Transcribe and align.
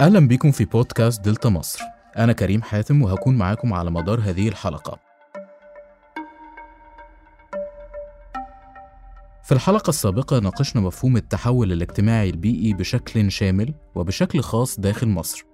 أهلا 0.00 0.28
بكم 0.28 0.50
في 0.50 0.64
بودكاست 0.64 1.24
دلتا 1.24 1.48
مصر. 1.48 1.80
أنا 2.18 2.32
كريم 2.32 2.62
حاتم 2.62 3.02
وهكون 3.02 3.36
معاكم 3.36 3.72
على 3.72 3.90
مدار 3.90 4.20
هذه 4.20 4.48
الحلقة. 4.48 4.98
في 9.42 9.52
الحلقة 9.52 9.88
السابقة 9.88 10.38
ناقشنا 10.38 10.82
مفهوم 10.82 11.16
التحول 11.16 11.72
الاجتماعي 11.72 12.30
البيئي 12.30 12.74
بشكل 12.74 13.30
شامل 13.32 13.74
وبشكل 13.94 14.40
خاص 14.40 14.80
داخل 14.80 15.08
مصر. 15.08 15.44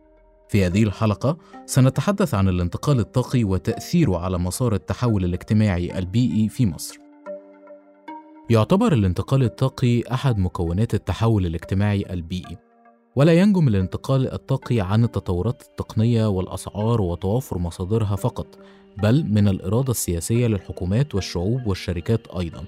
في 0.49 0.67
هذه 0.67 0.83
الحلقة 0.83 1.37
سنتحدث 1.67 2.35
عن 2.35 2.49
الانتقال 2.49 3.01
الطاقي 3.01 3.45
وتأثيره 3.45 4.19
على 4.19 4.39
مسار 4.39 4.75
التحول 4.75 5.25
الاجتماعي 5.25 5.99
البيئي 5.99 6.49
في 6.49 6.67
مصر. 6.67 6.99
يعتبر 8.51 8.93
الانتقال 8.93 9.43
الطاقي 9.43 10.03
أحد 10.13 10.39
مكونات 10.39 10.95
التحول 10.95 11.47
الاجتماعي 11.47 12.07
البيئي. 12.11 12.57
ولا 13.17 13.33
ينجم 13.33 13.69
الانتقال 13.69 14.33
الطاقي 14.33 14.81
عن 14.81 15.05
التطورات 15.05 15.63
التقنية 15.63 16.27
والأسعار 16.27 17.01
وتوافر 17.01 17.59
مصادرها 17.59 18.17
فقط 18.17 18.47
بل 19.03 19.25
من 19.25 19.49
الإرادة 19.49 19.91
السياسية 19.91 20.47
للحكومات 20.47 21.15
والشعوب 21.15 21.67
والشركات 21.67 22.27
أيضا. 22.27 22.65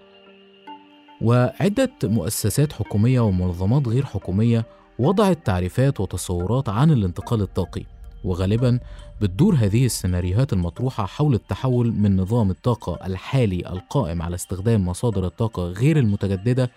وعدة 1.22 1.92
مؤسسات 2.04 2.72
حكومية 2.72 3.20
ومنظمات 3.20 3.88
غير 3.88 4.04
حكومية 4.04 4.66
وضعت 4.98 5.46
تعريفات 5.46 6.00
وتصورات 6.00 6.68
عن 6.68 6.90
الانتقال 6.90 7.42
الطاقي 7.42 7.82
وغالبا 8.24 8.80
بتدور 9.20 9.54
هذه 9.54 9.86
السيناريوهات 9.86 10.52
المطروحة 10.52 11.06
حول 11.06 11.34
التحول 11.34 11.92
من 11.92 12.16
نظام 12.16 12.50
الطاقة 12.50 13.06
الحالي 13.06 13.68
القائم 13.68 14.22
على 14.22 14.34
استخدام 14.34 14.88
مصادر 14.88 15.26
الطاقة 15.26 15.62
غير 15.62 15.98
المتجددة 15.98 16.70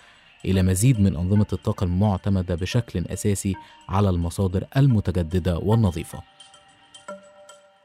إلى 0.45 0.63
مزيد 0.63 0.99
من 0.99 1.15
أنظمة 1.15 1.45
الطاقة 1.53 1.83
المعتمدة 1.83 2.55
بشكل 2.55 3.05
أساسي 3.07 3.55
على 3.89 4.09
المصادر 4.09 4.63
المتجددة 4.77 5.57
والنظيفة. 5.57 6.21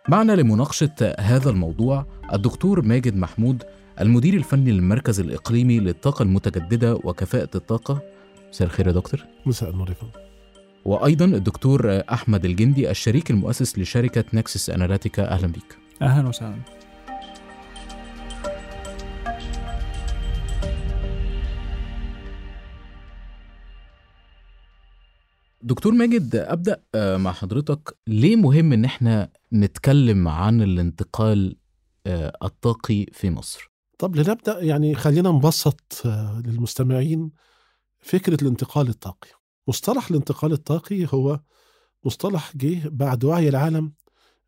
معنا 0.08 0.33
لمناقشة 0.33 1.14
هذا 1.19 1.50
الموضوع 1.50 2.06
الدكتور 2.32 2.82
ماجد 2.82 3.16
محمود 3.16 3.62
المدير 4.00 4.34
الفني 4.34 4.72
للمركز 4.72 5.20
الإقليمي 5.20 5.80
للطاقة 5.80 6.22
المتجددة 6.22 6.94
وكفاءة 6.94 7.50
الطاقة. 7.55 8.02
مساء 8.50 8.69
الخير 8.69 8.86
يا 8.86 8.92
دكتور. 8.92 9.25
مساء 9.47 9.70
النور 9.70 9.88
يا 9.88 9.94
فندم. 9.94 10.25
وأيضا 10.84 11.25
الدكتور 11.25 12.02
أحمد 12.12 12.44
الجندي 12.44 12.91
الشريك 12.91 13.30
المؤسس 13.30 13.78
لشركة 13.78 14.25
نكسس 14.32 14.70
أناليتيكا 14.70 15.30
أهلا 15.30 15.47
بك. 15.47 15.78
أهلا 16.02 16.28
وسهلا. 16.28 16.56
دكتور 25.64 25.92
ماجد 25.92 26.36
أبدأ 26.36 26.82
مع 26.96 27.32
حضرتك. 27.32 27.96
ليه 28.06 28.36
مهم 28.36 28.72
إن 28.72 28.84
إحنا 28.84 29.30
نتكلم 29.52 30.28
عن 30.28 30.62
الانتقال 30.62 31.56
الطاقي 32.42 33.06
في 33.12 33.30
مصر؟ 33.30 33.70
طب 33.98 34.16
لنبدأ 34.16 34.62
يعني 34.62 34.94
خلينا 34.94 35.30
نبسط 35.30 36.02
للمستمعين 36.44 37.30
فكرة 38.00 38.42
الانتقال 38.42 38.88
الطاقي. 38.88 39.28
مصطلح 39.68 40.10
الانتقال 40.10 40.52
الطاقي 40.52 41.06
هو 41.14 41.40
مصطلح 42.04 42.56
جه 42.56 42.88
بعد 42.88 43.24
وعي 43.24 43.48
العالم 43.48 43.92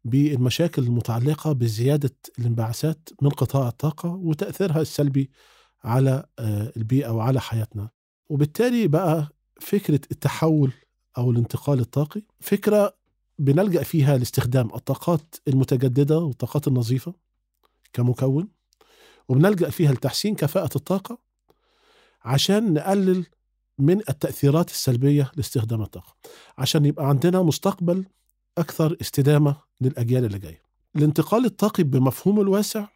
بالمشاكل 0.05 0.83
المتعلقة 0.83 1.53
بزيادة 1.53 2.17
الانبعاثات 2.39 3.09
من 3.23 3.29
قطاع 3.29 3.69
الطاقة 3.69 4.09
وتأثيرها 4.09 4.81
السلبي 4.81 5.31
على 5.85 6.27
البيئة 6.77 7.11
وعلى 7.11 7.41
حياتنا. 7.41 7.89
وبالتالي 8.29 8.89
بقى 8.89 9.29
فكرة 9.61 10.01
التحول 10.11 10.73
أو 11.19 11.31
الانتقال 11.31 11.81
الطاقي. 11.81 12.23
فكرة 12.41 12.95
بنلجأ 13.39 13.83
فيها 13.83 14.17
لاستخدام 14.17 14.75
الطاقات 14.75 15.35
المتجددة 15.49 16.19
والطاقات 16.19 16.69
النظيفة 16.69 17.15
كمكون 17.93 18.49
وبنلجأ 19.29 19.71
فيها 19.71 19.93
لتحسين 19.93 20.35
كفاءة 20.35 20.77
الطاقة 20.77 21.19
عشان 22.25 22.73
نقلل 22.75 23.27
من 23.79 23.99
التأثيرات 23.99 24.71
السلبية 24.71 25.33
لاستخدام 25.37 25.83
الطاقة 25.83 26.15
عشان 26.59 26.85
يبقى 26.85 27.09
عندنا 27.09 27.43
مستقبل 27.43 28.05
أكثر 28.59 28.97
استدامة 29.01 29.57
للأجيال 29.81 30.25
اللي 30.25 30.39
جاية. 30.39 30.63
الانتقال 30.97 31.45
الطاقي 31.45 31.83
بمفهومه 31.83 32.43
الواسع 32.43 32.87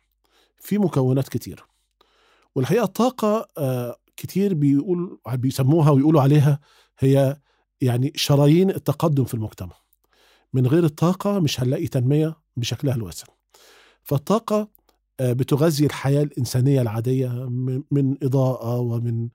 في 0.59 0.79
مكونات 0.79 1.29
كتير 1.29 1.65
والحقيقة 2.55 2.85
الطاقة 2.85 3.49
آه 3.59 3.97
كتير 4.17 4.55
بيقول 4.55 5.19
بيسموها 5.33 5.91
ويقولوا 5.91 6.23
عليها 6.23 6.61
هي 6.99 7.37
يعني 7.81 8.13
شرايين 8.17 8.71
التقدم 8.71 9.25
في 9.25 9.35
المجتمع. 9.35 9.77
من 10.53 10.67
غير 10.67 10.85
الطاقة 10.85 11.39
مش 11.39 11.61
هنلاقي 11.61 11.87
تنمية 11.87 12.37
بشكلها 12.57 12.95
الواسع. 12.95 13.27
فالطاقة 14.03 14.69
بتغذي 15.21 15.87
الحياة 15.87 16.23
الإنسانية 16.23 16.83
العادية 16.83 17.29
من 17.91 18.15
إضاءة 18.23 18.79
ومن 18.79 19.29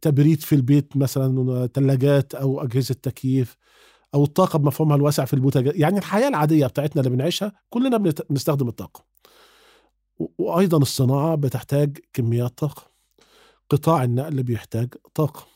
تبريد 0.00 0.40
في 0.40 0.54
البيت 0.54 0.96
مثلا 0.96 1.66
ثلاجات 1.66 2.34
أو 2.34 2.62
أجهزة 2.62 2.94
تكييف 2.94 3.56
أو 4.14 4.24
الطاقة 4.24 4.58
بمفهومها 4.58 4.96
الواسع 4.96 5.24
في 5.24 5.34
البوتاجاز 5.34 5.72
يعني 5.76 5.98
الحياة 5.98 6.28
العادية 6.28 6.66
بتاعتنا 6.66 7.02
اللي 7.02 7.16
بنعيشها 7.16 7.52
كلنا 7.70 7.96
بنستخدم 8.30 8.68
الطاقة. 8.68 9.04
وأيضا 10.38 10.78
الصناعة 10.78 11.34
بتحتاج 11.34 11.98
كميات 12.12 12.58
طاقة. 12.58 12.82
قطاع 13.70 14.04
النقل 14.04 14.42
بيحتاج 14.42 14.94
طاقة. 15.14 15.46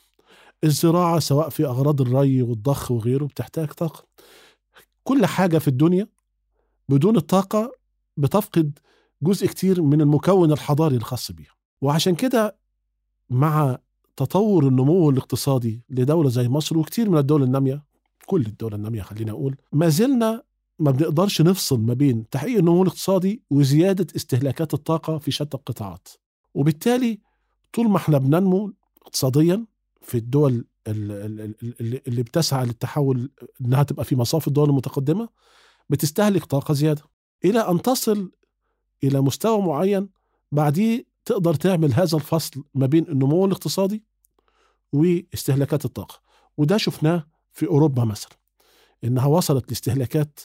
الزراعة 0.65 1.19
سواء 1.19 1.49
في 1.49 1.67
أغراض 1.67 2.01
الري 2.01 2.43
والضخ 2.43 2.91
وغيره 2.91 3.25
بتحتاج 3.25 3.69
طاقة. 3.69 4.05
كل 5.05 5.27
حاجة 5.27 5.59
في 5.59 5.69
الدنيا 5.69 6.09
بدون 6.89 7.17
الطاقة 7.17 7.73
بتفقد 8.17 8.79
جزء 9.23 9.47
كتير 9.47 9.83
من 9.83 10.01
المكون 10.01 10.53
الحضاري 10.53 10.97
الخاص 10.97 11.33
بيها. 11.33 11.53
وعشان 11.81 12.15
كده 12.15 12.57
مع 13.31 13.79
تطور 14.17 14.69
النمو 14.69 15.11
الاقتصادي 15.11 15.83
لدولة 15.91 16.29
زي 16.29 16.49
مصر 16.49 16.79
وكتير 16.79 17.11
من 17.11 17.19
الدول 17.19 17.43
النامية 17.43 17.85
كل 18.27 18.41
الدول 18.47 18.75
النامية 18.75 19.03
خلينا 19.03 19.33
أقول 19.33 19.57
ما 19.73 19.89
زلنا 19.89 20.43
ما 20.79 20.91
بنقدرش 20.91 21.43
نفصل 21.43 21.81
ما 21.81 21.95
بين 21.95 22.29
تحقيق 22.29 22.59
النمو 22.59 22.83
الاقتصادي 22.83 23.43
وزيادة 23.51 24.07
استهلاكات 24.17 24.75
الطاقة 24.75 25.19
في 25.19 25.31
شتى 25.31 25.57
القطاعات. 25.57 26.09
وبالتالي 26.55 27.19
طول 27.73 27.89
ما 27.89 27.97
إحنا 27.97 28.19
بننمو 28.19 28.73
اقتصاديا 29.03 29.67
في 30.09 30.19
الدول 30.19 30.65
اللي 30.87 32.23
بتسعى 32.23 32.67
للتحول 32.67 33.31
إنها 33.61 33.83
تبقى 33.83 34.05
في 34.05 34.17
مصاف 34.17 34.49
الدول 34.49 34.69
المتقدمة 34.71 35.29
بتستهلك 35.91 36.45
طاقة 36.45 36.75
زيادة. 36.75 37.03
إلى 37.45 37.61
أن 37.61 37.83
تصل 37.83 38.33
إلى 39.05 39.21
مستوى 39.21 39.63
معين 39.63 40.09
بعديه 40.53 41.05
تقدر 41.25 41.55
تعمل 41.55 41.93
هذا 41.93 42.17
الفصل 42.17 42.65
ما 42.75 42.87
بين 42.87 43.09
النمو 43.09 43.45
الاقتصادي 43.47 44.05
واستهلاكات 44.93 45.85
الطاقة. 45.85 46.21
وده 46.57 46.77
شفناه 46.77 47.27
في 47.53 47.67
أوروبا 47.67 48.05
مثلا 48.05 48.31
إنها 49.05 49.27
وصلت 49.27 49.69
لاستهلاكات 49.71 50.41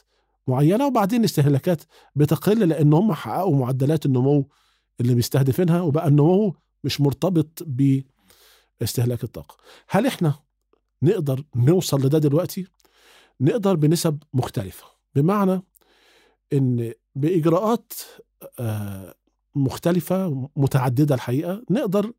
معينة 0.47 0.87
وبعدين 0.87 1.19
الاستهلاكات 1.19 1.81
بتقل 2.15 2.69
لأن 2.69 2.93
هم 2.93 3.13
حققوا 3.13 3.55
معدلات 3.55 4.05
النمو 4.05 4.49
اللي 5.01 5.15
بيستهدفينها 5.15 5.81
وبقى 5.81 6.07
النمو 6.07 6.55
مش 6.83 7.01
مرتبط 7.01 7.63
ب 7.67 8.01
استهلاك 8.83 9.23
الطاقة. 9.23 9.57
هل 9.89 10.07
إحنا 10.07 10.33
نقدر 11.01 11.43
نوصل 11.55 12.05
لده 12.05 12.17
دلوقتي؟ 12.19 12.67
نقدر 13.41 13.75
بنسب 13.75 14.23
مختلفة. 14.33 14.85
بمعنى 15.15 15.61
إن 16.53 16.93
بإجراءات 17.15 17.93
مختلفة 19.55 20.49
متعددة 20.55 21.15
الحقيقة 21.15 21.63
نقدر 21.69 22.11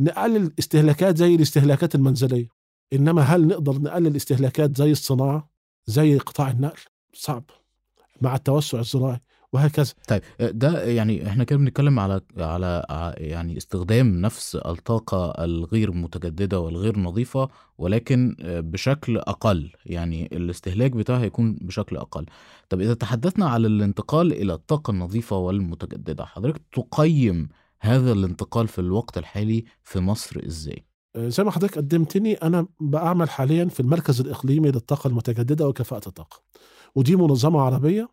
نقلل 0.00 0.52
استهلاكات 0.58 1.16
زي 1.16 1.34
الاستهلاكات 1.34 1.94
المنزلية. 1.94 2.48
إنما 2.92 3.22
هل 3.22 3.46
نقدر 3.46 3.78
نقلل 3.78 4.16
استهلاكات 4.16 4.76
زي 4.76 4.92
الصناعة 4.92 5.50
زي 5.86 6.18
قطاع 6.18 6.50
النقل؟ 6.50 6.80
صعب. 7.12 7.44
مع 8.20 8.34
التوسع 8.34 8.80
الزراعي. 8.80 9.20
وهكذا. 9.52 9.92
طيب 10.08 10.22
ده 10.40 10.84
يعني 10.84 11.26
إحنا 11.26 11.44
كده 11.44 11.58
بنتكلم 11.58 11.98
على 12.00 12.20
على 12.38 12.84
يعني 13.18 13.56
استخدام 13.56 14.20
نفس 14.20 14.56
الطاقة 14.56 15.44
الغير 15.44 15.92
متجددة 15.92 16.60
والغير 16.60 16.98
نظيفة 16.98 17.48
ولكن 17.78 18.36
بشكل 18.40 19.18
أقل. 19.18 19.72
يعني 19.86 20.28
الاستهلاك 20.32 20.90
بتاعها 20.90 21.20
هيكون 21.20 21.58
بشكل 21.60 21.96
أقل. 21.96 22.26
طب 22.68 22.80
إذا 22.80 22.94
تحدثنا 22.94 23.48
على 23.48 23.66
الانتقال 23.66 24.32
إلى 24.32 24.54
الطاقة 24.54 24.90
النظيفة 24.90 25.36
والمتجددة 25.36 26.24
حضرتك 26.24 26.62
تقيم 26.72 27.48
هذا 27.80 28.12
الانتقال 28.12 28.68
في 28.68 28.78
الوقت 28.78 29.18
الحالي 29.18 29.64
في 29.82 30.00
مصر 30.00 30.40
إزاي؟ 30.46 30.84
زي 31.16 31.44
ما 31.44 31.50
حضرتك 31.50 31.76
قدمتني 31.76 32.34
أنا 32.34 32.66
بعمل 32.80 33.30
حاليا 33.30 33.64
في 33.64 33.80
المركز 33.80 34.20
الإقليمي 34.20 34.70
للطاقة 34.70 35.08
المتجددة 35.08 35.68
وكفاءة 35.68 36.08
الطاقة. 36.08 36.42
ودي 36.94 37.16
منظمة 37.16 37.60
عربية 37.60 38.08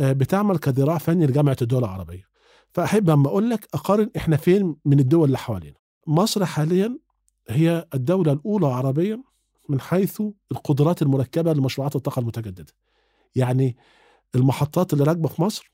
بتعمل 0.00 0.58
كذراع 0.58 0.98
فني 0.98 1.26
لجامعة 1.26 1.56
الدول 1.62 1.84
العربية 1.84 2.24
فأحب 2.72 3.10
أما 3.10 3.28
أقول 3.28 3.50
لك 3.50 3.68
أقارن 3.74 4.10
إحنا 4.16 4.36
فين 4.36 4.76
من 4.84 5.00
الدول 5.00 5.24
اللي 5.24 5.38
حوالينا 5.38 5.76
مصر 6.06 6.44
حاليا 6.46 6.98
هي 7.48 7.88
الدولة 7.94 8.32
الأولى 8.32 8.66
عربيا 8.66 9.22
من 9.68 9.80
حيث 9.80 10.22
القدرات 10.52 11.02
المركبة 11.02 11.52
لمشروعات 11.52 11.96
الطاقة 11.96 12.20
المتجددة. 12.20 12.72
يعني 13.34 13.76
المحطات 14.34 14.92
اللي 14.92 15.04
راكبة 15.04 15.28
في 15.28 15.42
مصر 15.42 15.72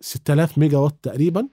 6000 0.00 0.58
ميجا 0.58 0.78
وات 0.78 0.96
تقريبا 1.02 1.48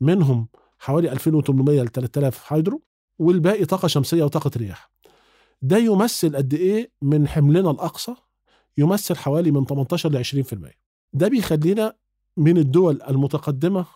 منهم 0.00 0.48
حوالي 0.78 1.12
2800 1.12 1.82
ل 1.82 1.88
3000 1.88 2.52
هيدرو 2.52 2.82
والباقي 3.18 3.64
طاقة 3.64 3.88
شمسية 3.88 4.24
وطاقة 4.24 4.50
رياح. 4.56 4.90
ده 5.62 5.76
يمثل 5.76 6.36
قد 6.36 6.54
إيه 6.54 6.92
من 7.02 7.28
حملنا 7.28 7.70
الأقصى 7.70 8.14
يمثل 8.78 9.16
حوالي 9.16 9.50
من 9.50 9.64
18 9.66 10.12
ل 10.12 10.16
20%. 10.16 10.70
ده 11.12 11.28
بيخلينا 11.28 11.94
من 12.36 12.58
الدول 12.58 13.02
المتقدمة 13.08 13.86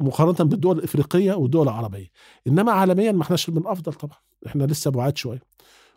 مقارنة 0.00 0.50
بالدول 0.50 0.78
الإفريقية 0.78 1.32
والدول 1.34 1.62
العربية. 1.68 2.06
إنما 2.46 2.72
عالميا 2.72 3.12
ما 3.12 3.22
إحناش 3.22 3.50
من 3.50 3.66
أفضل 3.66 3.92
طبعا، 3.92 4.18
إحنا 4.46 4.64
لسه 4.64 4.90
بعاد 4.90 5.16
شوية. 5.16 5.42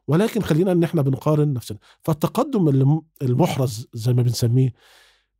ولكن 0.07 0.41
خلينا 0.41 0.71
إن 0.71 0.83
إحنا 0.83 1.01
بنقارن 1.01 1.53
نفسنا، 1.53 1.77
فالتقدم 2.01 2.69
الم- 2.69 3.01
المحرز 3.21 3.87
زي 3.93 4.13
ما 4.13 4.21
بنسميه 4.21 4.73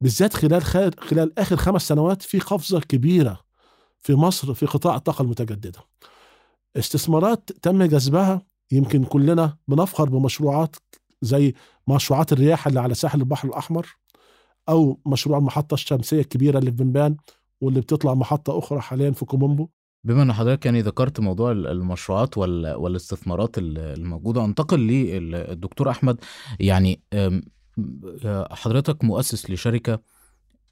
بالذات 0.01 0.33
خلال 0.33 0.61
خلال 0.99 1.39
آخر 1.39 1.55
خمس 1.55 1.87
سنوات 1.87 2.21
في 2.21 2.39
قفزة 2.39 2.79
كبيرة 2.79 3.39
في 4.01 4.13
مصر 4.15 4.53
في 4.53 4.65
قطاع 4.65 4.95
الطاقة 4.95 5.21
المتجددة. 5.21 5.79
استثمارات 6.77 7.51
تم 7.61 7.83
جذبها 7.83 8.41
يمكن 8.71 9.03
كلنا 9.03 9.57
بنفخر 9.67 10.09
بمشروعات 10.09 10.75
زي 11.21 11.53
مشروعات 11.95 12.33
الرياح 12.33 12.67
اللي 12.67 12.79
على 12.79 12.93
ساحل 12.93 13.19
البحر 13.19 13.47
الأحمر 13.47 13.87
أو 14.69 14.99
مشروع 15.05 15.37
المحطة 15.37 15.73
الشمسية 15.73 16.19
الكبيرة 16.19 16.59
اللي 16.59 16.71
في 16.71 16.77
بنبان 16.77 17.17
واللي 17.61 17.81
بتطلع 17.81 18.13
محطة 18.13 18.59
أخرى 18.59 18.81
حاليا 18.81 19.11
في 19.11 19.25
كومومبو. 19.25 19.69
بما 20.03 20.23
إن 20.23 20.33
حضرتك 20.33 20.65
يعني 20.65 20.81
ذكرت 20.81 21.19
موضوع 21.19 21.51
ال- 21.51 21.67
المشروعات 21.67 22.37
وال- 22.37 22.75
والاستثمارات 22.75 23.57
ال- 23.57 23.77
الموجودة 23.77 24.45
أنتقل 24.45 24.79
للدكتور 24.79 25.89
أحمد. 25.89 26.17
يعني 26.59 27.01
آه، 27.13 27.41
حضرتك 28.51 29.03
مؤسس 29.03 29.49
لشركة 29.51 29.99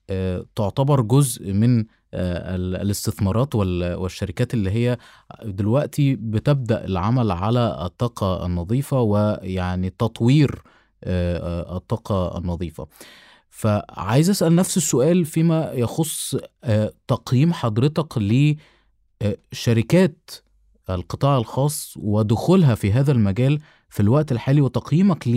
آه، 0.10 0.45
تعتبر 0.56 1.01
جزء 1.01 1.54
من 1.54 1.80
آه، 2.13 2.56
ال- 2.56 2.75
الاستثمارات 2.75 3.56
وال- 3.56 3.95
والشركات 3.95 4.54
اللي 4.54 4.72
هي 4.72 4.98
دلوقتي 5.45 6.15
بتبدأ 6.15 6.86
العمل 6.86 7.31
على 7.31 7.80
الطاقة 7.86 8.45
النظيفة 8.45 9.01
ويعني 9.01 9.89
تطوير 9.89 10.62
آه، 11.04 11.38
آه، 11.38 11.78
الطاقة 11.78 12.38
النظيفة. 12.38 12.88
فعايز 13.50 14.30
أسأل 14.30 14.56
نفس 14.56 14.78
السؤال 14.78 15.25
فيما 15.25 15.72
يخص 15.72 16.36
آه، 16.63 16.94
تقييم 17.07 17.54
حضرتك 17.54 18.18
ل 18.18 18.56
آه، 19.22 19.38
شركات 19.51 20.31
القطاع 20.90 21.38
الخاص 21.38 21.94
ودخولها 21.98 22.75
في 22.75 22.92
هذا 22.92 23.12
المجال 23.12 23.60
في 23.90 24.00
الوقت 24.00 24.31
الحالي 24.31 24.62
وتقييمك 24.62 25.28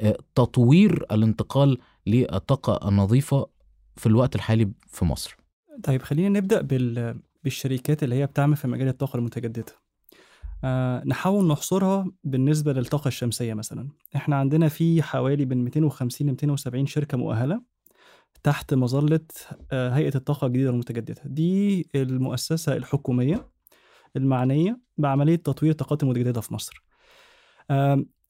لتطوير 0.00 1.06
الانتقال 1.12 1.78
للطاقة 2.06 2.88
النظيفة 2.88 3.46
في 3.96 4.06
الوقت 4.06 4.34
الحالي 4.34 4.72
في 4.86 5.04
مصر. 5.04 5.36
طيب 5.84 6.02
خلينا 6.02 6.40
نبدأ 6.40 6.60
بال... 6.60 7.20
بالشركات 7.44 8.02
اللي 8.02 8.14
هي 8.14 8.26
بتعمل 8.26 8.56
في 8.56 8.68
مجال 8.68 8.88
الطاقة 8.88 9.16
المتجددة. 9.16 9.81
آه 10.64 11.02
نحاول 11.06 11.48
نحصرها 11.48 12.06
بالنسبة 12.24 12.72
للطاقة 12.72 13.08
الشمسية 13.08 13.54
مثلا. 13.54 13.88
إحنا 14.16 14.36
عندنا 14.36 14.68
في 14.68 15.02
حوالي 15.02 15.46
من 15.46 15.64
250 15.64 16.26
ل 16.26 16.30
270 16.30 16.86
شركة 16.86 17.18
مؤهلة 17.18 17.62
تحت 18.42 18.74
مظلة 18.74 19.20
آه 19.72 19.90
هيئة 19.90 20.14
الطاقة 20.14 20.46
الجديدة 20.46 20.70
المتجددة. 20.70 21.22
دي 21.24 21.88
المؤسسة 21.94 22.76
الحكومية 22.76 23.48
المعنية 24.16 24.80
بعملية 24.98 25.36
تطوير 25.36 25.70
الطاقات 25.72 26.02
المتجددة 26.02 26.40
في 26.40 26.54
مصر. 26.54 26.84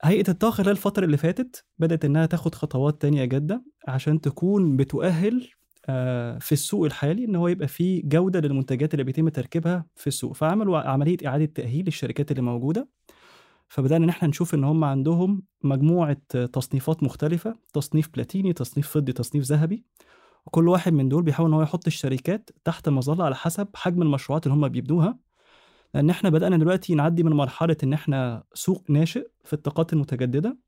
هيئة 0.04 0.28
الطاقة 0.30 0.54
خلال 0.54 0.68
الفترة 0.70 1.04
اللي 1.04 1.16
فاتت 1.16 1.64
بدأت 1.78 2.04
إنها 2.04 2.26
تاخد 2.26 2.54
خطوات 2.54 3.02
تانية 3.02 3.24
جادة 3.24 3.64
عشان 3.88 4.20
تكون 4.20 4.76
بتؤهل 4.76 5.48
في 6.40 6.52
السوق 6.52 6.84
الحالي 6.84 7.24
إن 7.24 7.36
هو 7.36 7.48
يبقى 7.48 7.68
فيه 7.68 8.02
جودة 8.04 8.40
للمنتجات 8.40 8.94
اللي 8.94 9.04
بيتم 9.04 9.28
تركيبها 9.28 9.86
في 9.96 10.06
السوق. 10.06 10.32
فعملوا 10.34 10.78
عملية 10.78 11.16
إعادة 11.26 11.44
تأهيل 11.44 11.84
للشركات 11.84 12.30
اللي 12.30 12.42
موجودة. 12.42 12.88
فبدأنا 13.68 14.04
إن 14.04 14.08
إحنا 14.08 14.28
نشوف 14.28 14.54
إن 14.54 14.64
هم 14.64 14.84
عندهم 14.84 15.42
مجموعة 15.64 16.16
تصنيفات 16.52 17.02
مختلفة 17.02 17.54
تصنيف 17.72 18.08
بلاتيني 18.14 18.52
تصنيف 18.52 18.88
فضي 18.88 19.12
تصنيف 19.12 19.44
ذهبي. 19.44 19.84
وكل 20.46 20.68
واحد 20.68 20.92
من 20.92 21.08
دول 21.08 21.22
بيحاول 21.22 21.48
إن 21.48 21.54
هو 21.54 21.62
يحط 21.62 21.86
الشركات 21.86 22.50
تحت 22.64 22.88
مظله 22.88 23.24
على 23.24 23.34
حسب 23.34 23.68
حجم 23.74 24.02
المشروعات 24.02 24.46
اللي 24.46 24.56
هم 24.56 24.68
بيبنوها. 24.68 25.18
لأن 25.94 26.10
إحنا 26.10 26.30
بدأنا 26.30 26.56
دلوقتي 26.56 26.94
نعدي 26.94 27.22
من 27.22 27.32
مرحلة 27.32 27.76
إن 27.84 27.92
إحنا 27.92 28.44
سوق 28.54 28.84
ناشئ 28.88 29.28
في 29.44 29.52
الطاقات 29.52 29.92
المتجددة. 29.92 30.58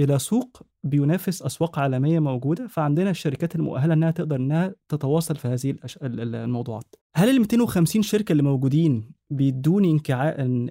إلى 0.00 0.18
سوق 0.18 0.62
بينافس 0.84 1.42
أسواق 1.42 1.78
عالمية 1.78 2.20
موجودة 2.20 2.66
فعندنا 2.66 3.10
الشركات 3.10 3.56
المؤهلة 3.56 3.94
إنها 3.94 4.10
تقدر 4.10 4.36
إنها 4.36 4.74
تتواصل 4.88 5.36
في 5.36 5.48
هذه. 5.48 5.74
الموضوعات. 6.02 6.94
هل 7.16 7.28
ال 7.28 7.40
250 7.40 8.02
شركة 8.02 8.32
اللي 8.32 8.42
موجودين 8.42 9.10
بيدوني. 9.30 10.02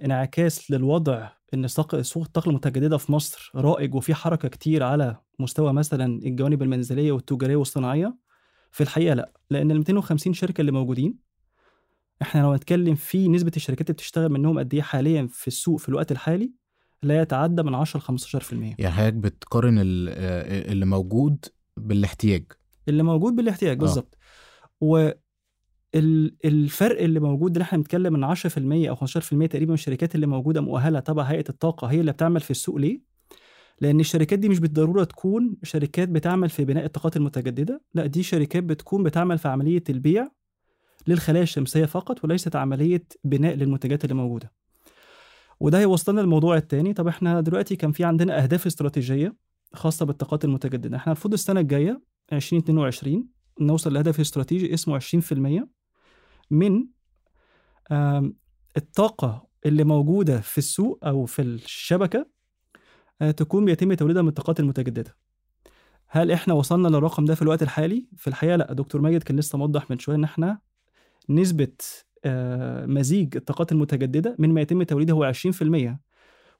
انعكاس 0.06 0.71
للوضع 0.71 1.29
إن 1.53 1.68
سوق 1.68 1.95
الطاقة 1.95 2.50
المتجددة 2.50 2.97
في 2.97 3.12
مصر 3.12 3.51
رائج 3.56 3.95
وفي 3.95 4.13
حركة 4.13 4.47
كتير 4.47 4.83
على 4.83 5.18
مستوى 5.39 5.74
مثلا 5.74 6.06
الجوانب 6.06 6.62
المنزلية 6.62 7.12
والتجارية 7.12 7.56
والصناعية؟ 7.56 8.17
في 8.71 8.81
الحقيقة 8.81 9.13
لا 9.13 9.33
لأن 9.50 9.71
ال 9.71 9.77
250 9.77 10.33
شركة 10.33 10.62
اللي 10.62 10.71
موجودين 10.71 11.31
إحنا 12.21 12.41
لو 12.41 12.51
هنتكلم 12.51 12.95
في 12.95 13.27
نسبة 13.27 13.51
الشركات 13.56 13.89
اللي 13.89 13.94
بتشتغل 13.94 14.29
منهم 14.29 14.59
قد 14.59 14.74
إيه 14.74 14.81
حاليا 14.81 15.27
في 15.31 15.47
السوق 15.47 15.79
في 15.79 15.89
الوقت 15.89 16.12
الحالي 16.12 16.51
لا 17.03 17.21
يتعدى 17.21 17.63
من 17.63 17.75
10 17.75 18.00
ل 18.00 18.03
15% 18.03 18.53
يعني 18.53 18.92
حضرتك 18.92 19.13
بتقارن 19.13 19.75
اللي 19.80 20.86
موجود 20.86 21.45
بالاحتياج 21.77 22.44
اللي 22.88 23.03
موجود 23.03 23.36
بالاحتياج 23.36 23.80
بالظبط 23.80 24.18
و 24.81 25.09
الفرق 26.45 27.01
اللي 27.01 27.19
موجود 27.19 27.51
اللي 27.51 27.63
إحنا 27.63 27.77
بنتكلم 27.77 28.13
من 28.13 28.36
10% 28.36 28.89
أو 28.89 28.95
15% 28.95 29.48
تقريبا 29.48 29.65
من 29.68 29.74
الشركات 29.74 30.15
اللي 30.15 30.27
موجودة 30.27 30.62
مؤهلة 30.62 31.00
تبع 31.00 31.24
هيئة 31.24 31.50
الطاقة 31.50 31.88
هي 31.88 32.00
اللي 32.00 32.12
بتعمل 32.12 32.39
في 32.39 32.51
السوق 32.51 32.75
ليه؟ 32.75 33.01
لأن 33.81 34.00
الشركات 34.00 34.39
دي 34.39 34.50
مش 34.50 34.59
بالضرورة 34.59 35.03
تكون 35.03 35.57
شركات 35.63 36.09
بتعمل 36.09 36.50
في 36.50 36.65
بناء 36.65 36.86
الطاقات 36.86 37.18
المتجددة، 37.18 37.81
لا 37.94 38.06
دي 38.06 38.24
شركات 38.24 38.63
بتكون 38.63 39.03
بتعمل 39.03 39.38
في 39.38 39.48
عملية 39.48 39.83
البيع 39.89 40.31
للخلايا 41.07 41.44
الشمسية 41.44 41.86
فقط 41.86 42.24
وليست 42.24 42.56
عملية 42.56 43.03
بناء 43.24 43.56
للمنتجات 43.56 44.03
اللي 44.03 44.15
موجودة. 44.15 44.51
وده 45.62 45.80
هيوصلنا 45.80 46.22
للموضوع 46.22 46.58
الثاني 46.58 46.94
طب 46.94 47.08
إحنا 47.08 47.41
دلوقتي 47.41 47.75
كان 47.75 47.91
في 47.91 48.03
عندنا 48.03 48.44
أهداف 48.44 48.65
استراتيجية 48.68 49.36
خاصة 49.74 50.06
بالطاقات 50.06 50.46
المتجددة. 50.46 50.98
إحنا 50.98 51.13
المفروض 51.13 51.34
السنة 51.34 51.60
الجاية 51.60 52.01
2022 52.34 53.27
نوصل 53.62 53.94
لهدف 53.94 54.20
استراتيجي 54.20 54.74
اسمه 54.74 55.00
20% 55.00 55.68
من 56.51 56.86
الطاقة 58.77 59.48
اللي 59.65 59.84
موجودة 59.84 60.41
في 60.41 60.58
السوق 60.58 61.00
أو 61.03 61.25
في 61.25 61.41
الشبكة 61.41 62.25
تكون 63.38 63.65
بيتم 63.65 63.94
توليدها 63.94 64.22
من 64.22 64.27
الطاقات 64.27 64.60
المتجددة. 64.60 65.15
هل 66.08 66.32
إحنا 66.32 66.53
وصلنا 66.53 66.88
للرقم 66.88 67.25
ده 67.25 67.36
في 67.36 67.41
الوقت 67.41 67.63
الحالي؟ 67.63 68.08
في 68.18 68.27
الحقيقة 68.27 68.56
لا. 68.56 68.74
دكتور 68.74 69.01
ماجد 69.01 69.24
كان 69.24 69.39
لسه 69.39 69.58
موضح 69.58 69.89
من 69.91 70.00
شوية 70.00 70.15
إن 70.15 70.24
إحنا 70.24 70.60
نسبة 71.30 71.74
مزيج 72.88 73.36
الطاقات 73.36 73.72
المتجددة 73.72 74.36
من 74.40 74.54
ما 74.54 74.62
يتم 74.62 74.84
توليده 74.84 75.13
هو 75.13 75.34
20% 75.34 75.98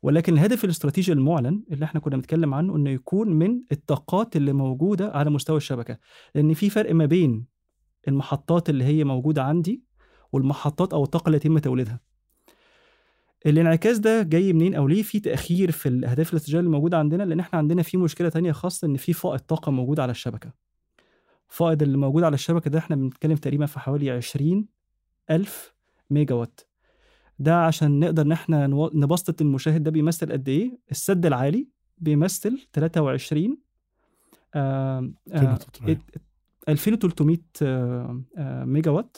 ولكن 0.04 0.34
الهدف 0.34 0.64
الاستراتيجي 0.66 1.12
المعلن 1.14 1.64
اللي 1.72 1.86
إحنا 1.86 2.00
كنا 2.00 2.16
بنتكلم 2.16 2.54
عنه 2.54 2.76
إنه 2.76 2.90
يكون 2.90 3.30
من 3.34 3.62
الطاقات 3.72 4.36
اللي 4.36 4.54
موجودة 4.54 5.12
على 5.12 5.30
مستوى 5.30 5.58
الشبكة. 5.58 5.98
لأن 6.36 6.54
في 6.54 6.70
فرق 6.70 6.96
ما 6.96 7.06
بين 7.06 7.46
المحطات 8.08 8.70
اللي 8.70 8.84
هي 8.84 9.04
موجودة 9.04 9.44
عندي 9.44 9.84
والمحطات 10.32 10.94
أو 10.94 11.04
الطاقة 11.04 11.26
اللي 11.28 11.36
يتم 11.38 11.58
توليدها. 11.60 12.00
الانعكاس 13.46 13.98
ده 14.00 14.24
جاي 14.24 14.54
منين 14.54 14.76
أو 14.76 14.88
ليه 14.88 15.04
في 15.04 15.20
تأخير 15.20 15.72
في 15.72 15.90
الأهداف 15.90 16.30
الاستراتيجية 16.32 16.60
اللي 16.60 16.70
موجودة 16.70 16.98
عندنا؟ 16.98 17.24
لأن 17.24 17.40
إحنا 17.40 17.60
عندنا 17.60 17.82
في 17.84 17.98
مشكلة 17.98 18.30
تانية 18.30 18.52
خاصة 18.52 18.86
إن 18.88 18.98
في 18.98 19.14
فائض 19.14 19.40
طاقة 19.40 19.72
موجود 19.72 20.00
على 20.00 20.12
الشبكة. 20.12 20.54
فائض 21.48 21.82
اللي 21.84 21.98
موجود 21.98 22.24
على 22.24 22.34
الشبكة 22.34 22.70
ده 22.72 22.80
إحنا 22.80 22.96
بنتكلم 22.96 23.36
تقريبا 23.36 23.66
في 23.66 23.80
حوالي 23.80 24.10
20 24.12 24.66
ألف 25.30 25.74
ميجا 26.10 26.36
وات 26.36 26.60
ده 27.40 27.66
عشان 27.66 28.00
نقدر 28.00 28.22
إن 28.24 28.32
إحنا 28.32 28.68
نبسط 28.94 29.42
المشاهد 29.42 29.84
ده 29.84 29.92
بيمثل 29.92 30.32
قد 30.32 30.50
إيه؟ 30.50 30.80
السد 30.92 31.26
العالي 31.26 31.68
بيمثل 31.98 32.68
23 32.74 33.58
آه 34.56 35.12
آه 35.32 35.60
2300 36.70 37.38
آه 37.62 38.22
آه 38.38 38.64
ميجا 38.66 38.92
وات 38.92 39.18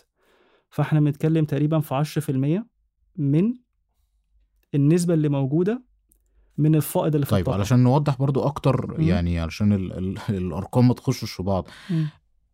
فإحنا 0.69 1.00
بنتكلم 1.00 1.45
تقريبا 1.45 1.79
في 1.79 2.03
10% 2.60 2.63
من 3.17 3.53
النسبة 4.75 5.13
اللي 5.13 5.29
موجودة 5.29 5.83
من 6.57 6.75
الفائض 6.75 7.15
اللي 7.15 7.25
في 7.25 7.31
طيب 7.31 7.39
الطاقة. 7.41 7.57
علشان 7.57 7.79
نوضح 7.83 8.17
برضو 8.17 8.43
أكتر 8.43 8.95
م. 8.98 9.01
يعني 9.01 9.39
علشان 9.39 9.74
ال 9.74 9.93
ال 9.93 10.17
الأرقام 10.29 10.88
ما 10.88 10.93
تخشش 10.93 11.31
في 11.31 11.43
بعض. 11.43 11.67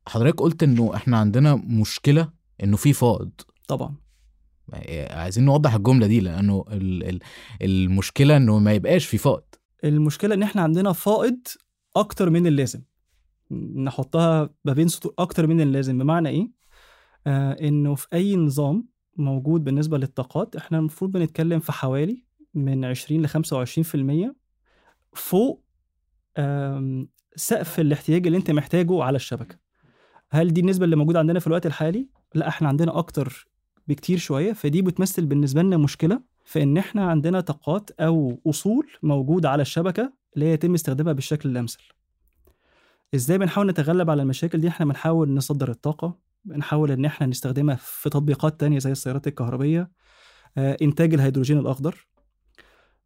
حضرتك 0.07 0.41
قلت 0.41 0.63
إنه 0.63 0.95
إحنا 0.95 1.17
عندنا 1.17 1.55
مشكلة 1.55 2.29
إنه 2.63 2.77
في 2.77 2.93
فائض. 2.93 3.31
طبعا. 3.67 3.95
عايزين 5.09 5.45
نوضح 5.45 5.73
الجملة 5.75 6.07
دي 6.07 6.19
لأنه 6.19 6.65
ال- 6.71 7.03
ال- 7.09 7.19
المشكلة 7.61 8.37
إنه 8.37 8.59
ما 8.59 8.73
يبقاش 8.73 9.05
في 9.05 9.17
فائض. 9.17 9.43
المشكلة 9.83 10.35
إن 10.35 10.43
إحنا 10.43 10.61
عندنا 10.61 10.93
فائض 10.93 11.39
أكتر 11.95 12.29
من 12.29 12.47
اللازم. 12.47 12.81
نحطها 13.75 14.49
ما 14.65 14.73
بين 14.73 14.87
سطور 14.87 15.13
أكتر 15.19 15.47
من 15.47 15.61
اللازم. 15.61 15.97
بمعنى 15.97 16.29
إيه؟ 16.29 16.51
آه 17.27 17.51
إنه 17.67 17.95
في 17.95 18.07
أي 18.13 18.35
نظام 18.35 18.87
موجود 19.17 19.63
بالنسبة 19.63 19.97
للطاقات 19.97 20.55
إحنا 20.55 20.77
المفروض 20.79 21.11
بنتكلم 21.11 21.59
في 21.59 21.71
حوالي 21.71 22.23
من 22.53 22.85
20 22.85 23.21
ل 23.21 23.27
25% 23.27 24.35
فوق 25.13 25.63
سقف 27.35 27.79
الاحتياج 27.79 28.25
اللي 28.25 28.37
أنت 28.37 28.51
محتاجه 28.51 29.03
على 29.03 29.15
الشبكة. 29.15 29.55
هل 30.31 30.53
دي 30.53 30.61
النسبة 30.61 30.85
اللي 30.85 30.95
موجودة 30.95 31.19
عندنا 31.19 31.39
في 31.39 31.47
الوقت 31.47 31.65
الحالي؟ 31.65 32.07
لا 32.36 32.48
إحنا 32.48 32.67
عندنا 32.67 32.98
أكتر 32.98 33.48
بكتير 33.88 34.17
شوية 34.17 34.53
فدي 34.53 34.81
بتمثل 34.81 35.25
بالنسبة 35.25 35.62
لنا 35.62 35.77
مشكلة 35.77 36.21
في 36.45 36.63
ان 36.63 36.77
إحنا 36.77 37.05
عندنا 37.09 37.41
طاقات 37.41 37.91
أو 37.91 38.41
اصول 38.48 38.88
موجودة 39.03 39.50
على 39.50 39.62
الشبكة 39.62 40.13
اللي 40.36 40.45
هي 40.45 40.53
يتم 40.53 40.74
استخدامها 40.74 41.13
بالشكل 41.13 41.50
الامثل. 41.50 41.83
إزاي 43.15 43.38
بنحاول 43.38 43.67
نتغلب 43.67 44.09
على 44.09 44.21
المشاكل 44.21 44.62
دي؟ 44.62 44.67
إحنا 44.67 44.86
بنحاول 44.86 45.33
نصدر 45.33 45.69
الطاقة 45.71 46.17
بنحاول 46.45 46.91
ان 46.91 47.05
إحنا 47.05 47.27
نستخدمها 47.27 47.75
في 47.75 48.09
تطبيقات 48.09 48.59
تانية 48.59 48.79
زي 48.79 48.91
السيارات 48.91 49.27
الكهربيه 49.27 49.91
آه، 50.57 50.77
انتاج 50.81 51.13
الهيدروجين 51.13 51.59
الاخضر. 51.59 52.07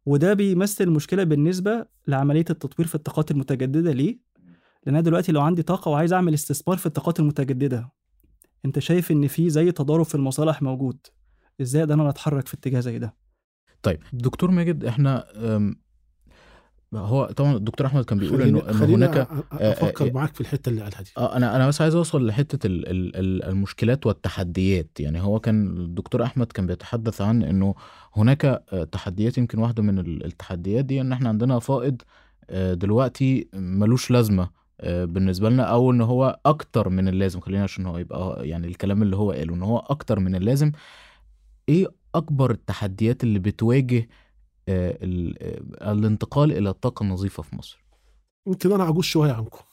وده 0.06 0.34
بيمثل 0.34 0.90
مشكلة 0.90 1.24
بالنسبة 1.24 1.86
لعملية 2.08 2.44
التطوير 2.50 2.88
في 2.88 2.94
الطاقات 2.94 3.30
المتجددة. 3.30 3.92
ليه؟ 3.92 4.18
لأن 4.86 4.94
أنا 4.94 5.00
دلوقتي 5.00 5.32
لو 5.32 5.40
عندي 5.40 5.62
طاقة 5.62 5.88
وعايز 5.88 6.12
أعمل 6.12 6.34
استثمار 6.34 6.76
في 6.76 6.86
الطاقات 6.86 7.20
المتجددة 7.20 7.90
أنت 8.64 8.78
شايف 8.78 9.10
إن 9.10 9.26
في 9.26 9.50
زي 9.50 9.72
تضارب 9.72 10.04
في 10.04 10.14
المصالح 10.14 10.62
موجود. 10.62 10.98
إزاي 11.60 11.82
أقدر 11.82 11.94
أنا 11.94 12.08
أتحرك 12.08 12.48
في 12.48 12.54
اتجاه 12.54 12.80
زي 12.80 12.98
ده؟ 12.98 13.14
طيب 13.82 14.00
دكتور 14.12 14.50
ماجد 14.50 14.84
إحنا 14.84 15.24
هو 16.94 17.24
طبعا 17.36 17.56
الدكتور 17.56 17.86
أحمد 17.86 18.04
كان 18.04 18.18
بيقول 18.18 18.42
إنه 18.42 18.60
هناك 18.70 19.28
أ- 19.28 19.30
أ- 19.30 19.44
أفكر 19.52 20.08
آه، 20.08 20.12
معاك 20.12 20.34
في 20.34 20.40
الحتة 20.40 20.68
اللي 20.70 20.82
قالها 20.82 21.02
دي. 21.02 21.10
آه 21.18 21.36
أنا 21.36 21.56
أنا 21.56 21.68
بس 21.68 21.80
عايز 21.80 21.94
أوصل 21.94 22.26
لحتة 22.26 22.66
ال 22.66 22.88
ال 22.88 23.16
ال 23.16 23.44
المشكلات 23.44 24.06
والتحديات. 24.06 25.00
يعني 25.00 25.20
هو 25.20 25.40
كان 25.40 25.66
الدكتور 25.76 26.22
أحمد 26.22 26.46
كان 26.52 26.66
بيتحدث 26.66 27.20
عن 27.20 27.42
إنه 27.42 27.74
هناك 28.16 28.44
آه، 28.44 28.84
تحديات 28.84 29.38
يمكن 29.38 29.58
واحدة 29.58 29.82
من 29.82 29.98
ال- 29.98 30.24
التحديات 30.24 30.84
دي 30.84 31.00
إن 31.00 31.12
إحنا 31.12 31.28
عندنا 31.28 31.58
فائض 31.58 32.02
آه، 32.50 32.74
دلوقتي 32.74 33.48
ملوش 33.54 34.10
لازمة. 34.10 34.42
آه، 34.42 34.50
بالنسبة 34.82 35.50
لنا 35.50 35.62
أو 35.62 35.90
إن 35.90 36.00
هو 36.00 36.40
أكتر 36.46 36.88
من 36.88 37.08
اللازم. 37.08 37.40
خلينا 37.40 37.62
عشان 37.62 37.86
هو 37.86 37.98
يبقى 37.98 38.48
يعني 38.48 38.66
الكلام 38.66 39.02
اللي 39.02 39.16
هو 39.16 39.32
قاله 39.32 39.54
إن 39.54 39.62
هو 39.62 39.78
أكتر 39.78 40.18
من 40.18 40.34
اللازم. 40.34 40.72
إيه 41.68 41.86
أكبر 42.14 42.50
التحديات 42.50 43.24
اللي 43.24 43.38
بتواجه 43.38 44.08
آه، 44.68 44.98
آه، 45.02 45.92
الانتقال 45.92 46.52
إلى 46.52 46.70
الطاقة 46.70 47.02
النظيفة 47.02 47.42
في 47.42 47.56
مصر؟ 47.56 47.84
يمكن 48.46 48.72
أنا 48.72 48.84
عجوز 48.84 49.04
شوية 49.04 49.32
عنكم. 49.32 49.64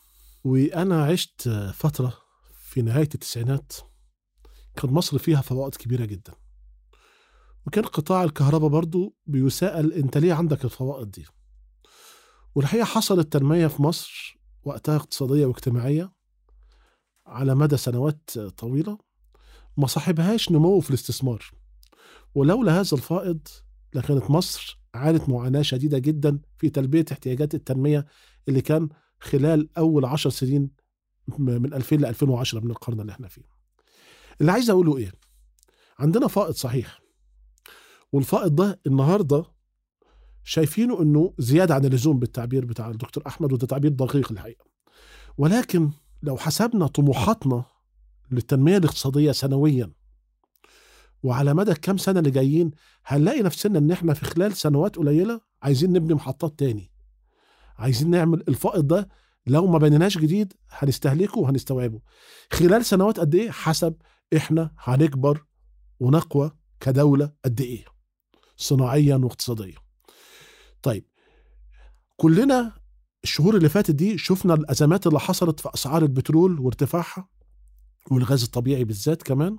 وأنا 0.43 1.03
عشت 1.03 1.50
فترة 1.74 2.13
في 2.62 2.81
نهاية 2.81 3.10
التسعينات 3.15 3.74
كان 4.75 4.91
مصر 4.91 5.17
فيها 5.17 5.41
فوائد 5.41 5.75
كبيرة 5.75 6.05
جدا. 6.05 6.34
وكان 7.67 7.84
قطاع 7.84 8.24
الكهرباء 8.24 8.70
برضو 8.70 9.15
بيسأل 9.25 9.93
أنت 9.93 10.17
ليه 10.17 10.34
عندك 10.34 10.65
الفوائد 10.65 11.12
دي؟ 11.12 11.25
والحقيقة 12.55 12.86
حصلت 12.86 13.34
تنمية 13.34 13.67
في 13.67 13.81
مصر 13.81 14.40
وقتها 14.63 14.96
اقتصادية 14.96 15.46
واجتماعية 15.46 16.12
على 17.25 17.56
مدى 17.56 17.77
سنوات 17.77 18.30
طويلة 18.39 18.98
ما 19.77 19.88
صاحبهاش 19.88 20.51
نمو 20.51 20.80
في 20.80 20.89
الاستثمار 20.89 21.46
ولولا 22.36 22.72
هذا 22.82 22.94
الفائض 22.94 23.48
لكانت 23.94 24.32
مصر 24.32 24.80
عانت 24.94 25.30
معاناة 25.30 25.62
شديدة 25.62 25.98
جدا 25.98 26.39
في 26.58 26.70
تلبية 26.70 27.06
احتياجات 27.12 27.56
التنمية 27.56 28.06
اللي 28.48 28.62
كان 28.62 28.89
خلال 29.20 29.70
أول 29.77 30.06
عشر 30.06 30.30
سنين 30.30 30.70
من 31.38 31.74
2000 31.74 31.96
ل 31.96 32.06
2010 32.06 32.60
من 32.60 32.72
القرن 32.72 33.01
اللي 33.01 33.12
إحنا 33.12 33.27
فيه. 33.27 33.41
اللي 34.41 34.51
عايز 34.51 34.70
أقوله 34.70 34.98
إيه؟ 34.98 35.12
عندنا 36.00 36.27
فائض 36.27 36.53
صحيح. 36.53 37.01
والفائض 38.12 38.56
ده 38.56 38.80
النهارده 38.88 39.46
شايفينه 40.43 41.01
إنه 41.01 41.33
زيادة 41.38 41.75
عن 41.75 41.86
اللزوم 41.86 42.19
بالتعبير 42.19 42.65
بتاع 42.65 42.89
الدكتور 42.89 43.24
أحمد 43.27 43.53
وده 43.53 43.67
تعبير 43.67 43.91
دقيق 43.91 44.31
الحقيقة. 44.31 44.65
ولكن 45.38 45.89
لو 46.24 46.38
حسبنا 46.38 46.88
طموحاتنا 46.88 47.63
للتنمية 48.31 48.77
الاقتصادية 48.77 49.31
سنويا 49.31 49.91
وعلى 51.24 51.53
مدى 51.53 51.71
الكام 51.71 51.98
سنة 51.98 52.19
اللي 52.19 52.31
جايين 52.31 52.71
هنلاقي 53.05 53.41
نفسنا 53.41 53.79
إن 53.79 53.91
إحنا 53.91 54.13
في 54.13 54.25
خلال 54.25 54.53
سنوات 54.57 54.95
قليلة 54.95 55.41
عايزين 55.63 55.93
نبني 55.93 56.13
محطات 56.13 56.60
تاني. 56.60 56.91
عايزين 57.77 58.10
نعمل 58.10 58.43
الفائض 58.48 58.88
ده 58.88 59.10
لو 59.48 59.67
ما 59.67 59.77
بنيناش 59.77 60.17
جديد 60.17 60.53
هنستهلكه 60.69 61.39
وهنستوعبه 61.39 62.01
خلال 62.51 62.86
سنوات 62.86 63.19
قد 63.19 63.36
إيه 63.36 63.51
حسب 63.51 63.95
إحنا 64.38 64.71
هنكبر 64.77 65.45
ونقوى 66.00 66.51
كدولة 66.79 67.31
قد 67.45 67.62
إيه 67.62 67.86
صناعيا 68.57 69.15
واقتصاديا 69.15 69.75
طيب 70.83 71.05
كلنا 72.17 72.73
الشهور 73.23 73.55
اللي 73.57 73.69
فاتت 73.69 73.91
دي 73.91 74.17
شفنا 74.17 74.53
الأزمات 74.53 75.07
اللي 75.07 75.19
حصلت 75.19 75.59
في 75.59 75.69
أسعار 75.73 76.01
البترول 76.03 76.59
وارتفاعها 76.59 77.27
والغاز 78.11 78.43
الطبيعي 78.43 78.83
بالذات 78.83 79.23
كمان 79.23 79.57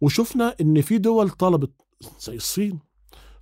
وشفنا 0.00 0.54
إن 0.60 0.80
في 0.82 0.98
دول 0.98 1.30
طلبت 1.30 1.72
زي 2.20 2.36
الصين 2.36 2.78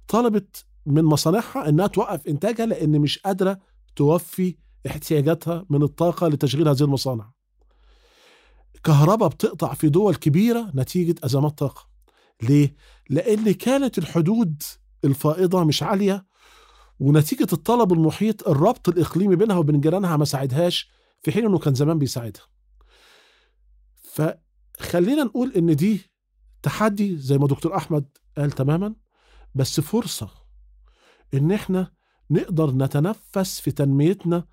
طلبت 0.08 0.64
من 0.87 1.04
مصانعها 1.04 1.68
إنها 1.68 1.87
توقف 1.87 2.26
إنتاجها 2.28 2.66
لأن 2.66 3.00
مش 3.00 3.18
قادرة 3.18 3.58
توفي 3.96 4.56
احتياجاتها 4.87 5.66
من 5.70 5.82
الطاقة 5.82 6.28
لتشغيل 6.28 6.68
هذه 6.68 6.82
المصانع 6.82 7.30
كهرباء 8.85 9.28
بتقطع 9.28 9.75
في 9.75 9.88
دول 9.88 10.14
كبيرة 10.14 10.73
نتيجة 10.75 11.14
أزمات 11.25 11.58
طاقة 11.58 11.88
ليه؟ 12.42 12.75
لأن 13.11 13.52
كانت 13.52 13.99
الحدود 13.99 14.62
الفائضة 15.04 15.64
مش 15.64 15.82
عالية 15.82 16.26
ونتيجة 17.00 17.47
الطلب 17.53 17.93
المحيط 17.93 18.49
الربط 18.49 18.88
الإقليمي 18.88 19.37
بينها 19.37 19.57
وبين 19.59 19.81
جيرانها 19.81 20.17
ما 20.17 20.25
ساعدهاش 20.25 20.91
في 21.23 21.33
حين 21.33 21.47
أنه 21.47 21.59
كان 21.59 21.75
زمان 21.75 21.99
بيساعدها. 21.99 22.43
فخلينا 24.03 25.25
نقول 25.25 25.53
إن 25.57 25.76
دي 25.76 26.00
تحدي 26.62 27.17
زي 27.17 27.38
ما 27.38 27.47
دكتور 27.47 27.76
أحمد 27.76 28.05
قال 28.38 28.50
تماما 28.50 28.95
بس 29.55 29.81
فرصة 29.81 30.29
إن 31.35 31.53
إحنا 31.53 31.93
نقدر 32.31 32.71
نتنفس 32.71 33.61
في 33.61 33.71
تنميتنا 33.71 34.45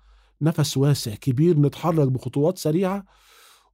نفس 0.42 0.76
واسع 0.76 1.14
كبير 1.14 1.58
نتحرك 1.58 2.08
بخطوات 2.08 2.58
سريعة 2.58 3.04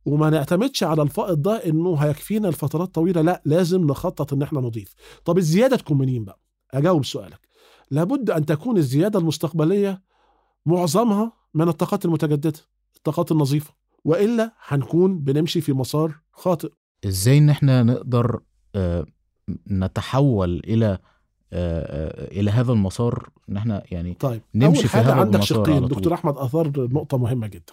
وما 0.04 0.30
نعتمدش 0.30 0.82
على 0.82 1.02
الفائض 1.02 1.42
ده 1.42 1.66
إنه 1.66 1.96
هيكفينا 1.96 2.48
لفترات 2.48 2.94
طويلة 2.94 3.20
لا 3.20 3.42
لازم 3.44 3.86
نخطط 3.86 4.32
إن 4.32 4.42
إحنا 4.42 4.60
نضيف. 4.60 4.94
طب 5.24 5.38
الزيادة 5.38 5.76
تكون 5.76 5.98
منين 5.98 6.24
بقى؟ 6.24 6.40
أجاوب 6.70 7.04
سؤالك. 7.04 7.49
لابد 7.90 8.30
أن 8.30 8.46
تكون 8.46 8.76
الزيادة 8.76 9.18
المستقبلية 9.18 10.02
معظمها 10.66 11.32
من 11.54 11.68
الطاقات 11.68 12.04
المتجددة 12.04 12.60
الطاقات 12.96 13.32
النظيفة 13.32 13.74
وإلا 14.04 14.52
هنكون 14.66 15.18
بنمشي 15.18 15.60
في 15.60 15.72
مسار 15.72 16.14
خاطئ. 16.32 16.70
إزاي 17.04 17.38
إن 17.38 17.50
إحنا 17.50 17.82
نقدر 17.82 18.40
آه، 18.74 19.06
نتحول 19.70 20.62
إلى 20.64 20.86
آه، 20.86 20.98
آه، 21.52 22.40
إلى 22.40 22.50
هذا 22.50 22.72
المسار؟ 22.72 23.30
إن 23.48 23.56
إحنا 23.56 23.82
يعني 23.90 24.14
طيب 24.14 24.42
نمشي 24.54 24.80
أول 24.80 24.88
في 24.88 24.88
حاجة 24.88 25.06
هذا 25.06 25.14
عندك 25.14 25.34
المسار 25.34 25.64
شقين. 25.64 25.88
دكتور 25.88 26.14
أحمد 26.14 26.36
أثار 26.36 26.72
نقطة 26.76 27.18
مهمة 27.18 27.46
جدا. 27.46 27.72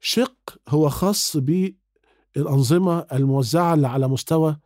شق 0.00 0.58
هو 0.68 0.88
خاص 0.88 1.36
بالأنظمة 1.36 3.06
الموزعة 3.12 3.74
اللي 3.74 3.88
على 3.88 4.08
مستوى 4.08 4.56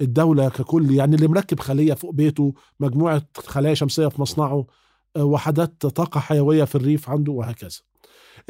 الدولة 0.00 0.48
ككل 0.48 0.90
يعني 0.90 1.16
اللي 1.16 1.28
مركب 1.28 1.60
خلية 1.60 1.94
فوق 1.94 2.10
بيته 2.14 2.54
مجموعة 2.80 3.22
خلايا 3.36 3.74
شمسية 3.74 4.08
في 4.08 4.20
مصنعه 4.20 4.66
آه، 5.16 5.24
وحدات 5.24 5.86
طاقة 5.86 6.20
حيوية 6.20 6.64
في 6.64 6.74
الريف 6.74 7.10
عنده 7.10 7.32
وهكذا. 7.32 7.78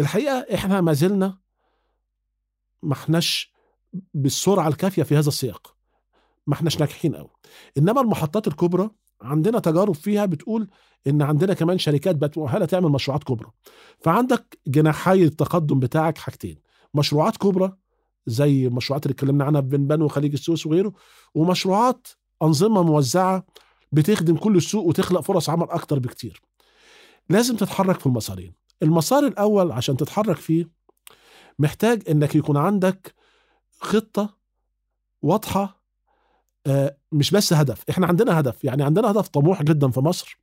الحقيقة 0.00 0.46
إحنا 0.54 0.80
ما 0.80 0.92
زلنا 0.92 1.38
ما 2.82 2.92
إحناش 2.92 3.52
بالسرعة 4.14 4.68
الكافية 4.68 5.02
في 5.02 5.16
هذا 5.16 5.28
السياق. 5.28 5.76
ما 6.46 6.54
إحناش 6.54 6.80
ناجحين 6.80 7.14
قوي 7.16 7.30
إنما 7.78 8.00
المحطات 8.00 8.48
الكبرى 8.48 8.90
عندنا 9.22 9.58
تجارب 9.58 9.94
فيها 9.94 10.26
بتقول 10.26 10.68
إن 11.06 11.22
عندنا 11.22 11.54
كمان 11.54 11.78
شركات 11.78 12.16
بقت 12.16 12.38
مؤهلة 12.38 12.64
تعمل 12.66 12.88
مشروعات 12.88 13.24
كبرى. 13.24 13.50
فعندك 14.00 14.58
جناحي 14.66 15.22
التقدم 15.22 15.80
بتاعك 15.80 16.18
حاجتين. 16.18 16.58
مشروعات 16.94 17.36
كبرى 17.36 17.76
زي 18.26 18.66
المشروعات 18.66 19.06
اللي 19.06 19.12
اتكلمنا 19.12 19.45
عنها 19.45 19.61
في 19.61 19.66
بنبان 19.66 20.02
وخليج 20.02 20.33
السويس 20.33 20.66
وغيره 20.66 20.92
ومشروعات 21.35 22.09
أنظمة 22.42 22.83
موزعة 22.83 23.47
بتخدم 23.92 24.37
كل 24.37 24.56
السوق 24.56 24.85
وتخلق 24.87 25.21
فرص 25.21 25.50
عمل 25.50 25.71
أكتر 25.71 25.99
بكتير. 25.99 26.42
لازم 27.30 27.56
تتحرك 27.56 28.00
في 28.00 28.06
المسارين. 28.06 28.52
المسار 28.83 29.26
الأول 29.26 29.73
عشان 29.73 29.97
تتحرك 29.97 30.37
فيه 30.37 30.71
محتاج 31.59 32.02
إنك 32.11 32.35
يكون 32.35 32.56
عندك 32.56 33.14
خطة 33.80 34.37
واضحة 35.23 35.83
آه، 36.66 36.97
مش 37.12 37.30
بس 37.30 37.52
هدف. 37.52 37.85
إحنا 37.90 38.06
عندنا 38.06 38.40
هدف 38.40 38.64
يعني 38.64 38.83
عندنا 38.83 39.11
هدف 39.11 39.28
طموح 39.28 39.62
جدا 39.62 39.90
في 39.90 40.00
مصر. 40.00 40.38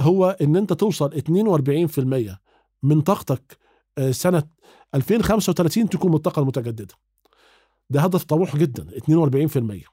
هو 0.00 0.36
إن 0.40 0.56
أنت 0.56 0.72
توصل 0.72 1.12
42% 1.12 2.38
من 2.82 3.00
طاقتك 3.00 3.58
سنة 4.10 4.42
2035 4.94 5.88
تكون 5.88 6.10
من 6.10 6.16
الطاقه 6.16 6.40
المتجددة. 6.42 6.94
ده 7.90 8.00
هدف 8.00 8.24
طموح 8.24 8.56
جدا 8.56 8.86
42% 9.00 9.84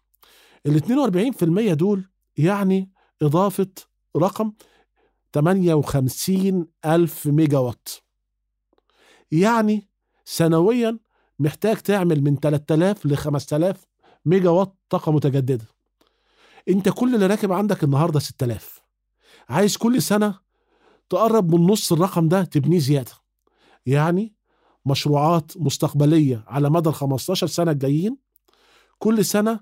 ال 0.66 0.82
42% 1.72 1.74
دول 1.74 2.10
يعني 2.38 2.92
إضافة 3.22 3.68
رقم 4.18 4.54
58 5.34 6.68
ألف 6.86 7.28
ميجا 7.28 7.58
وات 7.58 7.88
يعني 9.32 9.90
سنويا 10.26 11.00
محتاج 11.40 11.78
تعمل 11.78 12.22
من 12.24 12.36
3000 12.40 13.06
ل 13.06 13.18
5000 13.18 13.86
ميجا 14.26 14.50
وات 14.50 14.76
طاقة 14.90 15.12
متجددة. 15.12 15.66
أنت 16.70 16.90
كل 16.90 17.16
اللي 17.16 17.28
راكب 17.28 17.52
عندك 17.52 17.84
النهاردة 17.84 18.20
6000 18.20 18.82
عايز 19.50 19.78
كل 19.78 20.02
سنة 20.02 20.40
تقرب 21.10 21.56
من 21.56 21.68
نص 21.68 21.92
الرقم 21.92 22.28
ده 22.28 22.44
تبنيه 22.44 22.80
زيادة. 22.80 23.12
يعني 23.86 24.36
مشروعات 24.86 25.52
مستقبلية 25.58 26.44
على 26.48 26.70
مدى 26.70 26.90
ال 26.90 26.94
15 26.94 27.48
سنة 27.48 27.72
الجايين 27.72 28.18
كل 29.00 29.26
سنة 29.26 29.60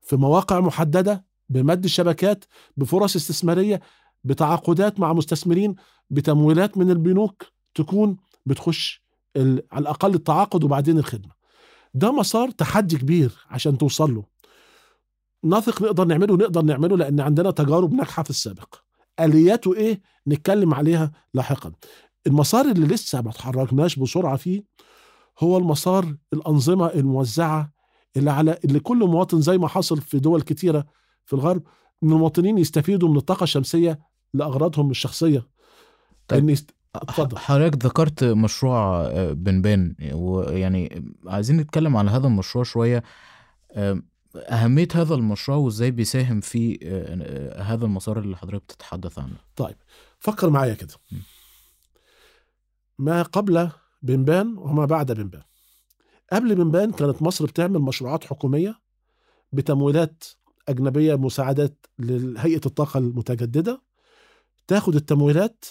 في 0.00 0.16
مواقع 0.16 0.60
محددة 0.60 1.24
بمد 1.48 1.84
الشبكات 1.84 2.44
بفرص 2.76 3.16
استثمارية 3.16 3.80
بتعاقدات 4.24 5.00
مع 5.00 5.12
مستثمرين 5.12 5.74
بتمويلات 6.10 6.78
من 6.78 6.90
البنوك 6.90 7.44
تكون 7.74 8.16
بتخش 8.46 9.02
على 9.36 9.62
الأقل 9.78 10.14
التعاقد 10.14 10.64
وبعدين 10.64 10.98
الخدمة. 10.98 11.32
ده 11.94 12.12
مسار 12.12 12.50
تحدي 12.50 12.96
كبير 12.98 13.32
عشان 13.50 13.78
توصل 13.78 14.14
له. 14.14 14.24
نثق 15.44 15.82
نقدر 15.82 16.04
نعمله 16.04 16.36
نقدر 16.36 16.62
نعمله 16.62 16.96
لأن 16.96 17.20
عندنا 17.20 17.50
تجارب 17.50 17.94
ناجحة 17.94 18.22
في 18.22 18.30
السابق. 18.30 18.74
آلياته 19.20 19.74
إيه؟ 19.74 20.00
نتكلم 20.28 20.74
عليها 20.74 21.12
لاحقا. 21.34 21.72
المسار 22.26 22.64
اللي 22.64 22.86
لسه 22.86 23.20
ما 23.20 23.30
اتحركناش 23.30 23.98
بسرعة 23.98 24.36
فيه 24.36 24.64
هو 25.40 25.58
المسار 25.58 26.16
الأنظمة 26.32 26.86
الموزعة 26.86 27.72
اللي 28.16 28.30
على 28.30 28.58
اللي 28.64 28.80
كل 28.80 28.98
مواطن 28.98 29.40
زي 29.40 29.58
ما 29.58 29.68
حصل 29.68 30.00
في 30.00 30.18
دول 30.18 30.42
كتيرة 30.42 30.86
في 31.24 31.32
الغرب 31.32 31.62
ان 32.02 32.12
المواطنين 32.12 32.58
يستفيدوا 32.58 33.08
من 33.08 33.16
الطاقة 33.16 33.44
الشمسية 33.44 33.98
لأغراضهم 34.34 34.90
الشخصية 34.90 35.46
طيب. 36.28 36.48
يست... 36.48 36.70
اتفضل. 36.94 37.38
حضرتك 37.38 37.86
ذكرت 37.86 38.24
مشروع 38.24 39.04
آه، 39.06 39.32
بنبان 39.32 39.94
ويعني 40.12 41.12
عايزين 41.26 41.56
نتكلم 41.56 41.96
على 41.96 42.10
هذا 42.10 42.26
المشروع 42.26 42.64
شوية 42.64 43.02
آه، 43.72 44.02
أهمية 44.36 44.88
هذا 44.94 45.14
المشروع 45.14 45.58
وإزاي 45.58 45.90
بيساهم 45.90 46.40
في 46.40 46.78
آه، 46.82 47.58
آه، 47.58 47.62
هذا 47.62 47.84
المسار 47.84 48.18
اللي 48.18 48.36
حضرتك 48.36 48.64
بتتحدث 48.64 49.18
عنه 49.18 49.36
طيب 49.56 49.76
فكر 50.18 50.50
معايا 50.50 50.74
كده 50.74 50.94
م. 51.12 51.16
ما 52.98 53.22
قبل 53.22 53.70
بنبان 54.02 54.58
وما 54.58 54.84
بعد 54.84 55.12
بنبان 55.12 55.42
قبل 56.32 56.54
بنبان 56.54 56.92
كانت 56.92 57.22
مصر 57.22 57.46
بتعمل 57.46 57.78
مشروعات 57.78 58.24
حكومية 58.24 58.80
بتمويلات 59.52 60.24
أجنبية 60.68 61.14
مساعدات 61.14 61.86
لهيئة 61.98 62.60
الطاقة 62.66 62.98
المتجددة. 62.98 63.82
تاخد 64.66 64.94
التمويلات 64.94 65.64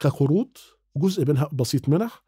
كقروض 0.00 0.48
جزء 0.96 1.24
منها 1.24 1.50
بسيط 1.52 1.88
منح 1.88 2.22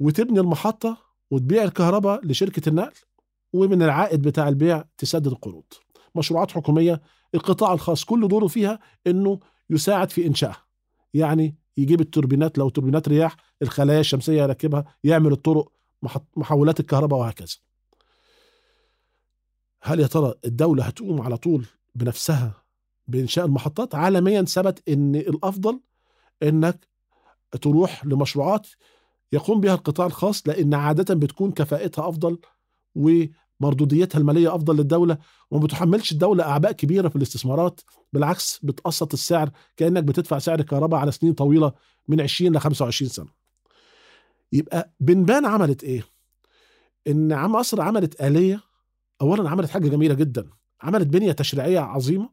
وتبني 0.00 0.40
المحطة 0.40 0.96
وتبيع 1.30 1.62
الكهرباء 1.62 2.26
لشركة 2.26 2.68
النقل 2.68 2.94
ومن 3.52 3.82
العائد 3.82 4.22
بتاع 4.22 4.48
البيع 4.48 4.84
تسدد 4.98 5.26
القروض. 5.26 5.64
مشروعات 6.14 6.50
حكومية 6.50 7.02
القطاع 7.34 7.72
الخاص 7.72 8.04
كل 8.04 8.28
دوره 8.28 8.46
فيها 8.46 8.80
إنه 9.06 9.40
يساعد 9.70 10.10
في 10.10 10.26
إنشائها. 10.26 10.64
يعني 11.14 11.56
يجيب 11.76 12.00
التوربينات 12.00 12.58
لو 12.58 12.68
توربينات 12.68 13.08
رياح 13.08 13.36
الخلايا 13.62 14.00
الشمسية 14.00 14.42
يركبها 14.42 14.84
يعمل 15.04 15.32
الطرق 15.32 15.72
محولات 16.36 16.80
الكهرباء 16.80 17.18
وهكذا. 17.18 17.56
هل 19.82 20.00
يا 20.00 20.06
ترى 20.06 20.34
الدولة 20.44 20.84
هتقوم 20.84 21.20
على 21.20 21.36
طول 21.36 21.66
بنفسها 21.94 22.62
بإنشاء 23.08 23.46
المحطات؟ 23.46 23.94
عالميا 23.94 24.42
ثبت 24.42 24.88
إن 24.88 25.16
الأفضل 25.16 25.80
إنك 26.42 26.88
تروح 27.62 28.04
لمشروعات 28.06 28.66
يقوم 29.32 29.60
بها 29.60 29.74
القطاع 29.74 30.06
الخاص 30.06 30.48
لأن 30.48 30.74
عادة 30.74 31.14
بتكون 31.14 31.52
كفاءتها 31.52 32.08
أفضل 32.08 32.38
ومردوديتها 33.60 34.18
المالية 34.18 34.54
أفضل 34.54 34.76
للدولة 34.76 35.18
وما 35.50 35.62
بتحملش 35.64 36.12
الدولة 36.12 36.44
أعباء 36.44 36.72
كبيرة 36.72 37.08
في 37.08 37.16
الاستثمارات 37.16 37.80
بالعكس 38.12 38.60
بتقسط 38.62 39.12
السعر 39.12 39.50
كأنك 39.76 40.04
بتدفع 40.04 40.38
سعر 40.38 40.58
الكهرباء 40.58 41.00
على 41.00 41.12
سنين 41.12 41.32
طويلة 41.32 41.72
من 42.08 42.20
20 42.20 42.52
ل 42.56 42.58
25 42.60 43.08
سنة. 43.08 43.26
يبقى 44.52 44.92
بنبان 45.00 45.46
عملت 45.46 45.84
إيه؟ 45.84 46.04
إن 47.08 47.32
عم 47.32 47.52
مصر 47.52 47.80
عملت 47.80 48.20
آلية 48.22 48.60
اولا 49.22 49.50
عملت 49.50 49.70
حاجة 49.70 49.88
جميلة 49.88 50.14
جدا 50.14 50.50
عملت 50.82 51.06
بنية 51.06 51.32
تشريعية 51.32 51.78
عظيمة 51.80 52.28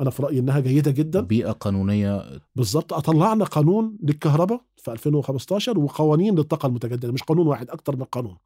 أنا 0.00 0.10
في 0.10 0.22
رأيي 0.22 0.38
إنها 0.38 0.60
جيدة 0.60 0.90
جدا 0.90 1.20
بيئة 1.20 1.50
قانونية 1.50 2.40
بالظبط 2.56 2.94
طلعنا 2.94 3.44
قانون 3.44 3.98
للكهرباء 4.02 4.60
في 4.76 4.92
2015 4.92 5.78
وقوانين 5.78 6.34
للطاقة 6.34 6.66
المتجددة 6.66 7.12
مش 7.12 7.22
قانون 7.22 7.46
واحد 7.46 7.70
أكتر 7.70 7.96
من 7.96 8.04
قانون 8.04 8.36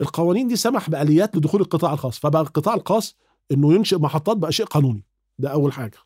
القوانين 0.00 0.48
دي 0.48 0.56
سمح 0.56 0.90
بآليات 0.90 1.36
لدخول 1.36 1.60
القطاع 1.60 1.92
الخاص 1.92 2.18
فبقى 2.18 2.42
القطاع 2.42 2.74
الخاص 2.74 3.16
إنه 3.52 3.74
ينشئ 3.74 3.98
محطات 3.98 4.36
بقى 4.36 4.52
شيء 4.52 4.66
قانوني. 4.66 5.04
ده 5.38 5.48
أول 5.48 5.72
حاجة. 5.72 5.98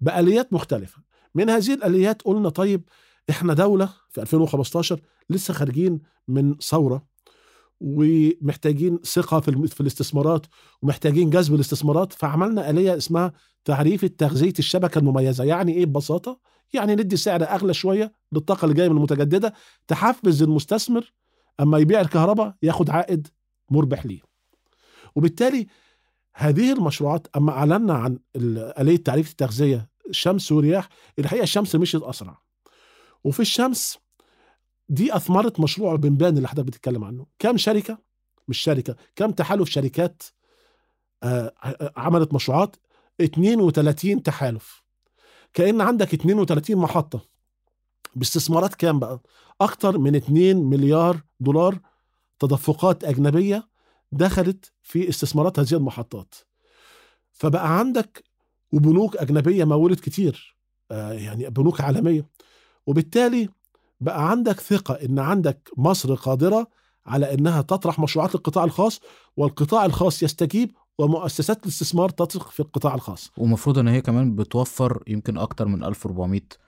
بآليات 0.00 0.52
مختلفة. 0.52 0.98
من 1.34 1.50
هذه 1.50 1.74
الآليات 1.74 2.22
قلنا 2.22 2.48
طيب 2.48 2.88
إحنا 3.30 3.54
دولة 3.54 3.88
في 4.10 4.22
2015 4.22 5.00
لسه 5.30 5.54
خارجين 5.54 6.00
من 6.28 6.54
ثورة 6.58 7.06
ومحتاجين 7.80 8.98
ثقة 9.04 9.40
في 9.40 9.80
الاستثمارات 9.80 10.46
ومحتاجين 10.82 11.30
جذب 11.30 11.54
الاستثمارات 11.54 12.12
فعملنا 12.12 12.70
آلية 12.70 12.96
اسمها 12.96 13.32
تعريف 13.64 14.04
تغذيه 14.04 14.52
الشبكة 14.58 14.98
المميزة. 14.98 15.44
يعني 15.44 15.72
إيه 15.74 15.86
ببساطة؟ 15.86 16.40
يعني 16.72 16.94
ندي 16.94 17.16
سعر 17.16 17.42
أغلى 17.42 17.74
شوية 17.74 18.12
للطاقة 18.32 18.64
اللي 18.64 18.74
جاية 18.74 18.88
من 18.88 18.96
المتجددة 18.96 19.54
تحفز 19.88 20.42
المستثمر 20.42 21.12
أما 21.60 21.78
يبيع 21.78 22.00
الكهرباء 22.00 22.54
ياخد 22.62 22.90
عائد 22.90 23.28
مربح 23.70 24.06
ليه. 24.06 24.20
وبالتالي 25.14 25.66
هذه 26.34 26.72
المشروعات 26.72 27.26
أما 27.36 27.52
أعلنا 27.52 27.94
عن 27.94 28.18
ال- 28.36 28.78
آلية 28.80 28.96
تعريف 28.96 29.30
التغذية 29.30 29.88
شمس 30.10 30.52
ورياح 30.52 30.88
الحقيقة 31.18 31.42
الشمس 31.42 31.74
مشيت 31.76 32.02
أسرع. 32.02 32.38
وفي 33.24 33.40
الشمس 33.40 33.98
دي 34.88 35.16
أثمرت 35.16 35.60
مشروع 35.60 35.96
بنبان 35.96 36.36
اللي 36.36 36.48
حضرتك 36.48 36.66
بتتكلم 36.66 37.04
عنه. 37.04 37.26
كام 37.38 37.56
شركة؟ 37.56 37.98
مش 38.48 38.58
شركة 38.58 38.96
كام 39.16 39.30
تحالف 39.32 39.68
شركات 39.68 40.22
آه، 41.22 41.52
ع- 41.62 41.90
عملت 41.96 42.34
مشروعات؟ 42.34 42.76
32 43.20 44.22
تحالف. 44.22 44.82
كأن 45.54 45.80
عندك 45.80 46.14
32 46.14 46.76
محطة. 46.76 47.20
باستثمارات 48.16 48.74
كام 48.74 48.98
بقى؟ 48.98 49.20
أكتر 49.60 49.98
من 49.98 50.14
2 50.14 50.56
مليار 50.56 51.22
دولار 51.40 51.78
تدفقات 52.38 53.04
أجنبية 53.04 53.68
دخلت 54.12 54.72
في 54.82 55.08
استثمارات 55.08 55.58
هذه 55.58 55.74
المحطات. 55.74 56.34
فبقى 57.32 57.78
عندك 57.78 58.24
وبنوك 58.72 59.16
أجنبية 59.16 59.64
مولت 59.64 60.00
كتير 60.00 60.56
آه، 60.90 61.12
يعني 61.12 61.50
بنوك 61.50 61.80
عالمية. 61.80 62.28
وبالتالي 62.86 63.48
بقى 64.00 64.30
عندك 64.30 64.60
ثقة 64.60 64.94
إن 64.94 65.18
عندك 65.18 65.70
مصر 65.76 66.14
قادرة 66.14 66.66
على 67.06 67.34
إنها 67.34 67.62
تطرح 67.62 67.98
مشروعات 67.98 68.34
للقطاع 68.34 68.64
الخاص 68.64 69.00
والقطاع 69.36 69.84
الخاص 69.84 70.22
يستجيب 70.22 70.70
ومؤسسات 70.98 71.62
الاستثمار 71.62 72.08
تثق 72.08 72.50
في 72.50 72.60
القطاع 72.60 72.94
الخاص. 72.94 73.30
ومفروض 73.36 73.78
إن 73.78 73.88
هي 73.88 74.00
كمان 74.00 74.34
بتوفر 74.34 75.02
يمكن 75.06 75.38
أكتر 75.38 75.68
من 75.68 75.84
1400 75.84 76.40
آه، 76.40 76.44
آه، 76.54 76.65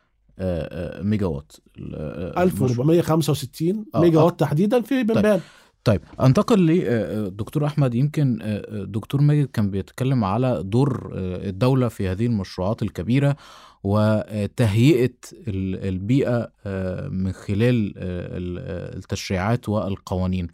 ميجا 1.02 1.26
وات 1.26 1.52
ال- 1.78 1.94
آه، 1.94 2.42
المشروع. 2.42 2.42
1465 2.42 3.84
آه، 3.94 4.00
ميجا 4.00 4.18
آه. 4.20 4.24
وات 4.24 4.40
تحديدا 4.40 4.80
في 4.80 5.02
بنبان 5.02 5.40
طيب 5.84 6.00
أنتقل 6.20 6.66
لدكتور 6.66 7.66
أحمد. 7.66 7.94
يمكن 7.94 8.38
آه، 8.42 8.46
آه، 8.46 8.84
دكتور 8.84 9.20
ماجد 9.20 9.46
كان 9.46 9.70
بيتكلم 9.70 10.24
على 10.24 10.62
دور 10.64 11.12
آه، 11.14 11.48
الدولة 11.48 11.88
في 11.88 12.08
هذه 12.08 12.26
المشروعات 12.26 12.82
الكبيرة 12.82 13.36
وتهيئة 13.84 15.14
ال- 15.48 15.88
البيئة 15.88 16.52
آه، 16.66 17.08
من 17.08 17.32
خلال 17.32 17.94
آه، 17.96 18.36
ال- 18.38 18.58
آه، 18.58 18.96
التشريعات 18.96 19.68
والقوانين. 19.68 20.48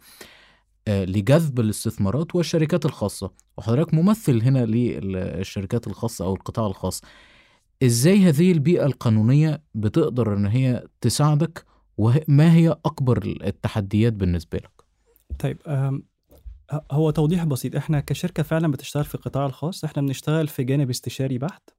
آه، 0.87 1.05
لجذب 1.05 1.59
الاستثمارات 1.59 2.35
والشركات 2.35 2.85
الخاصة. 2.85 3.31
وحضرتك 3.57 3.93
ممثل 3.93 4.41
هنا 4.41 4.65
للشركات 4.65 5.87
الخاصة 5.87 6.25
أو 6.25 6.33
القطاع 6.35 6.67
الخاص. 6.67 7.01
إزاي 7.83 8.17
هذه 8.19 8.51
البيئة 8.51 8.85
القانونية 8.85 9.63
بتقدر 9.73 10.33
إن 10.33 10.45
هي 10.45 10.87
تساعدك؟ 11.01 11.65
وما 11.97 12.53
هي 12.53 12.69
أكبر 12.85 13.23
التحديات 13.25 14.13
بالنسبة 14.13 14.57
لك؟ 14.57 14.83
طيب 15.39 15.57
هو 16.91 17.11
توضيح 17.11 17.43
بسيط. 17.43 17.75
إحنا 17.75 17.99
كشركة 17.99 18.43
فعلا 18.43 18.71
بتشتغل 18.71 19.03
في 19.03 19.15
القطاع 19.15 19.45
الخاص. 19.45 19.83
إحنا 19.83 20.01
بنشتغل 20.01 20.47
في 20.47 20.63
جانب 20.63 20.89
استشاري 20.89 21.37
بحت. 21.37 21.69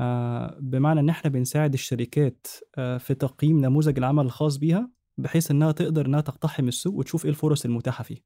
آه، 0.00 0.58
بمعنى 0.60 1.00
إن 1.00 1.08
إحنا 1.08 1.30
بنساعد 1.30 1.72
الشركات 1.72 2.46
آه، 2.78 2.98
في 2.98 3.14
تقييم 3.14 3.60
نموذج 3.60 3.98
العمل 3.98 4.24
الخاص 4.24 4.56
بيها 4.56 4.90
بحيث 5.18 5.50
إنها 5.50 5.72
تقدر 5.72 6.06
إنها 6.06 6.20
تقتحم 6.20 6.68
السوق 6.68 6.94
وتشوف 6.94 7.24
إيه 7.24 7.30
الفرص 7.30 7.64
المتاحة 7.64 8.04
فيه. 8.04 8.18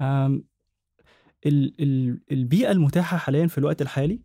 آم، 0.00 0.44
ال- 1.46 1.82
ال- 1.82 2.20
البيئة 2.32 2.70
المتاحة 2.70 3.16
حاليا 3.16 3.46
في 3.46 3.58
الوقت 3.58 3.82
الحالي 3.82 4.20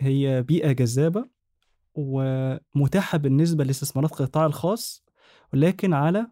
هي 0.00 0.42
بيئة 0.42 0.72
جذابة 0.72 1.28
ومتاحة 1.94 3.18
بالنسبة 3.18 3.64
لاستثمارات 3.64 4.10
القطاع 4.12 4.46
الخاص 4.46 5.04
ولكن 5.52 5.92
على 5.92 6.26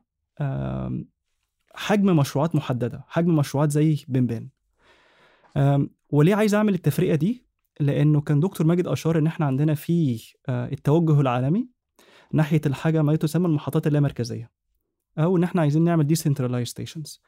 حجم 1.74 2.16
مشروعات 2.16 2.54
محددة 2.54 3.04
حجم 3.08 3.36
مشروعات 3.36 3.70
زي 3.70 4.04
بنبان. 4.08 4.48
وليه 6.10 6.34
عايز 6.34 6.54
أعمل 6.54 6.74
التفرقة 6.74 7.14
دي؟ 7.14 7.48
لأنه 7.80 8.20
كان 8.20 8.40
دكتور 8.40 8.66
ماجد 8.66 8.86
أشار 8.86 9.18
إن 9.18 9.26
إحنا 9.26 9.46
عندنا 9.46 9.74
في 9.74 10.22
آه، 10.48 10.72
التوجه 10.72 11.20
العالمي 11.20 11.68
ناحية 12.32 12.60
الحاجة 12.66 13.02
ما 13.02 13.16
تسمى 13.16 13.46
المحطات 13.46 13.86
اللامركزية 13.86 14.50
أو 15.18 15.36
إن 15.36 15.42
إحنا 15.44 15.60
عايزين 15.60 15.84
نعمل 15.84 16.16
decentralized 16.16 16.68
stations. 16.68 17.18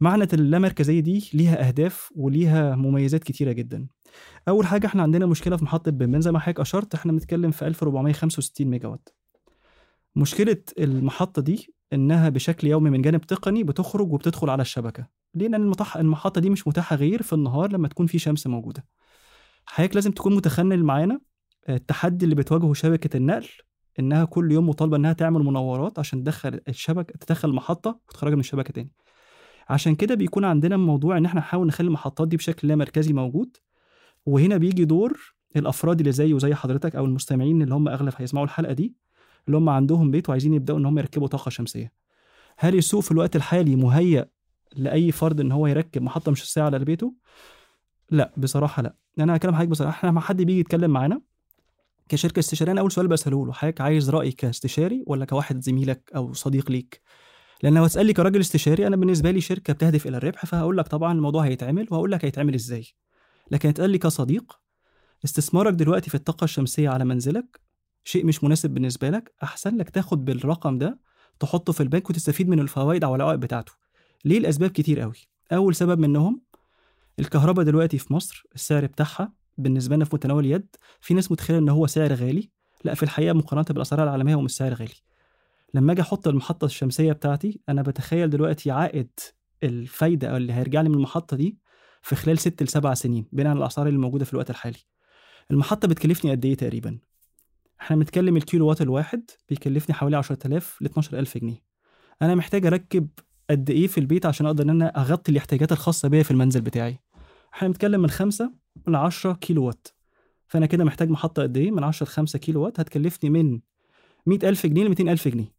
معنى 0.00 0.28
اللامركزيه 0.32 1.00
دي 1.00 1.30
ليها 1.34 1.68
أهداف 1.68 2.12
وليها 2.16 2.76
مميزات 2.76 3.24
كتيرة 3.24 3.52
جدا. 3.52 3.86
أول 4.48 4.66
حاجة 4.66 4.86
إحنا 4.86 5.02
عندنا 5.02 5.26
مشكلة 5.26 5.56
في 5.56 5.64
محطة 5.64 5.90
بنبان 5.90 6.20
زي 6.20 6.32
ما 6.32 6.38
حضرتك 6.38 6.60
أشرت 6.60 6.94
إحنا 6.94 7.12
بنتكلم 7.12 7.50
في 7.50 7.66
1465 7.66 8.66
ميجا 8.66 8.88
وات 8.88 9.08
مشكلة 10.16 10.62
المحطة 10.78 11.42
دي 11.42 11.74
إنها 11.92 12.28
بشكل 12.28 12.66
يومي 12.66 12.90
من 12.90 13.02
جانب 13.02 13.20
تقني 13.20 13.64
بتخرج 13.64 14.12
وبتدخل 14.12 14.50
على 14.50 14.62
الشبكة. 14.62 15.06
ليه؟ 15.34 15.48
لأن 15.48 15.72
المحطة 15.96 16.40
دي 16.40 16.50
مش 16.50 16.68
متاحة 16.68 16.96
غير 16.96 17.22
في 17.22 17.32
النهار 17.32 17.72
لما 17.72 17.88
تكون 17.88 18.06
في 18.06 18.18
شمس 18.18 18.46
موجودة. 18.46 18.86
حضرتك 19.66 19.94
لازم 19.94 20.10
تكون 20.10 20.36
متخنل 20.36 20.84
معانا. 20.84 21.20
التحدي 21.68 22.24
اللي 22.24 22.34
بتواجهه 22.34 22.72
شبكة 22.72 23.16
النقل 23.16 23.48
إنها 23.98 24.24
كل 24.24 24.52
يوم 24.52 24.68
مطالبة 24.68 24.96
إنها 24.96 25.12
تعمل 25.12 25.40
منورات 25.40 25.98
عشان 25.98 26.22
تدخل 26.24 26.60
الشبكة 26.68 27.14
تدخل 27.18 27.48
المحطة 27.48 28.00
وتخرجها 28.08 28.34
من 28.34 28.40
الشبكة 28.40 28.72
تاني. 28.72 28.92
عشان 29.68 29.94
كده 29.94 30.14
بيكون 30.14 30.44
عندنا 30.44 30.76
موضوع 30.76 31.16
إن 31.16 31.24
إحنا 31.24 31.40
نحاول 31.40 31.66
نخلي 31.66 31.86
المحطات 31.86 32.28
دي 32.28 32.36
بشكل 32.36 32.68
لا 32.68 32.76
مركزي 32.76 33.12
موجود. 33.12 33.56
وهنا 34.26 34.56
بيجي 34.56 34.84
دور 34.84 35.34
الأفراد 35.56 35.98
اللي 36.00 36.12
زي 36.12 36.34
وزي 36.34 36.54
حضرتك 36.54 36.96
أو 36.96 37.04
المستمعين 37.04 37.62
اللي 37.62 37.74
هم 37.74 37.88
أغلب 37.88 38.12
هيسمعوا 38.16 38.44
الحلقة 38.46 38.72
دي 38.72 38.94
اللي 39.46 39.56
هم 39.58 39.68
عندهم 39.68 40.10
بيت 40.10 40.28
وعايزين 40.28 40.54
يبدأوا 40.54 40.78
إن 40.78 40.86
هم 40.86 40.98
يركبوا 40.98 41.28
طاقة 41.28 41.48
شمسية. 41.48 41.92
هل 42.58 42.78
السوق 42.78 43.02
في 43.02 43.10
الوقت 43.12 43.36
الحالي 43.36 43.76
مهيأ 43.76 44.26
لأي 44.76 45.12
فرد 45.12 45.40
إن 45.40 45.52
هو 45.52 45.66
يركب 45.66 46.02
محطة 46.02 46.34
شمسيه 46.34 46.62
على 46.62 46.78
بيته؟ 46.78 47.14
لا 48.10 48.32
بصراحة 48.36 48.82
لا. 48.82 48.94
أنا 49.18 49.36
هكلم 49.36 49.54
حضرتك 49.54 49.70
بصراحة 49.70 49.90
إحنا 49.90 50.08
لما 50.08 50.20
حد 50.20 50.36
بيجي 50.42 50.60
يتكلم 50.60 50.90
معانا 50.90 51.20
كشركة 52.08 52.38
استشارية 52.38 52.72
أنا 52.72 52.80
أول 52.80 52.92
سؤال 52.92 53.08
بسأله 53.08 53.46
له 53.46 53.52
حضرتك 53.52 53.80
عايز 53.80 54.10
رأي 54.10 54.32
كاستشاري 54.32 55.04
ولا 55.06 55.24
كواحد 55.24 55.60
زميلك 55.60 56.10
أو 56.16 56.32
صديق 56.32 56.70
ليك؟ 56.70 57.00
لأن 57.62 57.74
لو 57.74 57.84
هتسألني 57.84 58.12
كراجل 58.12 58.40
استشاري 58.40 58.86
أنا 58.86 58.96
بالنسبة 58.96 59.30
لي 59.30 59.40
شركة 59.40 59.72
بتهدف 59.72 60.06
إلى 60.06 60.16
الربح 60.16 60.46
فهقول 60.46 60.78
لك 60.78 60.88
طبعا 60.88 61.12
الموضوع 61.12 61.44
هيتعمل 61.44 61.86
وهقول 61.90 62.12
لك 62.12 62.24
هيتعمل 62.24 62.54
إزاي. 62.54 62.86
لكن 63.50 63.68
اتقال 63.68 63.90
لي 63.90 63.98
كصديق 63.98 64.58
استثمارك 65.24 65.74
دلوقتي 65.74 66.10
في 66.10 66.14
الطاقة 66.14 66.44
الشمسية 66.44 66.88
على 66.88 67.04
منزلك 67.04 67.60
شيء 68.04 68.26
مش 68.26 68.44
مناسب 68.44 68.70
بالنسبة 68.70 69.10
لك 69.10 69.34
أحسن 69.42 69.76
لك 69.76 69.90
تاخد 69.90 70.24
بالرقم 70.24 70.78
ده 70.78 70.98
تحطه 71.40 71.72
في 71.72 71.82
البنك 71.82 72.10
وتستفيد 72.10 72.48
من 72.48 72.60
الفوائد 72.60 73.04
أو 73.04 73.14
العوائد 73.14 73.40
بتاعته. 73.40 73.72
ليه 74.24 74.38
الاسباب 74.38 74.70
كتير 74.70 75.00
قوي 75.00 75.14
أول 75.52 75.74
سبب 75.74 75.98
منهم 75.98 76.42
الكهرباء 77.18 77.64
دلوقتي 77.64 77.98
في 77.98 78.12
مصر 78.12 78.44
السعر 78.54 78.86
بتاعها 78.86 79.32
بالنسبة 79.58 79.96
لنا 79.96 80.04
في 80.04 80.10
متناول 80.16 80.44
اليد 80.46 80.66
في 81.00 81.14
ناس 81.14 81.32
متخيلة 81.32 81.58
إن 81.58 81.68
هو 81.68 81.86
سعر 81.86 82.12
غالي 82.14 82.50
لأ 82.84 82.94
في 82.94 83.02
الحقيقة 83.02 83.32
مقارنة 83.32 83.64
بالأسعار 83.70 84.02
العالمية 84.02 84.34
هو 84.34 84.40
مش 84.40 84.56
سعر 84.56 84.74
غالي. 84.74 84.94
لما 85.74 85.92
آجي 85.92 86.02
أحط 86.02 86.28
المحطة 86.28 86.64
الشمسية 86.64 87.12
بتاعتي 87.12 87.60
أنا 87.68 87.82
بتخيل 87.82 88.30
دلوقتي 88.30 88.70
عائد 88.70 89.10
الفايدة 89.62 90.28
أو 90.28 90.36
اللي 90.36 90.52
هيرجع 90.52 90.80
لي 90.80 90.88
من 90.88 90.94
المحطة 90.94 91.36
دي 91.36 91.58
في 92.02 92.16
خلال 92.16 92.38
ست 92.38 92.62
لسبع 92.62 92.94
سنين 92.94 93.26
بناء 93.32 93.50
على 93.50 93.58
الأسعار 93.58 93.88
اللي 93.88 93.98
موجودة 93.98 94.24
في 94.24 94.32
الوقت 94.32 94.50
الحالي. 94.50 94.78
المحطة 95.50 95.88
بتكلفني 95.88 96.30
قد 96.30 96.44
إيه 96.44 96.54
تقريبا؟ 96.54 96.98
إحنا 97.80 97.96
بنتكلم 97.96 98.36
الكيلو 98.36 98.66
وات 98.66 98.82
الواحد 98.82 99.30
بيكلفني 99.48 99.94
حوالي 99.94 100.16
10000 100.16 100.82
ل 100.82 100.86
12000 100.86 101.38
جنيه. 101.38 101.62
أنا 102.22 102.34
محتاج 102.34 102.66
أركب 102.66 103.08
قد 103.50 103.70
إيه 103.70 103.86
في 103.86 103.98
البيت 103.98 104.26
عشان 104.26 104.46
أقدر 104.46 104.64
إن 104.64 104.70
أنا 104.70 104.86
أغطي 105.00 105.32
الاحتياجات 105.32 105.72
الخاصة 105.72 106.08
بيا 106.08 106.22
في 106.22 106.30
المنزل 106.30 106.60
بتاعي. 106.60 106.98
إحنا 107.54 107.68
بنتكلم 107.68 108.00
من 108.00 108.10
5 108.10 108.50
ل 108.88 108.96
10 108.96 109.32
كيلو 109.32 109.64
وات. 109.64 109.88
فأنا 110.48 110.66
كده 110.66 110.84
محتاج 110.84 111.10
محطة 111.10 111.42
قد 111.42 111.56
إيه؟ 111.56 111.70
من 111.70 111.84
10 111.84 112.06
ل 112.06 112.08
5 112.10 112.38
كيلو 112.38 112.62
وات 112.62 112.80
هتكلفني 112.80 113.30
من 113.30 113.60
100000 114.26 114.66
جنيه 114.66 114.84
ل 114.84 114.88
200000 114.88 115.28
جنيه. 115.28 115.54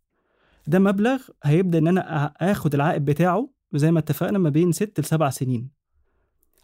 ده 0.67 0.79
مبلغ 0.79 1.21
هيبدأ 1.43 1.77
إن 1.77 1.87
أنا 1.87 2.25
آخد 2.25 2.73
العائد 2.73 3.05
بتاعه 3.05 3.49
زي 3.73 3.91
ما 3.91 3.99
اتفقنا 3.99 4.39
ما 4.39 4.49
بين 4.49 4.71
6 4.71 5.01
ل 5.01 5.05
7 5.05 5.29
سنين. 5.29 5.82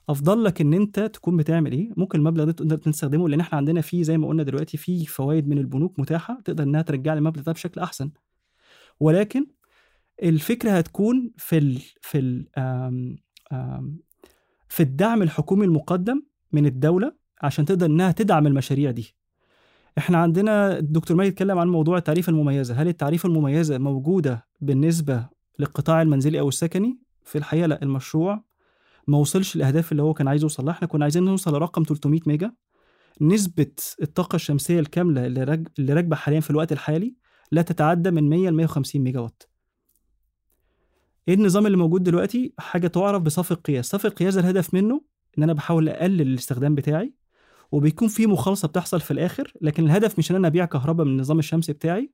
أفضل 0.09 0.43
لك 0.43 0.61
إن 0.61 0.73
أنت 0.73 0.99
تكون 0.99 1.37
بتعمل 1.37 1.71
إيه؟ 1.71 1.89
ممكن 1.97 2.19
المبلغ 2.19 2.43
ده 2.43 2.51
تقدر 2.51 2.77
تستخدمه 2.77 3.29
لأن 3.29 3.39
إحنا 3.39 3.57
عندنا 3.57 3.81
فيه 3.81 4.03
زي 4.03 4.17
ما 4.17 4.27
قلنا 4.27 4.43
دلوقتي 4.43 4.77
في 4.77 5.05
فوائد 5.05 5.47
من 5.47 5.57
البنوك 5.57 5.99
متاحة 5.99 6.41
تقدر 6.45 6.63
إنها 6.63 6.81
ترجع 6.81 7.13
لي 7.13 7.17
المبلغ 7.17 7.43
ده 7.43 7.51
بشكل 7.51 7.81
أحسن. 7.81 8.11
ولكن 8.99 9.45
الفكرة 10.23 10.71
هتكون 10.71 11.31
في 11.37 11.57
ال 11.57 11.81
في 12.01 12.17
ال 12.17 12.47
آم 12.57 13.17
آم 13.51 13.99
في 14.69 14.83
الدعم 14.83 15.21
الحكومي 15.21 15.65
المقدم 15.65 16.23
من 16.51 16.65
الدولة 16.65 17.15
عشان 17.41 17.65
تقدر 17.65 17.85
إنها 17.85 18.11
تدعم 18.11 18.47
المشاريع 18.47 18.91
دي. 18.91 19.15
إحنا 19.97 20.17
عندنا 20.17 20.77
الدكتور 20.77 21.17
ماجد 21.17 21.31
اتكلم 21.31 21.59
عن 21.59 21.67
موضوع 21.67 21.97
التعريفة 21.97 22.29
المميزة. 22.29 22.73
هل 22.75 22.87
التعريفة 22.87 23.25
المميزة 23.25 23.77
موجودة 23.77 24.47
بالنسبة 24.61 25.29
للقطاع 25.59 26.01
المنزلي 26.01 26.39
أو 26.39 26.47
السكني؟ 26.49 26.99
في 27.23 27.37
الحقيقة 27.37 27.65
لا 27.67 27.83
المشروع 27.83 28.48
ما 29.09 29.17
وصلش 29.17 29.55
الاهداف 29.55 29.91
اللي 29.91 30.03
هو 30.03 30.13
كان 30.13 30.27
عايز 30.27 30.43
يوصل 30.43 30.65
لها. 30.65 30.73
إحنا 30.73 30.87
كنا 30.87 31.05
عايزين 31.05 31.23
نوصل 31.23 31.53
لرقم 31.55 31.83
300 31.83 32.19
ميجا. 32.25 32.51
نسبة 33.21 33.71
الطاقة 34.01 34.35
الشمسية 34.35 34.79
الكاملة 34.79 35.25
اللي. 35.25 35.63
اللي 35.79 35.93
راكبة 35.93 36.15
حاليا 36.15 36.39
في 36.39 36.49
الوقت 36.49 36.71
الحالي 36.71 37.15
لا 37.51 37.61
تتعدى 37.61 38.11
من 38.11 38.29
100 38.29 38.49
ل 38.49 38.53
150 38.53 39.01
ميجا 39.01 39.19
وات 39.19 39.43
إيه 41.27 41.33
النظام 41.33 41.65
اللي 41.65 41.77
موجود 41.77 42.03
دلوقتي؟ 42.03 42.53
حاجة 42.59 42.87
تعرف 42.87 43.21
بصف 43.21 43.51
القياس. 43.51 43.85
صف 43.85 44.05
القياس 44.05 44.37
الهدف 44.37 44.73
منه 44.73 45.01
إن 45.37 45.43
أنا 45.43 45.53
بحاول 45.53 45.89
أقلل 45.89 46.21
الاستخدام 46.21 46.75
بتاعي 46.75 47.13
وبيكون 47.71 48.07
في 48.07 48.27
مخالصة 48.27 48.67
بتحصل 48.67 49.01
في 49.01 49.11
الآخر 49.11 49.53
لكن 49.61 49.85
الهدف 49.85 50.19
مش 50.19 50.31
إن 50.31 50.35
أنا 50.35 50.47
أبيع 50.47 50.65
كهرباء 50.65 51.05
من 51.05 51.11
النظام 51.11 51.39
الشمسي 51.39 51.73
بتاعي. 51.73 52.11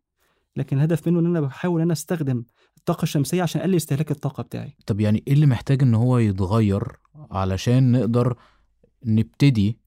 لكن 0.55 0.77
الهدف 0.77 1.07
منه 1.07 1.19
إن 1.19 1.25
أنا 1.25 1.41
بحاول 1.41 1.75
إن 1.81 1.85
أنا 1.85 1.93
أستخدم 1.93 2.43
الطاقة 2.77 3.03
الشمسية 3.03 3.43
عشان 3.43 3.61
أقلل 3.61 3.75
استهلاك 3.75 4.11
الطاقة 4.11 4.43
بتاعي. 4.43 4.77
طب 4.85 4.99
يعني 5.01 5.23
إيه 5.27 5.33
اللي 5.33 5.45
محتاج 5.45 5.81
إن 5.83 5.95
هو 5.95 6.17
يتغير 6.17 6.83
علشان 7.31 7.91
نقدر 7.91 8.37
نبتدي 9.05 9.79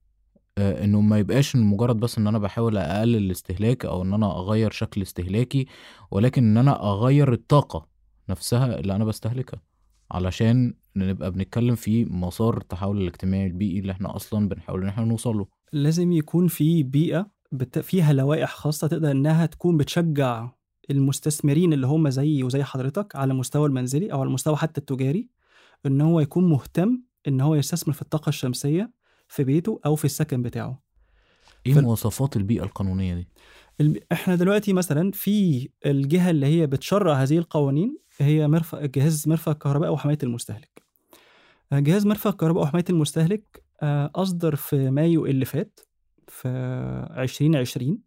آه، 0.57 0.83
إنه 0.83 1.01
ما 1.01 1.17
يبقاش 1.19 1.55
مجرد 1.55 1.99
بس 1.99 2.17
إن 2.17 2.27
أنا 2.27 2.39
بحاول 2.39 2.77
أقلل 2.77 3.15
الاستهلاك 3.15 3.85
أو 3.85 4.01
إن 4.01 4.13
أنا 4.13 4.39
أغير 4.39 4.71
شكل 4.71 5.01
استهلاكي 5.01 5.67
ولكن 6.11 6.43
إن 6.43 6.57
أنا 6.57 6.91
أغير 6.91 7.33
الطاقة 7.33 7.87
نفسها 8.29 8.79
اللي 8.79 8.95
أنا 8.95 9.05
بستهلكها 9.05 9.61
علشان 10.11 10.73
نبقى 10.95 11.31
بنتكلم 11.31 11.75
في 11.75 12.05
مسار 12.05 12.57
التحول 12.57 13.01
الاجتماعي 13.01 13.47
البيئي 13.47 13.79
اللي 13.79 13.91
إحنا 13.91 14.15
أصلا 14.15 14.49
بنحاول 14.49 14.81
إن 14.83 14.87
إحنا 14.87 15.05
نوصل 15.05 15.37
له. 15.37 15.47
لازم 15.73 16.11
يكون 16.11 16.47
في 16.47 16.83
بيئة 16.83 17.31
بت... 17.51 17.79
فيها 17.79 18.13
لوائح 18.13 18.53
خاصة 18.53 18.87
تقدر 18.87 19.11
إنها 19.11 19.45
تكون 19.45 19.77
بتشجع 19.77 20.49
المستثمرين 20.91 21.73
اللي 21.73 21.87
هم 21.87 22.09
زيي 22.09 22.43
وزي 22.43 22.63
حضرتك 22.63 23.15
على 23.15 23.31
المستوى 23.33 23.67
المنزلي 23.67 24.11
أو 24.13 24.19
على 24.19 24.27
المستوى 24.27 24.55
حتى 24.55 24.79
التجاري 24.81 25.29
إن 25.85 26.01
هو 26.01 26.19
يكون 26.19 26.49
مهتم 26.49 27.01
إن 27.27 27.41
هو 27.41 27.55
يستثمر 27.55 27.93
في 27.93 28.01
الطاقة 28.01 28.29
الشمسية 28.29 28.91
في 29.27 29.43
بيته 29.43 29.79
أو 29.85 29.95
في 29.95 30.05
السكن 30.05 30.41
بتاعه. 30.41 30.81
إيه 31.65 31.79
مواصفات 31.81 32.35
البيئة 32.37 32.63
القانونية 32.63 33.15
دي؟ 33.15 33.27
الب- 33.81 33.97
إحنا 34.11 34.35
دلوقتي 34.35 34.73
مثلا 34.73 35.11
في 35.11 35.69
الجهة 35.85 36.29
اللي 36.29 36.45
هي 36.45 36.67
بتشرع 36.67 37.13
هذه 37.13 37.37
القوانين 37.37 37.97
هي 38.17 38.47
مرفق 38.47 38.79
جهاز 38.85 39.27
مرفق 39.27 39.49
الكهرباء 39.51 39.93
وحماية 39.93 40.17
المستهلك. 40.23 40.81
آه، 41.71 41.79
جهاز 41.79 42.05
مرفق 42.05 42.27
الكهرباء 42.31 42.63
وحماية 42.63 42.85
المستهلك 42.89 43.63
آه، 43.81 44.11
أصدر 44.15 44.55
في 44.55 44.89
مايو 44.91 45.25
اللي 45.25 45.45
فات 45.45 45.79
في 46.27 46.47
2020 47.17 47.99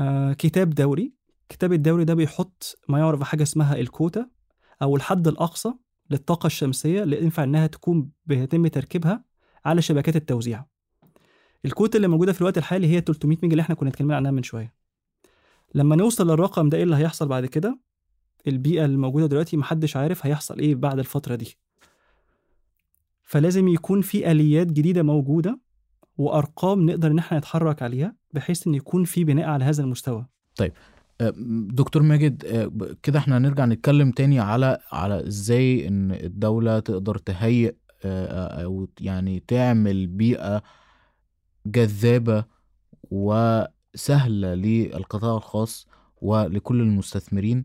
آه، 0.00 0.32
كتاب 0.32 0.70
دوري. 0.70 1.12
الكتاب 1.50 1.72
الدوري 1.72 2.04
ده 2.04 2.14
بيحط 2.14 2.78
ما 2.88 2.98
يعرف 2.98 3.20
بحاجه 3.20 3.42
اسمها 3.42 3.76
الكوتا 3.76 4.26
أو 4.82 4.96
الحد 4.96 5.28
الأقصى 5.28 5.72
للطاقة 6.10 6.46
الشمسية 6.46 7.02
اللي 7.02 7.22
ينفع 7.22 7.44
إنها 7.44 7.66
تكون 7.66 8.10
بيتم 8.26 8.66
تركيبها 8.66 9.24
على 9.64 9.82
شبكات 9.82 10.16
التوزيع. 10.16 10.64
الكوتا 11.64 11.96
اللي 11.96 12.08
موجودة 12.08 12.32
في 12.32 12.40
الوقت 12.40 12.58
الحالي 12.58 12.86
هي 12.86 13.00
300 13.00 13.38
ميجا 13.42 13.52
اللي 13.52 13.60
إحنا 13.62 13.74
كنا 13.74 13.88
اتكلمنا 13.90 14.16
عنها 14.16 14.30
من 14.30 14.42
شوية. 14.42 14.74
لما 15.74 15.96
نوصل 15.96 16.30
للرقم 16.30 16.68
ده 16.68 16.76
إيه 16.78 16.84
اللي 16.84 16.96
هيحصل 16.96 17.28
بعد 17.28 17.46
كده؟ 17.46 17.78
البيئة 18.46 18.84
اللي 18.84 18.96
موجودة 18.96 19.26
دلوقتي 19.26 19.56
محدش 19.56 19.96
عارف 19.96 20.26
هيحصل 20.26 20.58
إيه 20.58 20.74
بعد 20.74 20.98
الفترة 20.98 21.34
دي. 21.34 21.56
فلازم 23.22 23.68
يكون 23.68 24.00
في 24.00 24.30
آليات 24.30 24.66
جديدة 24.66 25.02
موجودة 25.02 25.60
وأرقام 26.18 26.86
نقدر 26.86 27.10
إن 27.10 27.18
إحنا 27.18 27.38
نتحرك 27.38 27.82
عليها 27.82 28.16
بحيث 28.32 28.66
إن 28.66 28.74
يكون 28.74 29.04
في 29.04 29.24
بناء 29.24 29.48
على 29.48 29.64
هذا 29.64 29.84
المستوى. 29.84 30.26
آه، 30.60 30.72
دكتور 31.70 32.02
ماجد 32.02 32.44
آه، 32.44 32.70
كده 33.02 33.18
إحنا 33.18 33.36
هنرجع 33.38 33.64
نتكلم 33.64 34.10
تاني 34.10 34.40
على 34.40 34.78
على 34.92 35.26
إزاي 35.28 35.88
ان 35.88 36.12
الدولة 36.12 36.78
تقدر 36.78 37.18
تهيئ 37.18 37.74
آه، 38.04 38.62
أو 38.64 38.88
يعني 39.00 39.40
تعمل 39.48 40.06
بيئة 40.06 40.62
جذابة 41.66 42.44
وسهلة 43.10 44.54
للقطاع 44.54 45.36
الخاص 45.36 45.86
ولكل 46.22 46.80
المستثمرين 46.80 47.64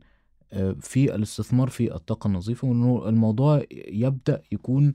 آه، 0.54 0.76
في 0.80 1.16
الاستثمار 1.16 1.70
في 1.70 1.96
الطاقة 1.96 2.28
النظيفة 2.28 2.68
وإنه 2.68 3.10
الموضوع 3.10 3.62
يبدأ 3.88 4.42
يكون 4.52 4.94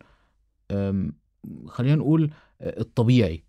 خلينا 1.68 1.94
نقول 1.96 2.30
آه، 2.60 2.80
الطبيعي. 2.80 3.44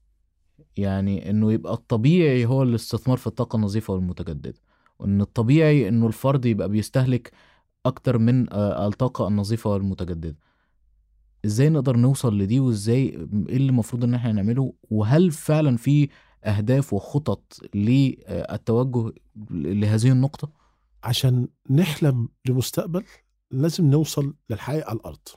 يعني 0.78 1.30
إنه 1.30 1.52
يبقى 1.54 1.74
الطبيعي 1.74 2.46
هو 2.46 2.64
الاستثمار 2.64 3.18
في 3.18 3.28
الطاقة 3.28 3.56
النظيفة 3.56 3.94
والمتجددة. 3.94 4.54
وإن 5.00 5.22
الطبيعي 5.22 5.88
إنه 5.88 6.08
الفرد 6.08 6.46
يبقى 6.46 6.70
بيستهلك 6.70 7.32
أكتر 7.86 8.18
من 8.18 8.54
آه، 8.54 8.88
الطاقة 8.88 9.28
النظيفة 9.28 9.70
والمتجددة. 9.70 10.38
إزاي 11.46 11.70
نقدر 11.70 11.98
نوصل 11.98 12.38
لدي 12.38 12.60
وإزاي 12.60 13.00
إيه 13.50 13.58
اللي 13.58 13.70
المفروض 13.70 14.04
إن 14.04 14.14
إحنا 14.14 14.32
نعمله؟ 14.32 14.74
وهل 14.90 15.32
فعلا 15.32 15.78
في 15.78 16.10
أهداف 16.44 16.94
وخطط 16.94 17.60
للتوجه 17.76 19.12
لهذه 19.52 20.12
النقطة؟ 20.12 20.52
عشان 21.04 21.48
نحلم 21.70 22.30
لمستقبل 22.46 23.04
لازم 23.52 23.90
نوصل 23.90 24.34
للحقيقة 24.50 24.90
على 24.90 25.00
الأرض. 25.00 25.28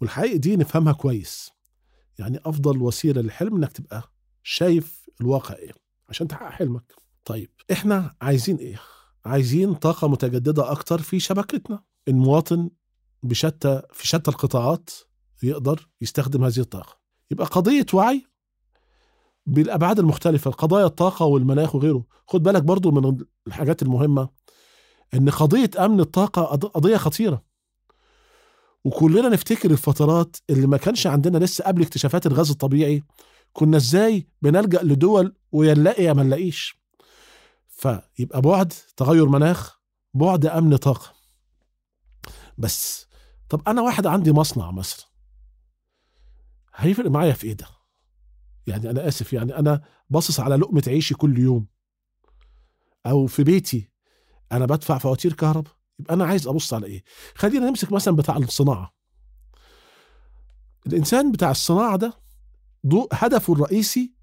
والحقيقة 0.00 0.36
دي 0.36 0.56
نفهمها 0.56 0.92
كويس. 0.92 1.50
يعني 2.18 2.38
أفضل 2.44 2.82
وسيلة 2.82 3.22
للحلم 3.22 3.56
إنك 3.56 3.72
تبقى 3.72 4.02
شايف 4.42 5.06
الواقع 5.20 5.54
إيه 5.54 5.72
عشان 6.08 6.28
تحقق 6.28 6.50
حلمك. 6.50 6.92
طيب 7.24 7.50
إحنا 7.72 8.14
عايزين 8.22 8.56
إيه؟ 8.56 8.80
عايزين 9.24 9.74
طاقة 9.74 10.08
متجددة 10.08 10.70
أكتر 10.72 11.02
في 11.02 11.20
شبكتنا. 11.20 11.82
المواطن 12.08 12.70
بشتى 13.22 13.82
في 13.92 14.06
شتى 14.08 14.30
القطاعات 14.30 14.90
يقدر 15.42 15.88
يستخدم 16.00 16.44
هذه 16.44 16.58
الطاقة. 16.58 16.98
يبقى 17.30 17.46
قضية 17.46 17.86
وعي 17.94 18.26
بالأبعاد 19.46 19.98
المختلفة 19.98 20.50
قضايا 20.50 20.86
الطاقة 20.86 21.26
والمناخ 21.26 21.74
وغيره. 21.74 22.04
خد 22.28 22.42
بالك 22.42 22.62
برضو 22.62 22.90
من 22.90 23.16
الحاجات 23.46 23.82
المهمة 23.82 24.28
إن 25.14 25.30
قضية 25.30 25.70
أمن 25.78 26.00
الطاقة 26.00 26.42
قض- 26.44 26.66
قضية 26.66 26.96
خطيرة. 26.96 27.44
وكلنا 28.84 29.28
نفتكر 29.28 29.70
الفترات 29.70 30.36
اللي 30.50 30.66
ما 30.66 30.76
كانش 30.76 31.06
عندنا 31.06 31.38
لسه 31.38 31.64
قبل 31.64 31.82
اكتشافات 31.82 32.26
الغاز 32.26 32.50
الطبيعي 32.50 33.02
كنا 33.52 33.76
إزاي 33.76 34.26
بنلجأ 34.42 34.82
لدول 34.82 35.36
ويا 35.52 35.74
نلاقي 35.74 36.04
يا 36.04 36.12
ما 36.12 36.22
نلاقيش. 36.22 36.81
فيبقى 37.72 38.40
بعد 38.40 38.72
تغير 38.96 39.26
مناخ 39.28 39.80
بعد 40.14 40.46
أمن 40.46 40.76
طاقة. 40.76 41.12
بس 42.58 43.06
طب 43.48 43.68
أنا 43.68 43.82
واحد 43.82 44.06
عندي 44.06 44.32
مصنع 44.32 44.70
مثلا 44.70 45.06
هيفرق 46.74 47.10
معايا 47.10 47.32
في 47.32 47.46
إيه 47.46 47.52
ده؟ 47.52 47.66
يعني 48.66 48.90
أنا 48.90 49.08
آسف 49.08 49.32
يعني 49.32 49.58
أنا 49.58 49.82
باصص 50.10 50.40
على 50.40 50.56
لقمة 50.56 50.82
عيشي 50.86 51.14
كل 51.14 51.38
يوم. 51.38 51.66
أو 53.06 53.26
في 53.26 53.44
بيتي 53.44 53.90
أنا 54.52 54.66
بدفع 54.66 54.98
فواتير 54.98 55.32
كهرباء 55.32 55.72
يبقى 55.98 56.14
أنا 56.14 56.24
عايز 56.24 56.46
أبص 56.46 56.74
على 56.74 56.86
إيه؟ 56.86 57.04
خلينا 57.34 57.68
نمسك 57.68 57.92
مثلا 57.92 58.16
بتاع 58.16 58.36
الصناعة. 58.36 58.94
الإنسان 60.86 61.32
بتاع 61.32 61.50
الصناعة 61.50 61.96
ده 61.96 62.12
هدفه 63.12 63.52
الرئيسي 63.52 64.14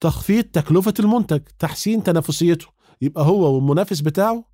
تخفيض 0.00 0.44
تكلفة 0.44 0.94
المنتج 1.00 1.40
تحسين 1.58 2.02
تنافسيته. 2.02 2.66
يبقى 3.00 3.24
هو 3.24 3.54
والمنافس 3.54 4.00
بتاعه 4.00 4.44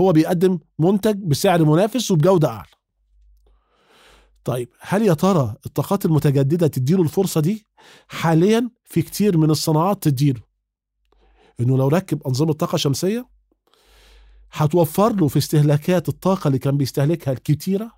هو 0.00 0.12
بيقدم 0.12 0.58
منتج 0.78 1.16
بسعر 1.16 1.64
منافس 1.64 2.10
وبجودة 2.10 2.48
أعلى. 2.48 2.68
طيب 4.44 4.68
هل 4.80 5.02
يا 5.02 5.14
ترى 5.14 5.54
الطاقات 5.66 6.04
المتجددة 6.04 6.66
تديله 6.66 7.02
الفرصة 7.02 7.40
دي؟ 7.40 7.66
حاليا 8.08 8.70
في 8.84 9.02
كتير 9.02 9.38
من 9.38 9.50
الصناعات 9.50 10.02
تديله. 10.02 10.40
إنه 11.60 11.78
لو 11.78 11.88
ركب 11.88 12.22
أنظمة 12.26 12.52
طاقة 12.52 12.76
شمسية 12.76 13.28
هتوفر 14.52 15.12
له 15.12 15.28
في 15.28 15.38
استهلاكات 15.38 16.08
الطاقة 16.08 16.48
اللي 16.48 16.58
كان 16.58 16.76
بيستهلكها 16.76 17.32
الكتيرة 17.32 17.92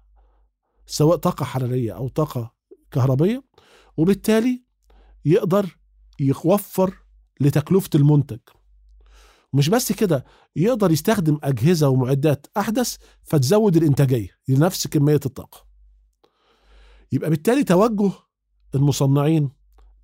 سواء 0.87 1.17
طاقة 1.17 1.45
حرارية 1.45 1.93
أو 1.93 2.09
طاقة 2.09 2.55
كهربية 2.91 3.45
وبالتالي 3.97 4.63
يقدر 5.25 5.77
يوفر 6.23 6.95
لتكلفة 7.41 7.91
المنتج. 7.95 8.39
مش 9.53 9.69
بس 9.69 9.93
كده 9.93 10.25
يقدر 10.57 10.91
يستخدم 10.91 11.39
أجهزة 11.43 11.89
ومعدات 11.89 12.47
أحدث 12.57 12.97
فتزود 13.23 13.77
الإنتاجية 13.77 14.29
لنفس 14.49 14.87
كمية 14.87 15.21
الطاقة. 15.27 15.67
يبقى 17.13 17.31
بالتالي 17.31 17.65
توجه 17.65 18.11
المصنعين 18.75 19.51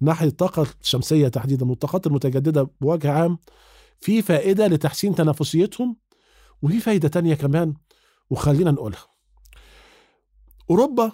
ناحية 0.00 0.26
الطاقة 0.26 0.66
الشمسية 0.80 1.28
تحديدا 1.28 1.66
والطاقات 1.66 2.06
المتجددة 2.06 2.70
بوجه 2.80 3.12
عام 3.12 3.38
في 4.00 4.22
فائدة 4.22 4.66
لتحسين 4.66 5.14
تنافسيتهم 5.14 5.96
وفي 6.62 6.80
فايدة 6.80 7.08
تانية 7.08 7.34
كمان 7.34 7.74
وخلينا 8.30 8.70
نقولها. 8.70 9.06
أوروبا 10.70 11.12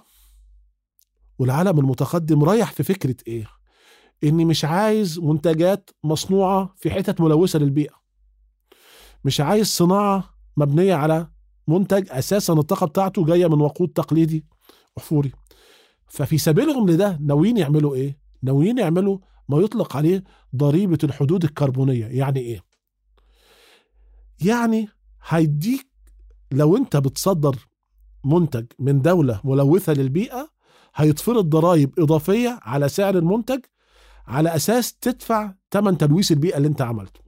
والعالم 1.38 1.78
المتقدم 1.78 2.44
رايح 2.44 2.72
في 2.72 2.82
فكرة 2.82 3.16
إيه؟ 3.26 3.46
إني 4.24 4.44
مش 4.44 4.64
عايز 4.64 5.18
منتجات 5.20 5.90
مصنوعة 6.04 6.74
في 6.76 6.90
حتت 6.90 7.20
ملوثة 7.20 7.58
للبيئة 7.58 7.94
مش 9.24 9.40
عايز 9.40 9.66
صناعة 9.66 10.34
مبنية 10.56 10.94
على 10.94 11.28
منتج 11.68 12.06
أساسا 12.10 12.52
الطاقة 12.52 12.86
بتاعته 12.86 13.24
جاية 13.26 13.46
من 13.46 13.60
وقود 13.60 13.88
تقليدي 13.88 14.44
أحفوري 14.98 15.32
ففي 16.08 16.38
سبيلهم 16.38 16.90
لده 16.90 17.18
ناويين 17.20 17.56
يعملوا 17.56 17.94
إيه؟ 17.94 18.18
ناويين 18.42 18.78
يعملوا 18.78 19.18
ما 19.48 19.58
يطلق 19.58 19.96
عليه 19.96 20.24
ضريبة 20.56 20.98
الحدود 21.04 21.44
الكربونية 21.44 22.06
يعني 22.06 22.40
إيه؟ 22.40 22.64
يعني 24.44 24.88
هيديك 25.28 25.86
لو 26.52 26.76
أنت 26.76 26.96
بتصدر 26.96 27.56
منتج 28.24 28.66
من 28.78 29.02
دولة 29.02 29.40
ملوثة 29.44 29.92
للبيئة 29.92 30.48
هيتفرض 30.94 31.48
ضرائب 31.48 32.00
إضافية 32.00 32.58
على 32.62 32.88
سعر 32.88 33.18
المنتج 33.18 33.60
على 34.26 34.56
أساس 34.56 34.94
تدفع 34.94 35.54
ثمن 35.70 35.98
تلويث 35.98 36.32
البيئة 36.32 36.56
اللي 36.56 36.68
أنت 36.68 36.82
عملته. 36.82 37.20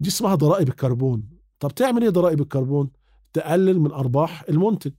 دي 0.00 0.08
اسمها 0.08 0.34
ضرائب 0.34 0.68
الكربون. 0.68 1.28
طب 1.60 1.74
تعمل 1.74 2.02
إيه 2.02 2.10
ضرائب 2.10 2.40
الكربون؟ 2.40 2.90
تقلل 3.32 3.80
من 3.80 3.92
أرباح 3.92 4.44
المنتج. 4.48 4.92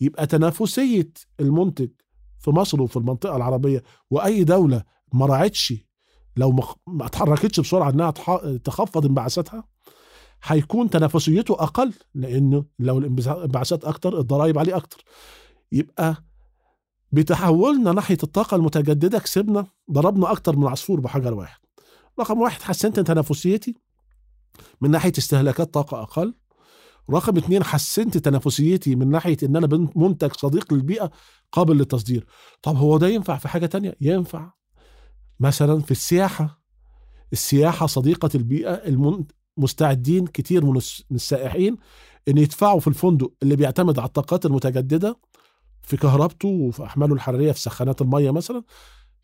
يبقى 0.00 0.26
تنافسية 0.26 1.12
المنتج 1.40 1.88
في 2.40 2.50
مصر 2.50 2.82
وفي 2.82 2.96
المنطقة 2.96 3.36
العربية 3.36 3.82
وأي 4.10 4.44
دولة 4.44 4.82
ما 5.12 5.26
راعتش 5.26 5.74
لو 6.36 6.52
ما- 6.86 7.06
اتحركتش 7.06 7.60
بسرعة 7.60 7.90
إنها 7.90 8.10
تخفض 8.64 9.06
انبعاثاتها 9.06 9.64
هيكون 10.44 10.90
تنافسيته 10.90 11.54
أقل 11.54 11.92
لأنه 12.14 12.64
لو 12.78 12.98
الانبعاثات 12.98 13.84
أكتر 13.84 14.20
الضرائب 14.20 14.58
عليه 14.58 14.76
أكتر. 14.76 15.04
يبقى 15.72 16.16
بتحولنا 17.12 17.92
ناحية 17.92 18.18
الطاقة 18.22 18.54
المتجددة 18.54 19.18
كسبنا 19.18 19.66
ضربنا 19.92 20.32
أكتر 20.32 20.56
من 20.56 20.66
عصفور 20.66 21.00
بحجر 21.00 21.34
واحد. 21.34 21.58
رقم 22.20 22.40
واحد 22.40 22.62
حسنت 22.62 23.00
تنافسيتي. 23.00 23.74
من 24.80 24.90
ناحية 24.90 25.12
استهلاكات 25.18 25.74
طاقة 25.74 26.02
أقل. 26.02 26.34
رقم 27.10 27.36
اتنين 27.36 27.64
حسنت 27.64 28.18
تنافسيتي 28.18 28.94
من 28.94 29.10
ناحية 29.10 29.36
إن 29.42 29.56
أنا 29.56 29.88
منتج 29.96 30.32
صديق 30.32 30.72
للبيئة 30.72 31.10
قابل 31.52 31.76
للتصدير. 31.76 32.26
طب 32.62 32.76
هو 32.76 32.98
ده 32.98 33.08
ينفع 33.08 33.36
في 33.36 33.48
حاجة 33.48 33.66
تانية؟ 33.66 33.96
ينفع. 34.00 34.52
مثلا 35.40 35.80
في 35.80 35.90
السياحة. 35.90 36.62
السياحة 37.32 37.86
صديقة 37.86 38.30
البيئة. 38.34 38.82
مستعدين 39.56 40.26
كتير 40.26 40.64
من 40.64 40.80
السائحين 41.12 41.76
إن 42.28 42.38
يدفعوا 42.38 42.80
في 42.80 42.88
الفندق 42.88 43.32
اللي 43.42 43.56
بيعتمد 43.56 43.98
على 43.98 44.06
الطاقات 44.06 44.46
المتجددة. 44.46 45.16
في 45.82 45.96
كهربته 45.96 46.48
وفي 46.48 46.84
أحماله 46.84 47.14
الحرارية 47.14 47.52
في 47.52 47.60
سخانات 47.60 48.02
المية 48.02 48.30
مثلا 48.30 48.62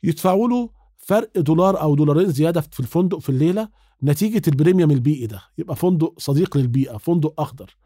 يدفعوا 0.02 0.48
له 0.48 0.70
فرق 0.96 1.38
دولار 1.38 1.80
أو 1.80 1.94
دولارين 1.94 2.30
زيادة 2.32 2.60
في 2.60 2.80
الفندق 2.80 3.18
في 3.18 3.28
الليلة 3.28 3.68
نتيجة 4.02 4.42
البريميوم 4.48 4.90
البيئي 4.90 5.26
ده. 5.26 5.42
يبقى 5.58 5.76
فندق 5.76 6.14
صديق 6.18 6.56
للبيئة 6.56 6.96
فندق 6.96 7.40
أخضر. 7.40 7.76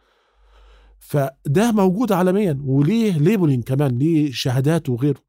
فده 0.98 1.72
موجود 1.72 2.12
عالميا 2.12 2.62
وليه 2.64 3.18
ليبلين 3.18 3.62
كمان 3.62 3.98
ليه 3.98 4.32
شهادات 4.32 4.88
وغيره. 4.88 5.20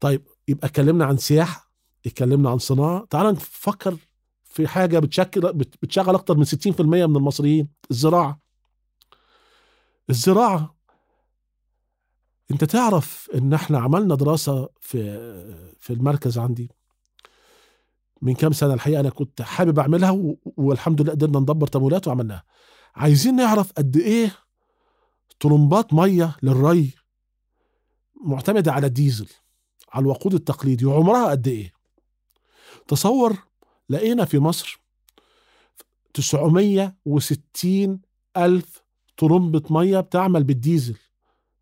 طيب 0.00 0.22
يبقى 0.48 0.66
اتكلمنا 0.68 1.04
عن 1.04 1.16
سياحة 1.16 1.70
اتكلمنا 2.06 2.50
عن 2.50 2.58
صناعة. 2.58 3.06
تعال 3.10 3.26
نفكر 3.34 3.96
في 4.44 4.68
حاجة 4.68 4.98
بتشكل 4.98 5.40
بت- 5.40 5.74
بتشغل 5.82 6.14
أكتر 6.14 6.36
من 6.36 6.44
60% 6.44 7.06
من 7.06 7.16
المصريين. 7.16 7.68
الزراعة. 7.90 8.40
الزراعة 10.10 10.76
انت 12.50 12.64
تعرف 12.64 13.30
ان 13.34 13.52
إحنا 13.52 13.78
عملنا 13.78 14.14
دراسة 14.14 14.68
في 14.80 15.02
في 15.80 15.92
المركز 15.92 16.38
عندي 16.38 16.70
من 18.22 18.34
كام 18.34 18.52
سنة 18.52 18.74
الحقيقة 18.74 19.00
أنا 19.00 19.10
كنت 19.10 19.42
حابب 19.42 19.78
أعملها 19.78 20.34
والحمد 20.56 21.00
لله 21.02 21.12
قدرنا 21.12 21.38
ندبر 21.40 21.66
تمويلات 21.66 22.08
وعملناها. 22.08 22.44
عايزين 22.94 23.36
نعرف 23.36 23.72
قد 23.72 23.96
إيه 23.96 24.32
طرمبات 25.40 25.94
مية 25.94 26.36
للري 26.42 26.94
معتمدة 28.24 28.72
على 28.72 28.86
الديزل 28.86 29.28
على 29.92 30.02
الوقود 30.02 30.34
التقليدي 30.34 30.84
وعمرها 30.86 31.30
قد 31.30 31.48
إيه؟ 31.48 31.72
تصور 32.88 33.36
لقينا 33.88 34.24
في 34.24 34.38
مصر 34.38 34.80
960 36.14 38.00
ألف 38.36 38.82
طرمبة 39.16 39.62
مية 39.70 40.00
بتعمل 40.00 40.44
بالديزل. 40.44 40.96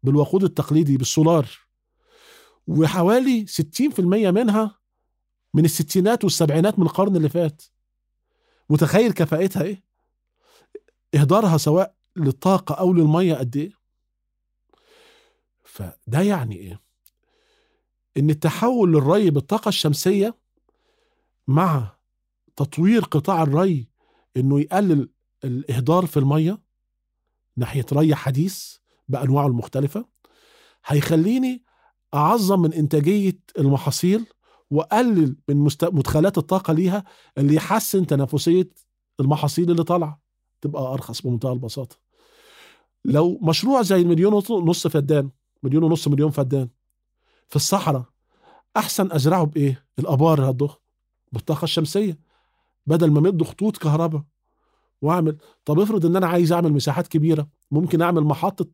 بالوقود 0.02 0.44
التقليدي 0.44 0.96
بالسولار. 0.96 1.48
وحوالي 2.66 3.46
60% 3.46 4.00
منها 4.30 4.78
من 5.54 5.64
الستينات 5.64 6.24
والسبعينات 6.24 6.78
من 6.78 6.86
القرن 6.86 7.16
اللي 7.16 7.28
فات. 7.28 7.62
متخيل 8.70 9.12
كفاءتها 9.12 9.62
إيه؟ 9.62 9.82
إهدارها 11.14 11.56
سواء 11.56 11.94
للطاقة 12.16 12.74
أو 12.74 12.92
للمية 12.92 13.34
قد 13.34 13.56
إيه؟ 13.56 13.72
فده 15.64 16.20
يعني 16.20 16.56
إيه؟ 16.56 16.80
إن 18.16 18.30
التحول 18.30 18.92
للري 18.92 19.30
بالطاقة 19.30 19.68
الشمسية 19.68 20.38
مع 21.46 21.96
تطوير 22.56 23.04
قطاع 23.04 23.42
الري 23.42 23.88
إنه 24.36 24.60
يقلل 24.60 25.08
الإهدار 25.44 26.06
في 26.06 26.16
المية 26.16 26.58
ناحية 27.56 27.86
ري 27.92 28.14
حديث 28.14 28.76
بأنواعه 29.08 29.46
المختلفة 29.46 30.04
هيخليني 30.86 31.62
أعظم 32.14 32.60
من 32.62 32.72
إنتاجية 32.72 33.38
المحاصيل 33.58 34.26
وأقلل 34.70 35.36
من 35.48 35.56
مست... 35.56 35.84
مدخلات 35.84 36.38
الطاقة 36.38 36.72
ليها 36.72 37.04
اللي 37.38 37.54
يحسن 37.54 38.06
تنافسية 38.06 38.68
المحاصيل 39.20 39.70
اللي 39.70 39.84
طالعة. 39.84 40.20
تبقى 40.60 40.82
أرخص 40.82 41.22
بمنتهى 41.22 41.52
البساطة. 41.52 41.96
لو 43.04 43.38
مشروع 43.42 43.82
زي 43.82 44.00
المليون 44.02 44.42
ونص 44.50 44.86
فدان 44.86 45.30
مليون 45.62 45.82
ونص 45.82 46.08
مليون 46.08 46.30
فدان 46.30 46.68
في 47.48 47.56
الصحراء 47.56 48.04
أحسن 48.76 49.12
أزرعه 49.12 49.44
بإيه؟ 49.44 49.84
الآبار 49.98 50.50
هتضخ 50.50 50.78
بالطاقة 51.32 51.64
الشمسية. 51.64 52.18
بدل 52.86 53.10
ما 53.10 53.20
مد 53.20 53.42
خطوط 53.42 53.76
كهرباء 53.76 54.22
وأعمل 55.02 55.36
طب 55.64 55.80
افرض 55.80 56.06
إن 56.06 56.16
أنا 56.16 56.26
عايز 56.26 56.52
أعمل 56.52 56.72
مساحات 56.72 57.08
كبيرة 57.08 57.48
ممكن 57.70 58.02
أعمل 58.02 58.22
محطة 58.22 58.66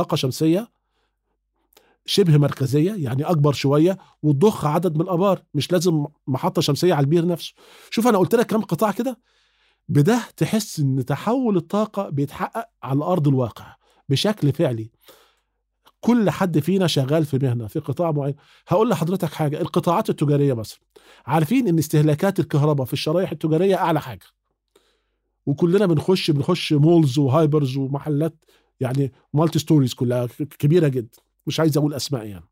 طاقة 0.00 0.14
شمسية 0.14 0.68
شبه 2.06 2.38
مركزية 2.38 2.92
يعني 2.92 3.24
أكبر 3.24 3.52
شوية 3.52 3.98
وتضخ 4.22 4.64
عدد 4.64 4.94
من 4.94 5.00
الآبار 5.00 5.42
مش 5.54 5.72
لازم 5.72 6.06
محطة 6.26 6.62
شمسية 6.62 6.94
على 6.94 7.04
البير 7.04 7.26
نفسه. 7.26 7.54
شوف 7.90 8.06
أنا 8.06 8.18
قلت 8.18 8.34
لك 8.34 8.46
كام 8.46 8.62
قطاع 8.62 8.90
كده؟ 8.90 9.18
بده 9.88 10.22
تحس 10.36 10.80
إن 10.80 11.04
تحول 11.04 11.56
الطاقة 11.56 12.08
بيتحقق 12.08 12.68
على 12.82 13.04
أرض 13.04 13.28
الواقع 13.28 13.76
بشكل 14.08 14.52
فعلي. 14.52 14.90
كل 16.00 16.30
حد 16.30 16.58
فينا 16.58 16.86
شغال 16.86 17.24
في 17.24 17.38
مهنة 17.38 17.66
في 17.66 17.78
قطاع 17.78 18.10
معين. 18.10 18.34
هقول 18.68 18.90
لحضرتك 18.90 19.32
حاجة 19.32 19.60
القطاعات 19.60 20.10
التجارية 20.10 20.54
مثلا 20.54 20.80
عارفين 21.26 21.68
إن 21.68 21.78
استهلاكات 21.78 22.40
الكهرباء 22.40 22.86
في 22.86 22.92
الشرايح 22.92 23.30
التجارية 23.30 23.76
أعلى 23.76 24.00
حاجة. 24.00 24.26
وكلنا 25.46 25.86
بنخش 25.86 26.30
بنخش 26.30 26.72
malls 26.72 27.18
و 27.18 27.26
hypers 27.26 27.76
ومحلات 27.76 28.44
يعني 28.80 29.12
multi 29.32 29.58
stories 29.58 29.94
كلها 29.94 30.26
كبيرة 30.58 30.88
جدا 30.88 31.18
مش 31.46 31.60
عايز 31.60 31.76
أقول 31.78 31.94
أسماء 31.94 32.26
يعني. 32.26 32.44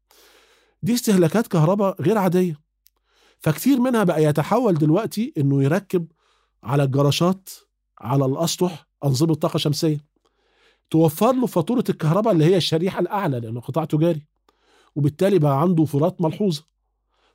دي 0.82 0.94
استهلاكات 0.94 1.46
كهرباء 1.46 2.02
غير 2.02 2.18
عادية. 2.18 2.60
فكتير 3.38 3.80
منها 3.80 4.04
بقى 4.04 4.24
يتحول 4.24 4.74
دلوقتي 4.74 5.32
إنه 5.38 5.62
يركب 5.62 6.06
على 6.62 6.82
الجراشات 6.82 7.48
على 8.00 8.24
الأسطح 8.24 8.88
أنظمة 9.04 9.34
طاقة 9.34 9.56
شمسية. 9.58 10.04
توفر 10.90 11.32
له 11.32 11.46
فاتورة 11.46 11.84
الكهرباء 11.88 12.32
اللي 12.32 12.44
هي 12.44 12.56
الشريحة 12.56 13.00
الأعلى 13.00 13.40
لأنه 13.40 13.60
قطاع 13.60 13.84
تجاري 13.84 14.26
وبالتالي 14.96 15.38
بقى 15.38 15.60
عنده 15.60 15.82
وفرات 15.82 16.20
ملحوظة. 16.22 16.64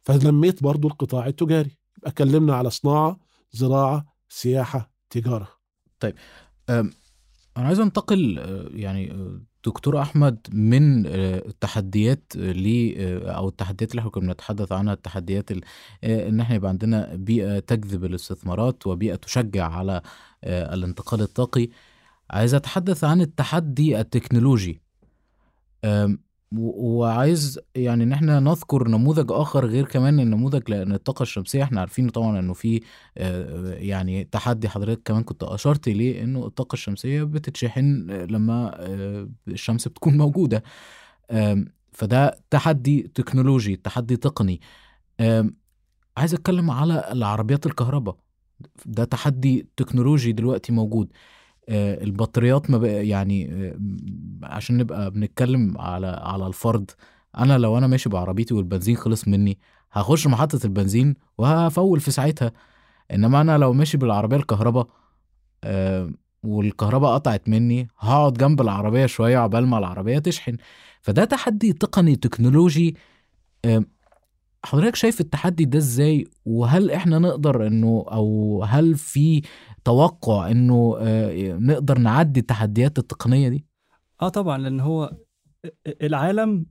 فلميت 0.01 0.63
برضو 0.63 0.88
القطاع 0.88 1.27
التجاري. 1.27 1.77
اتكلمنا 2.03 2.56
على 2.56 2.69
صناعة 2.69 3.19
زراعة 3.51 4.06
سياحة 4.29 4.91
تجارة. 5.10 5.47
أنا 7.58 7.68
عايز 7.68 7.80
أنتقل 7.80 8.39
آه، 8.39 8.70
يعني 8.72 9.12
آه، 9.12 9.42
دكتور 9.66 10.02
أحمد 10.02 10.48
من 10.54 11.06
آه، 11.08 11.38
التحديات 11.48 12.34
ل 12.36 12.94
أو 13.28 13.48
التحديات 13.50 13.92
اللي 13.92 14.00
إحنا 14.00 14.12
كنا 14.12 14.28
بنتحدث 14.28 14.72
عنها 14.72 14.94
التحديات 14.94 15.52
ال- 15.52 15.63
إن 16.04 16.39
إحنا 16.39 16.56
يبقى 16.56 16.70
عندنا 16.70 17.16
بيئة 17.16 17.60
تجذب 17.60 18.06
الاستثمارات 18.06 18.88
وبيئة 18.88 19.16
تشجع 19.16 19.68
على 19.68 20.02
الانتقال 20.44 21.22
الطاقي. 21.22 21.70
عايز 22.32 22.54
أتحدث 22.54 23.04
عن 23.04 23.22
التحدي 23.22 24.00
التكنولوجي. 24.00 24.82
وعايز 26.58 27.60
يعني 27.76 28.04
إن 28.04 28.12
إحنا 28.12 28.39
نذكر 28.39 28.88
نموذج 28.88 29.32
آخر 29.32 29.66
غير 29.66 29.86
كمان 29.86 30.20
النموذج 30.20 30.70
لأن 30.70 30.92
الطاقة 30.94 31.24
الشمسية 31.24 31.63
إحنا 31.63 31.80
عارفين 31.80 32.10
طبعا 32.10 32.39
إنه 32.39 32.54
في 32.54 32.82
آه، 33.18 33.74
يعني 33.74 34.24
تحدي 34.24 34.70
حضرتك 34.70 35.02
كمان 35.06 35.24
كنت 35.24 35.44
أشرت 35.44 35.88
إليه 35.88 36.24
إنه 36.24 36.46
الطاقة 36.46 36.74
الشمسية 36.74 37.24
بتتشحن 37.24 38.08
لما 38.12 38.72
آه، 38.80 39.30
الشمس 39.48 39.88
بتكون 39.88 40.18
موجودة. 40.18 40.63
فده 41.92 42.39
تحدي 42.50 43.12
تكنولوجي 43.16 43.76
تحدي 43.76 44.18
تقني. 44.18 44.62
عايز 46.18 46.34
أتكلم 46.34 46.72
على 46.72 47.10
العربيات 47.12 47.66
الكهرباء. 47.66 48.18
ده 48.86 49.04
تحدي 49.04 49.68
تكنولوجي 49.78 50.32
دلوقتي 50.32 50.72
موجود. 50.74 51.13
البطاريات 51.69 52.69
ما 52.69 52.78
بقى 52.78 53.08
يعني 53.08 53.52
آه، 53.52 53.76
عشان 54.43 54.78
نبقى 54.78 55.12
بنتكلم 55.12 55.78
على 55.78 56.08
على 56.23 56.47
الفرد 56.47 56.91
أنا 57.38 57.58
لو 57.58 57.78
أنا 57.78 57.88
ماشي 57.88 58.10
بعربيتي 58.10 58.54
والبنزين 58.54 58.97
خلص 58.97 59.28
مني 59.28 59.58
هخش 59.91 60.28
محطة 60.28 60.60
البنزين 60.65 61.15
وهفول 61.38 61.99
في 61.99 62.12
ساعتها. 62.12 62.52
إنما 63.13 63.41
أنا 63.41 63.58
لو 63.58 63.73
ماشي 63.73 63.97
بالعربية 63.97 64.38
الكهرباء 64.38 64.88
آه، 65.63 66.12
والكهرباء 66.43 67.13
قطعت 67.13 67.49
مني 67.49 67.88
هقعد 67.99 68.34
جنب 68.34 68.62
العربية 68.62 69.06
شوية 69.06 69.38
عقبال 69.38 69.67
ما 69.67 69.78
العربية 69.78 70.19
تشحن. 70.19 70.58
فده 71.02 71.26
تحدي 71.26 71.73
تقني 71.73 72.15
تكنولوجي. 72.15 72.95
آه، 73.65 73.84
حضرتك 74.65 74.95
شايف 74.95 75.21
التحدي 75.21 75.65
ده 75.65 75.78
إزاي؟ 75.78 76.28
وهل 76.45 76.91
إحنا 76.91 77.19
نقدر 77.19 77.67
إنه 77.67 78.06
أو 78.12 78.63
هل 78.67 78.95
في 78.95 79.41
توقع 79.86 80.52
إنه 80.52 80.96
آه، 81.00 81.54
نقدر 81.54 81.98
نعدي 81.98 82.39
التحديات 82.39 83.00
التقنية 83.00 83.50
دي؟ 83.50 83.65
آه 84.22 84.30
طبعا 84.30 84.58
لأن 84.58 84.80
هو 84.80 85.17
العالم 86.02 86.65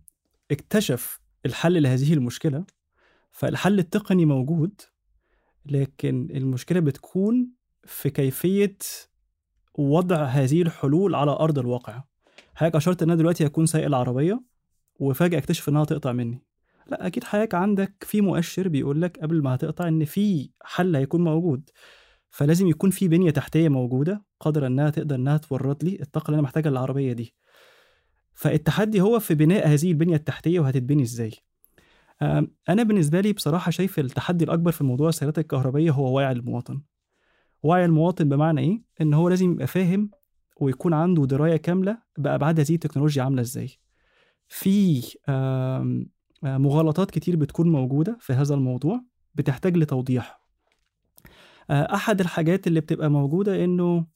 اكتشف 0.50 1.20
الحل 1.46 1.82
لهذه 1.82 2.14
المشكلة 2.14 2.64
فالحل 3.30 3.78
التقني 3.78 4.24
موجود 4.24 4.80
لكن 5.66 6.28
المشكلة 6.30 6.80
بتكون 6.80 7.50
في 7.84 8.10
كيفية 8.10 8.78
وضع 9.74 10.24
هذه 10.24 10.62
الحلول 10.62 11.14
على 11.14 11.30
أرض 11.30 11.58
الواقع. 11.58 12.02
حضرتك 12.54 12.76
أشرت 12.76 13.02
ان 13.02 13.10
أنا 13.10 13.18
دلوقتي 13.18 13.46
هكون 13.46 13.66
سايق 13.66 13.86
العربية 13.86 14.42
وفجأة 14.98 15.38
اكتشف 15.38 15.68
إنها 15.68 15.84
تقطع 15.84 16.12
مني. 16.12 16.42
لا 16.86 17.06
أكيد 17.06 17.24
حضرتك 17.24 17.54
عندك 17.54 17.94
في 18.00 18.20
مؤشر 18.20 18.68
بيقول 18.68 19.02
لك 19.02 19.18
قبل 19.18 19.42
ما 19.42 19.54
هتقطع 19.54 19.88
إن 19.88 20.04
في 20.04 20.50
حل 20.62 20.96
هيكون 20.96 21.24
موجود. 21.24 21.70
فلازم 22.32 22.68
يكون 22.68 22.90
في 22.90 23.08
بنية 23.08 23.30
تحتية 23.30 23.68
موجودة 23.68 24.24
قادرة 24.40 24.66
إنها 24.66 24.90
تقدر 24.90 25.14
إنها 25.14 25.36
تورد 25.36 25.84
لي 25.84 25.98
الطاقة 26.00 26.26
اللي 26.26 26.34
أنا 26.34 26.42
محتاجها 26.42 26.70
للعربية 26.70 27.12
دي. 27.12 27.34
فالتحدي 28.34 29.00
هو 29.00 29.18
في 29.18 29.34
بناء 29.34 29.68
هذه 29.68 29.90
البنية 29.90 30.16
التحتية 30.16 30.60
وهتتبني 30.60 31.02
إزاي. 31.02 31.32
أنا 32.68 32.82
بالنسبة 32.82 33.20
لي 33.20 33.32
بصراحة 33.32 33.70
شايف 33.70 33.98
التحدي 33.98 34.44
الأكبر 34.44 34.72
في 34.72 34.84
موضوع 34.84 35.08
السيارات 35.08 35.38
الكهربائية 35.38 35.90
هو 35.90 36.16
وعي 36.16 36.32
المواطن. 36.32 36.82
وعي 37.62 37.84
المواطن 37.84 38.28
بمعنى 38.28 38.60
إيه؟ 38.60 38.82
إن 39.00 39.14
هو 39.14 39.28
لازم 39.28 39.52
يبقى 39.52 39.66
فاهم 39.66 40.10
ويكون 40.56 40.94
عنده 40.94 41.26
دراية 41.26 41.56
كاملة 41.56 41.98
بأبعاد 42.18 42.60
هذه 42.60 42.74
التكنولوجيا 42.74 43.22
عاملة 43.22 43.40
إزاي. 43.40 43.70
في 44.48 45.02
آه، 45.28 46.04
مغالطات 46.42 47.10
كتير 47.10 47.36
بتكون 47.36 47.72
موجودة 47.72 48.16
في 48.20 48.32
هذا 48.32 48.54
الموضوع 48.54 49.02
بتحتاج 49.34 49.76
لتوضيح. 49.76 50.41
أحد 51.72 52.20
الحاجات 52.20 52.66
اللي 52.66 52.80
بتبقى 52.80 53.10
موجودة 53.10 53.64
إنه 53.64 54.06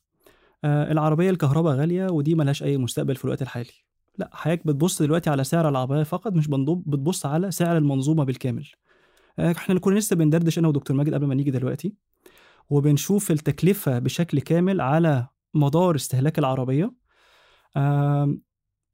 آه، 0.65 0.93
العربية 0.93 1.31
الكهرباء 1.31 1.77
غالية 1.77 2.07
ودي 2.07 2.35
ملهاش 2.35 2.63
أي 2.63 2.79
مستقبل 2.79 3.17
في 3.17 3.25
الوقت 3.25 3.43
الحالي. 3.43 3.71
لا 4.19 4.31
حضرتك 4.33 4.67
بتبص 4.67 5.03
دلوقتي 5.03 5.31
على 5.31 5.45
سعر 5.45 5.69
العربية 5.69 6.03
فقط 6.03 6.33
مش 6.33 6.49
بتبص 6.49 7.27
على 7.27 7.51
سعر 7.51 7.77
المنظومة 7.77 8.25
بالكامل. 8.25 8.69
آه، 9.39 9.53
إحنا 9.53 9.81
كنا 9.81 9.99
لسه 9.99 10.17
بندردش 10.17 10.59
أنا 10.59 10.69
ودكتور 10.69 10.97
ماجد 10.97 11.15
قبل 11.15 11.27
ما 11.27 11.35
نيجي 11.35 11.51
دلوقتي 11.51 11.95
وبنشوف 12.71 13.31
التكلفة 13.31 13.99
بشكل 13.99 14.41
كامل 14.41 14.81
على 14.81 15.29
مدار 15.55 15.95
استهلاك 15.97 16.39
العربية 16.39 16.93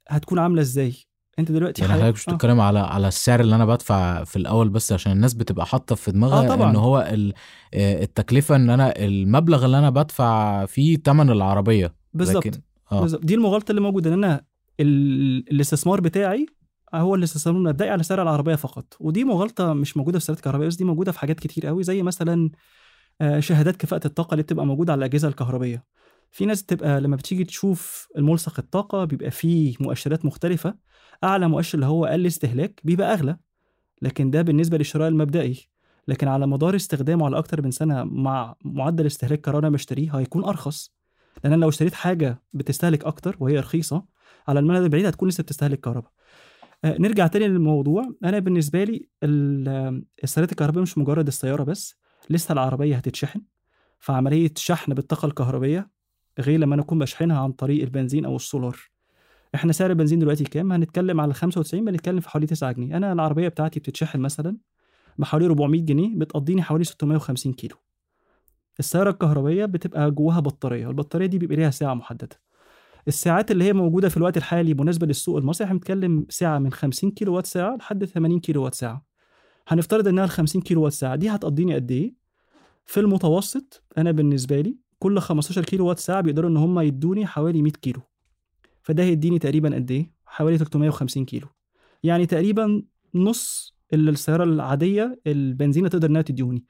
هتكون 0.08 0.38
عاملة 0.38 0.60
إزاي؟ 0.60 0.94
انت 1.38 1.52
دلوقتي 1.52 1.82
يعني 1.82 1.94
حضرتك 1.94 2.14
مش 2.14 2.28
آه. 2.28 2.32
بتتكلم 2.32 2.60
على 2.60 2.78
على 2.78 3.08
السعر 3.08 3.40
اللي 3.40 3.56
أنا 3.56 3.66
بدفع 3.66 4.24
في 4.24 4.36
الأول 4.36 4.68
بس 4.68 4.92
عشان 4.92 5.12
الناس 5.12 5.34
بتبقى 5.34 5.66
حاطة 5.66 5.94
في 5.94 6.12
دماغها 6.12 6.44
آه 6.44 6.48
طبعاً. 6.48 6.70
إن 6.70 6.76
هو 6.76 6.98
آه، 6.98 8.02
التكلفة 8.02 8.56
إن 8.56 8.70
أنا 8.70 9.04
المبلغ 9.04 9.64
اللي 9.64 9.78
أنا 9.78 9.90
بدفع 9.90 10.64
فيه 10.66 10.96
ثمن 10.96 11.30
العربية. 11.30 11.94
بالظبط. 12.14 12.46
لكن 12.46 12.60
آه. 12.92 13.00
بالظبط. 13.00 13.24
دي 13.24 13.34
المغالطة 13.34 13.70
اللي 13.70 13.80
موجودة 13.80 14.14
إن 14.14 14.24
أنا 14.24 14.44
ال... 14.80 15.44
الاستثمار 15.52 16.00
بتاعي 16.00 16.46
هو 16.94 17.14
الاستثمار 17.14 17.56
المبدئي 17.56 17.88
على 17.90 18.02
سعر 18.02 18.22
العربية 18.22 18.54
فقط. 18.54 18.96
ودي 19.00 19.24
مغالطة 19.24 19.72
مش 19.72 19.96
موجودة 19.96 20.18
في 20.18 20.24
سيارات 20.24 20.38
الكهربائية 20.38 20.68
بس 20.68 20.76
دي 20.76 20.84
موجودة 20.84 21.12
في 21.12 21.18
حاجات 21.18 21.40
كتير 21.40 21.66
قوي 21.66 21.82
زي 21.82 22.02
مثلا 22.02 22.50
آه، 23.20 23.40
شهادات 23.40 23.76
كفاءة 23.76 24.06
الطاقة 24.06 24.32
اللي 24.34 24.42
بتبقى 24.42 24.66
موجودة 24.66 24.92
على 24.92 24.98
الأجهزة 24.98 25.28
الكهربيه 25.28 25.84
في 26.30 26.46
ناس 26.46 26.62
بتبقى 26.62 27.00
لما 27.00 27.16
بتيجي 27.16 27.44
تشوف 27.44 28.08
الملصق 28.18 28.54
الطاقة 28.58 29.04
بيبقى 29.04 29.30
فيه 29.30 29.74
مؤشرات 29.80 30.24
مختلفة 30.24 30.74
أعلى 31.24 31.48
مؤشر 31.48 31.74
اللي 31.74 31.86
هو 31.86 32.04
أقل 32.04 32.26
استهلاك 32.26 32.80
بيبقى 32.84 33.12
أغلى 33.12 33.36
لكن 34.02 34.30
ده 34.30 34.42
بالنسبة 34.42 34.78
للشراء 34.78 35.08
المبدئي. 35.08 35.68
لكن 36.08 36.28
على 36.28 36.46
مدار 36.46 36.76
استخدامه 36.76 37.26
على 37.26 37.38
أكتر 37.38 37.62
من 37.62 37.70
سنة 37.70 38.04
مع 38.04 38.54
معدل 38.64 39.06
استهلاك 39.06 39.48
أنا 39.48 39.70
بشتريه 39.70 40.18
هيكون 40.18 40.44
أرخص. 40.44 40.92
لأن 41.44 41.52
أنا 41.52 41.60
لو 41.60 41.68
اشتريت 41.68 41.94
حاجة 41.94 42.42
بتستهلك 42.52 43.04
أكتر 43.04 43.36
وهي 43.40 43.58
رخيصة 43.58 44.04
على 44.48 44.60
المدى 44.60 44.78
البعيد 44.78 45.06
هتكون 45.06 45.28
لسه 45.28 45.42
بتستهلك 45.42 45.80
كهرباء. 45.80 46.10
آه، 46.84 46.96
نرجع 46.98 47.26
تاني 47.26 47.48
للموضوع. 47.48 48.14
أنا 48.24 48.38
بالنسبة 48.38 48.84
لي 48.84 49.08
ال- 49.22 49.68
آه، 49.68 50.02
السيارات 50.24 50.50
الكهربائية 50.52 50.82
مش 50.82 50.98
مجرد 50.98 51.26
السيارة 51.26 51.62
بس 51.64 51.96
لسه 52.30 52.52
العربية 52.52 52.96
هتتشحن. 52.96 53.40
فعملية 53.98 54.52
شحن 54.56 54.94
بالطاقة 54.94 55.26
الكهربيه 55.26 55.90
غير 56.40 56.60
لما 56.60 56.74
أنا 56.74 56.82
أكون 56.82 56.98
بشحنها 56.98 57.40
عن 57.40 57.52
طريق 57.52 57.82
البنزين 57.82 58.24
أو 58.24 58.36
السولار. 58.36 58.76
إحنا 59.54 59.72
سعر 59.72 59.90
البنزين 59.90 60.18
دلوقتي 60.18 60.44
كام؟ 60.44 60.72
هنتكلم 60.72 61.20
على 61.20 61.34
95 61.34 61.84
بنتكلم 61.84 62.20
في 62.20 62.28
حوالي 62.28 62.46
9 62.46 62.72
جنيه. 62.72 62.96
أنا 62.96 63.12
العربية 63.12 63.48
بتاعتي 63.48 63.80
بتتشحن 63.80 64.20
مثلا 64.20 64.56
بحوالي 65.18 65.46
400 65.46 65.80
جنيه 65.82 66.16
بتقضيني 66.16 66.62
حوالي 66.62 66.84
650 66.84 67.52
كيلو. 67.52 67.76
السياره 68.78 69.10
الكهربائية 69.10 69.64
بتبقى 69.64 70.10
جواها 70.10 70.40
بطارية 70.40 70.88
البطارية 70.88 71.26
دي 71.26 71.38
بيبقى 71.38 71.56
ليها 71.56 71.70
سعة 71.70 71.94
محددة. 71.94 72.40
السعات 73.08 73.50
اللي 73.50 73.64
هي 73.64 73.72
موجودة 73.72 74.08
في 74.08 74.16
الوقت 74.16 74.36
الحالي 74.36 74.74
مناسبه 74.74 75.06
للسوق 75.06 75.36
المصري 75.36 75.64
إحنا 75.64 75.74
بنتكلم 75.78 76.26
سعة 76.28 76.58
من 76.58 76.72
50 76.72 77.10
كيلو 77.10 77.34
وات 77.34 77.46
ساعة 77.46 77.76
لحد 77.76 78.04
80 78.04 78.40
كيلو 78.40 78.64
وات 78.64 78.74
ساعة. 78.74 79.04
هنفترض 79.68 80.08
إنها 80.08 80.24
ال 80.24 80.30
50 80.30 80.62
كيلو 80.62 80.82
وات 80.84 80.92
ساعة 80.92 81.16
دي 81.16 81.28
هتقضيني 81.28 81.74
قد 81.74 81.90
إيه؟ 81.90 82.14
في 82.84 83.00
المتوسط 83.00 83.82
أنا 83.98 84.10
بالنسبة 84.10 84.60
لي 84.60 84.76
كل 84.98 85.20
15 85.20 85.62
كيلو 85.64 85.86
وات 85.86 85.98
ساعة 85.98 86.20
بيقدروا 86.20 86.50
إن 86.50 86.56
هم 86.56 86.80
يدوني 86.80 87.26
حوالي 87.26 87.62
100 87.62 87.72
كيلو. 87.72 88.00
فده 88.82 89.02
هيديني 89.02 89.38
تقريبا 89.38 89.74
قد 89.74 89.90
إيه؟ 89.90 90.12
حوالي 90.26 90.58
350 90.58 91.24
كيلو. 91.24 91.46
يعني 92.02 92.26
تقريبا 92.26 92.82
نص 93.14 93.74
اللي 93.92 94.10
السيارة 94.10 94.44
العادية 94.44 95.20
البنزينة 95.26 95.88
تقدر 95.88 96.08
إنها 96.08 96.22
تديهوني. 96.22 96.64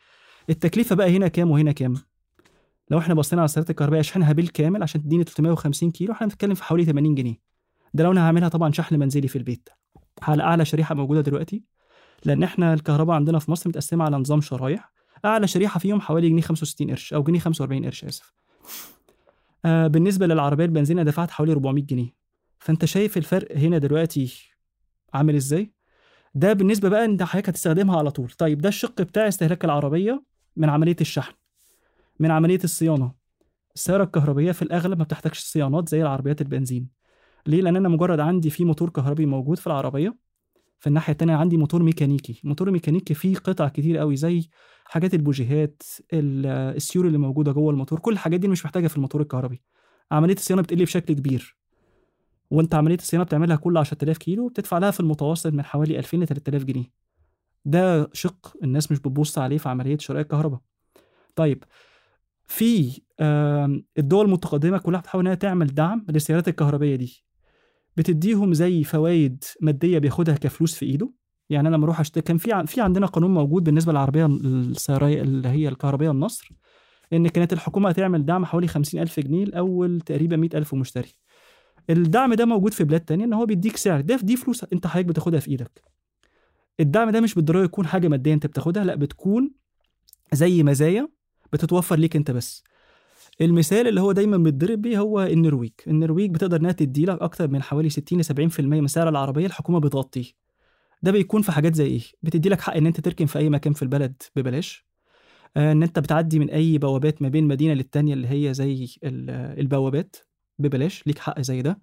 التكلفة 0.51 0.97
بقى 0.97 1.17
هنا 1.17 1.29
كام 1.29 1.51
وهنا 1.51 1.73
كام؟ 1.73 1.95
لو 2.91 2.99
إحنا 2.99 3.15
بصينا 3.15 3.43
على 3.43 3.45
السيارات 3.47 3.71
الكهربائية 3.71 4.01
اشحنها 4.01 4.33
بالكامل 4.33 4.83
عشان 4.83 5.03
تديني 5.03 5.25
350 5.25 5.91
كيلو 5.91 6.13
إحنا 6.13 6.27
بنتكلم 6.27 6.55
في 6.55 6.65
حوالي 6.65 6.85
80 6.85 7.15
جنيه. 7.15 7.37
ده 7.95 8.05
لو 8.05 8.13
أنا 8.13 8.27
هعملها 8.27 8.49
طبعا 8.49 8.73
شحن 8.73 8.99
منزلي 8.99 9.29
في 9.29 9.37
البيت. 9.37 9.69
على 10.23 10.43
أعلى 10.43 10.65
شريحة 10.65 10.95
موجودة 10.95 11.21
دلوقتي 11.21 11.65
لأن 12.25 12.43
إحنا 12.43 12.75
الكهرباء 12.75 13.17
عندنا 13.17 13.39
في 13.39 13.51
مصر 13.51 13.69
متقسمة 13.69 14.05
على 14.05 14.17
نظام 14.17 14.41
شرايح. 14.41 14.93
أعلى 15.25 15.47
شريحة 15.47 15.81
فيهم 15.81 16.01
حوالي 16.01 16.29
جنيه 16.29 16.43
65 16.43 16.91
قرش 16.91 17.15
أو 17.15 17.23
جنيه 17.23 17.39
45 17.39 17.85
قرش 17.85 18.05
آسف. 18.05 18.33
آه 19.65 19.87
بالنسبة 19.87 20.27
للعربية 20.27 20.65
البنزين 20.65 21.05
دفعت 21.05 21.31
حوالي 21.31 21.53
400 21.53 21.85
جنيه. 21.85 22.15
فأنت 22.59 22.85
شايف 22.85 23.17
الفرق 23.17 23.57
هنا 23.57 23.79
دلوقتي 23.79 24.51
عامل 25.15 25.35
إزاي؟ 25.35 25.73
ده 26.35 26.53
بالنسبة 26.53 26.89
بقى 26.89 27.05
انت 27.05 27.23
حضرتك 27.23 27.49
هتستخدمها 27.49 27.99
على 27.99 28.11
طول. 28.11 28.31
طيب 28.31 28.59
ده 28.59 28.69
الشق 28.69 29.03
بتاع 29.03 29.29
استهلاك 29.29 29.65
العربية 29.65 30.23
من 30.57 30.69
عملية 30.69 30.97
الشحن 31.01 31.35
من 32.21 32.31
عملية 32.31 32.61
الصيانة. 32.65 33.13
السيارة 33.75 34.05
الكهربائية 34.05 34.53
في 34.53 34.63
الأغلب 34.63 34.99
ما 34.99 35.05
بتحتاجش 35.05 35.39
صيانات 35.39 35.89
زي 35.89 36.03
العربيات 36.03 36.41
البنزين. 36.41 36.89
ليه؟ 37.47 37.63
لأن 37.63 37.77
أنا 37.77 37.89
مجرد 37.89 38.21
عندي 38.21 38.51
في 38.51 38.65
موتور 38.65 38.91
كهربي 38.91 39.27
موجود 39.27 39.59
في 39.59 39.67
العربية. 39.67 40.17
في 40.81 40.87
الناحية 40.87 41.13
التانية 41.13 41.35
عندي 41.35 41.57
موتور 41.57 41.83
ميكانيكي. 41.83 42.41
موتور 42.45 42.71
ميكانيكي 42.71 43.15
فيه 43.15 43.37
قطع 43.37 43.69
كتير 43.69 43.99
قوي 43.99 44.17
زي 44.17 44.49
حاجات 44.93 45.15
البوجيهات 45.15 45.83
ال- 46.13 46.47
السيور 46.77 47.07
اللي 47.07 47.19
موجودة 47.19 47.53
جوه 47.53 47.71
الموتور 47.71 47.99
كل 47.99 48.13
الحاجات 48.13 48.41
دي 48.41 48.49
مش 48.49 48.65
محتاجه 48.65 48.87
في 48.87 48.97
الموتور 48.97 49.21
الكهربي. 49.21 49.63
عملية 50.11 50.35
الصيانة 50.35 50.63
بتقل 50.63 50.83
بشكل 50.85 51.15
كبير. 51.15 51.57
وأنت 52.51 52.75
عملية 52.75 52.95
الصيانة 52.97 53.25
بتعملها 53.25 53.57
كل 53.57 53.77
10000 53.77 54.19
كيلو 54.19 54.49
بتدفع 54.49 54.79
لها 54.79 54.91
في 54.91 55.01
المتوسط 55.01 55.53
من 55.53 55.63
حوالي 55.65 55.99
2000 55.99 56.19
ل 56.23 56.27
3000 56.27 56.65
جنيه. 56.65 56.85
ده 57.65 58.11
شق 58.13 58.57
الناس 58.65 58.93
مش 58.93 58.99
بتبص 58.99 59.39
عليه 59.39 59.59
في 59.59 59.69
عملية 59.69 59.99
شراء 59.99 60.21
الكهرباء. 60.21 60.61
طيب 61.37 61.65
في 62.47 63.01
الدول 63.99 64.25
المتقدمة 64.27 64.79
كلها 64.79 65.01
بتحاول 65.01 65.25
إنها 65.25 65.35
تعمل 65.35 65.67
دعم 65.67 66.07
للسيارات 66.09 66.49
الكهربائيه 66.49 66.97
دي. 66.97 67.25
بتديهم 67.97 68.55
زي 68.55 68.85
فوائد 68.85 69.45
مادية 69.61 69.99
بياخدها 69.99 70.35
كفلوس 70.35 70.75
في 70.75 70.87
إيده؟ 70.87 71.13
يعني 71.53 71.69
أنا 71.69 71.77
لما 71.77 71.85
أروح 71.85 72.01
اشتري 72.01 72.23
كان 72.23 72.39
في 72.39 72.67
في 72.67 72.81
عندنا 72.81 73.07
قانون 73.07 73.35
موجود 73.35 73.65
بالنسبة 73.65 73.93
للعربية 73.93 74.27
السيارية 74.27 75.23
اللي 75.23 75.49
هي 75.49 75.69
الكهربائية 75.69 76.11
النصر 76.11 76.51
إن 77.13 77.29
كانت 77.29 77.53
الحكومة 77.53 77.89
هتعمل 77.89 78.27
دعم 78.27 78.45
حوالي 78.45 78.69
50000 78.69 79.21
جنيه 79.21 79.45
لأول 79.45 80.01
تقريبا 80.01 80.37
100000 80.37 80.75
مشتري. 80.75 81.09
الدعم 81.91 82.35
ده 82.35 82.45
موجود 82.45 82.73
في 82.73 82.85
بلاد 82.85 83.01
تانية 83.01 83.25
إن 83.25 83.33
هو 83.33 83.47
بيديك 83.47 83.77
سعر. 83.77 84.01
ده 84.01 84.17
دي 84.17 84.37
فلوس 84.37 84.65
أنت 84.73 84.87
حضرتك 84.87 85.09
بتاخدها 85.09 85.41
في 85.41 85.51
إيدك. 85.51 85.83
الدعم 86.81 87.11
ده 87.11 87.21
مش 87.21 87.35
بالضرورة 87.35 87.65
يكون 87.65 87.87
حاجة 87.87 88.09
مادية 88.09 88.35
أنت 88.35 88.47
بتاخدها 88.47 88.85
لأ 88.85 88.95
بتكون 88.95 89.51
زي 90.33 90.63
مزايا 90.63 91.09
بتتوفر 91.53 91.97
ليك 91.99 92.17
أنت 92.17 92.31
بس. 92.31 92.65
المثال 93.41 93.89
اللي 93.89 94.01
هو 94.01 94.13
دايما 94.13 94.37
بيتضرب 94.37 94.83
بيه 94.83 94.99
هو 94.99 95.23
النرويج. 95.23 95.73
النرويج 95.87 96.31
بتقدر 96.31 96.61
إنها 96.61 96.73
تدي 96.73 97.05
لك 97.05 97.23
أكتر 97.23 97.49
من 97.49 97.63
حوالي 97.63 97.91
60 97.91 98.21
ل 98.21 98.25
70% 98.25 98.61
من 98.61 98.87
سعر 98.87 99.09
العربية 99.09 99.47
الحكومة 99.47 99.81
بتغطيه. 99.81 100.42
ده 101.03 101.13
بيكون 101.13 101.43
في 101.43 101.53
حاجات 101.53 101.75
زي 101.75 101.87
إيه؟ 101.87 102.01
بتدي 102.23 102.49
لك 102.49 102.61
حق 102.61 102.75
إن 102.77 102.87
أنت 102.87 103.01
تركن 103.01 103.27
في 103.27 103.39
أي 103.39 103.49
مكان 103.51 103.73
في 103.73 103.83
البلد 103.83 104.23
ببلاش. 104.37 104.87
آه، 105.57 105.73
إن 105.73 105.83
أنت 105.83 105.99
بتعدي 105.99 106.39
من 106.39 106.51
أي 106.51 106.79
بوابات 106.79 107.23
ما 107.23 107.29
بين 107.29 107.45
مدينة 107.49 107.75
للتانية 107.75 108.15
اللي 108.15 108.29
هي 108.29 108.55
زي 108.55 108.89
ال- 109.05 109.31
البوابات 109.61 110.17
ببلاش. 110.59 111.07
ليك 111.07 111.19
حق 111.19 111.41
زي 111.41 111.63
ده. 111.63 111.81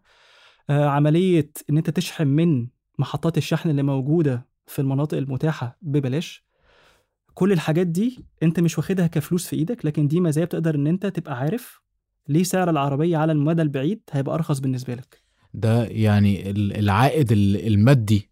آه، 0.70 0.86
عملية 0.86 1.52
إن 1.70 1.78
أنت 1.78 1.90
تشحن 1.90 2.28
من 2.28 2.68
محطات 3.00 3.38
الشحن 3.38 3.70
اللي 3.70 3.84
موجودة 3.84 4.48
في 4.68 4.80
المناطق 4.80 5.18
المتاحة 5.18 5.78
ببلاش. 5.82 6.46
كل 7.34 7.52
الحاجات 7.52 7.88
دي 7.88 8.26
أنت 8.44 8.60
مش 8.60 8.78
واخدها 8.78 9.08
كفلوس 9.08 9.48
في 9.48 9.56
إيدك 9.56 9.86
لكن 9.86 10.08
دي 10.08 10.20
مزايا 10.20 10.46
بتقدر 10.46 10.76
إن 10.76 10.88
أنت 10.88 11.06
تبقى 11.06 11.38
عارف 11.40 11.82
ليه 12.28 12.44
سعر 12.44 12.70
العربية 12.70 13.18
على 13.18 13.32
المدى 13.32 13.62
البعيد 13.62 14.02
هيبقى 14.12 14.36
أرخص 14.36 14.60
بالنسبة 14.60 14.96
لك. 14.96 15.22
ده 15.54 15.84
يعني 15.86 16.50
ال- 16.50 16.78
العائد 16.78 17.32
ال- 17.32 17.68
المادي 17.68 18.29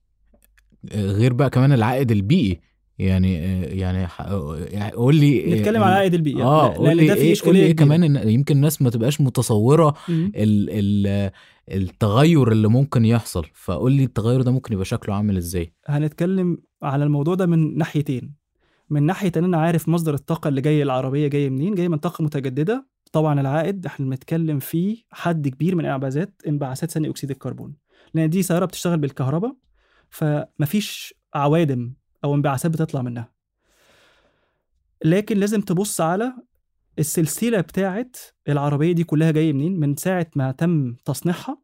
غير 0.93 1.33
بقى 1.33 1.49
كمان 1.49 1.71
العائد 1.71 2.11
البيئي. 2.11 2.59
يعني 2.99 3.33
يعني 3.33 4.91
قول 4.91 5.15
لي 5.15 5.55
نتكلم 5.55 5.83
على 5.83 5.93
العائد 5.93 6.13
البيئي. 6.13 6.43
آه 6.43 6.73
قول 6.73 6.97
لأن 6.97 7.07
ده 7.07 7.31
إشكالية 7.31 7.63
إيه 7.63 7.71
كبيرة. 7.71 7.85
كمان 7.85 8.17
إن 8.17 8.29
يمكن 8.29 8.55
الناس 8.55 8.81
ما 8.81 8.89
تبقاش 8.89 9.21
متصورة. 9.21 9.93
ال 10.09 10.69
ال 10.69 11.31
التغير 11.71 12.51
اللي 12.51 12.67
ممكن 12.67 13.05
يحصل. 13.05 13.45
فقول 13.53 13.91
لي 13.91 14.03
التغير 14.03 14.41
ده 14.41 14.51
ممكن 14.51 14.73
يبقى 14.73 14.85
شكله 14.85 15.15
عامل 15.15 15.37
إزاي. 15.37 15.73
هنتكلم 15.87 16.57
على 16.83 17.03
الموضوع 17.03 17.35
ده 17.35 17.45
من 17.45 17.77
ناحيتين. 17.77 18.33
من 18.89 19.03
ناحية 19.03 19.31
إن 19.37 19.43
أنا 19.43 19.57
عارف 19.57 19.89
مصدر 19.89 20.13
الطاقة 20.13 20.47
اللي 20.47 20.61
جاي 20.61 20.83
العربية 20.83 21.27
جاي 21.27 21.49
منين 21.49 21.75
جاي 21.75 21.89
من 21.89 21.97
طاقة 21.97 22.23
متجددة. 22.23 22.87
طبعا 23.11 23.41
العائد 23.41 23.85
إحنا 23.85 24.05
بنتكلم 24.05 24.59
فيه 24.59 24.97
حد 25.11 25.47
كبير 25.47 25.75
من 25.75 25.85
إنبعاثات 25.85 26.41
إنبعاثات 26.47 26.91
ثاني 26.91 27.09
أكسيد 27.09 27.31
الكربون. 27.31 27.73
لأن 28.13 28.29
دي 28.29 28.41
سيارة 28.41 28.65
بتشتغل 28.65 28.97
بالكهرباء. 28.97 29.55
فمفيش 30.09 31.13
عوادم 31.33 31.93
أو 32.23 32.35
انبعاثات 32.35 32.71
بتطلع 32.71 33.01
منها. 33.01 33.31
لكن 35.05 35.37
لازم 35.37 35.61
تبص 35.61 36.01
على 36.01 36.33
السلسلة 36.99 37.61
بتاعت 37.61 38.17
العربية 38.49 38.91
دي 38.91 39.03
كلها 39.03 39.31
جاية 39.31 39.53
منين؟ 39.53 39.79
من 39.79 39.95
ساعة 39.95 40.27
ما 40.35 40.51
تم 40.51 40.93
تصنيعها 41.05 41.57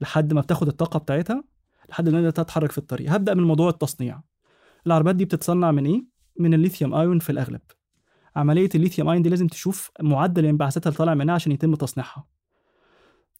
لحد 0.00 0.32
ما 0.32 0.40
بتاخد 0.40 0.68
الطاقة 0.68 0.98
بتاعتها 0.98 1.44
لحد 1.88 2.08
ما 2.08 2.30
تتحرك 2.30 2.72
في 2.72 2.78
الطريق. 2.78 3.12
هبدأ 3.12 3.34
من 3.34 3.42
موضوع 3.42 3.68
التصنيع. 3.68 4.22
العربيات 4.86 5.16
دي 5.16 5.24
بتتصنع 5.24 5.72
من 5.72 5.86
إيه؟ 5.86 6.04
من 6.40 6.54
الليثيوم 6.54 6.94
ايون 6.94 7.18
في 7.18 7.30
الأغلب. 7.30 7.60
عملية 8.36 8.68
الليثيوم 8.74 9.08
ايون 9.08 9.22
دي 9.22 9.28
لازم 9.28 9.46
تشوف 9.46 9.90
معدل 10.00 10.44
الانبعاثات 10.44 10.86
اللي 10.86 10.98
طالع 10.98 11.14
منها 11.14 11.34
عشان 11.34 11.52
يتم 11.52 11.74
تصنيعها. 11.74 12.26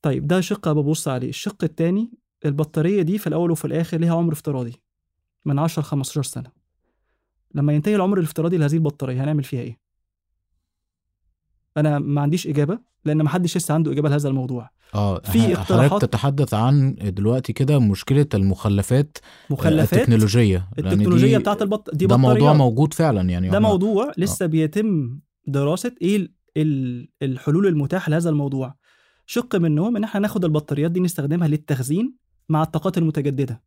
طيب 0.02 0.26
ده 0.26 0.40
شق 0.40 0.72
ببص 0.72 1.08
عليه. 1.08 1.28
الشق 1.28 1.64
الثاني 1.64 2.12
البطارية 2.44 3.02
دي 3.02 3.18
في 3.18 3.26
الأول 3.26 3.50
وفي 3.50 3.64
الآخر 3.64 3.98
ليها 3.98 4.14
عمر 4.16 4.32
افتراضي 4.32 4.72
من 5.44 5.58
10 5.58 5.82
ل 5.82 5.84
15 5.84 6.22
سنة. 6.22 6.50
لما 7.54 7.72
ينتهي 7.72 7.96
العمر 7.96 8.18
الافتراضي 8.18 8.56
لهذه 8.56 8.74
البطارية 8.74 9.24
هنعمل 9.24 9.44
فيها 9.44 9.60
إيه؟ 9.60 9.78
أنا 11.76 11.98
ما 11.98 12.20
عنديش 12.20 12.46
إجابة 12.46 12.78
لأن 13.04 13.22
ما 13.22 13.28
حدش 13.28 13.56
لسه 13.56 13.74
عنده 13.74 13.92
إجابة 13.92 14.08
لهذا 14.08 14.28
الموضوع. 14.28 14.70
آه 14.94 15.18
في 15.20 15.54
اقتراحات- 15.56 16.02
تتحدث 16.02 16.54
عن 16.54 16.94
دلوقتي 17.02 17.52
كده 17.52 17.78
مشكلة 17.78 18.26
المخلفات 18.34 19.18
مخلفات؟ 19.50 19.98
التكنولوجية 19.98 20.68
التكنولوجيه 20.78 21.26
دي- 21.36 21.38
بتاعت 21.38 21.62
البط 21.62 21.94
دي 21.94 22.06
ده 22.06 22.16
موضوع. 22.16 22.52
موجود 22.52 22.94
فعلا 22.94 23.30
يعني. 23.30 23.48
ده 23.50 23.58
هما- 23.58 23.68
موضوع 23.68 24.12
لسه 24.18 24.46
بيتم 24.46 25.18
دراسة 25.46 25.94
إيه 26.02 26.16
ال- 26.16 26.32
ال- 26.56 27.08
الحلول 27.22 27.66
المتاحة 27.66 28.10
لهذا 28.10 28.30
الموضوع. 28.30 28.74
شق 29.26 29.56
منهم 29.56 29.96
إن 29.96 30.04
إحنا 30.04 30.20
ناخد 30.20 30.44
البطاريات 30.44 30.90
دي 30.90 31.00
نستخدمها 31.00 31.48
للتخزين 31.48 32.14
مع 32.48 32.62
الطاقات 32.62 32.98
المتجددة 32.98 33.62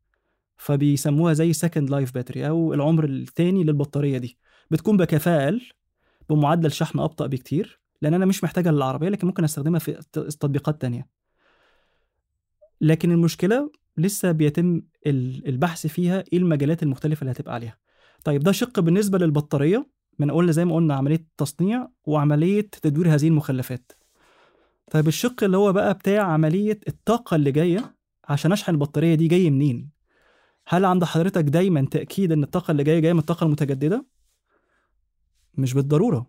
فبيسموها 0.57 1.34
زي 1.34 1.53
second 1.53 1.89
life 1.89 2.14
battery 2.14 2.47
أو 2.47 2.73
العمر 2.73 3.05
الثاني 3.05 3.63
للبطارية 3.63 4.17
دي. 4.17 4.38
بتكون 4.71 4.97
بكفاءة 4.97 5.43
أقل 5.43 5.61
بمعدل 6.30 6.71
شحن 6.71 6.99
أبطأ 6.99 7.28
بكتير 7.28 7.80
لأن 8.01 8.13
أنا 8.13 8.25
مش 8.25 8.43
محتاجها 8.43 8.71
للعربية 8.71 9.09
لكن 9.09 9.28
ممكن 9.28 9.43
أستخدمها 9.43 9.80
في 9.80 9.91
تطبيقات 10.11 10.82
تانية. 10.82 11.07
لكن 12.82 13.11
المشكلة 13.11 13.71
لسه 13.97 14.32
بيتم 14.32 14.82
ال- 15.07 15.47
البحث 15.47 15.88
فيها 15.88 16.23
إيه 16.34 16.39
المجالات 16.39 16.84
المختلفة 16.84 17.21
اللي 17.21 17.32
هتبقى 17.32 17.53
عليها. 17.53 17.78
طيب 18.23 18.43
ده 18.43 18.51
شق 18.51 18.80
بالنسبة 18.80 19.17
للبطارية. 19.17 19.88
من 20.19 20.32
قلنا 20.32 20.51
زي 20.51 20.65
ما 20.65 20.75
قلنا 20.75 20.95
عملية 20.95 21.25
تصنيع 21.38 21.88
وعملية 22.05 22.61
تدوير 22.82 23.13
هذه 23.13 23.28
المخلفات. 23.28 23.91
طيب 24.91 25.07
الشق 25.07 25.43
اللي 25.43 25.57
هو 25.57 25.73
بقى 25.73 25.93
بتاع 25.93 26.21
عملية 26.23 26.80
الطاقة 26.88 27.36
اللي 27.36 27.51
جاية 27.51 27.97
عشان 28.30 28.51
أشحن 28.51 28.71
البطارية 28.71 29.15
دي 29.15 29.28
جاي 29.28 29.49
منين؟ 29.49 29.89
هل 30.67 30.86
عند 30.86 31.03
حضرتك 31.03 31.43
دايما 31.43 31.86
تأكيد 31.91 32.32
إن 32.32 32.43
الطاقة 32.43 32.71
اللي 32.71 32.84
جاية 32.84 32.99
جاية 32.99 33.13
من 33.13 33.19
الطاقة 33.19 33.43
المتجددة؟ 33.43 34.05
مش 35.53 35.73
بالضرورة 35.73 36.28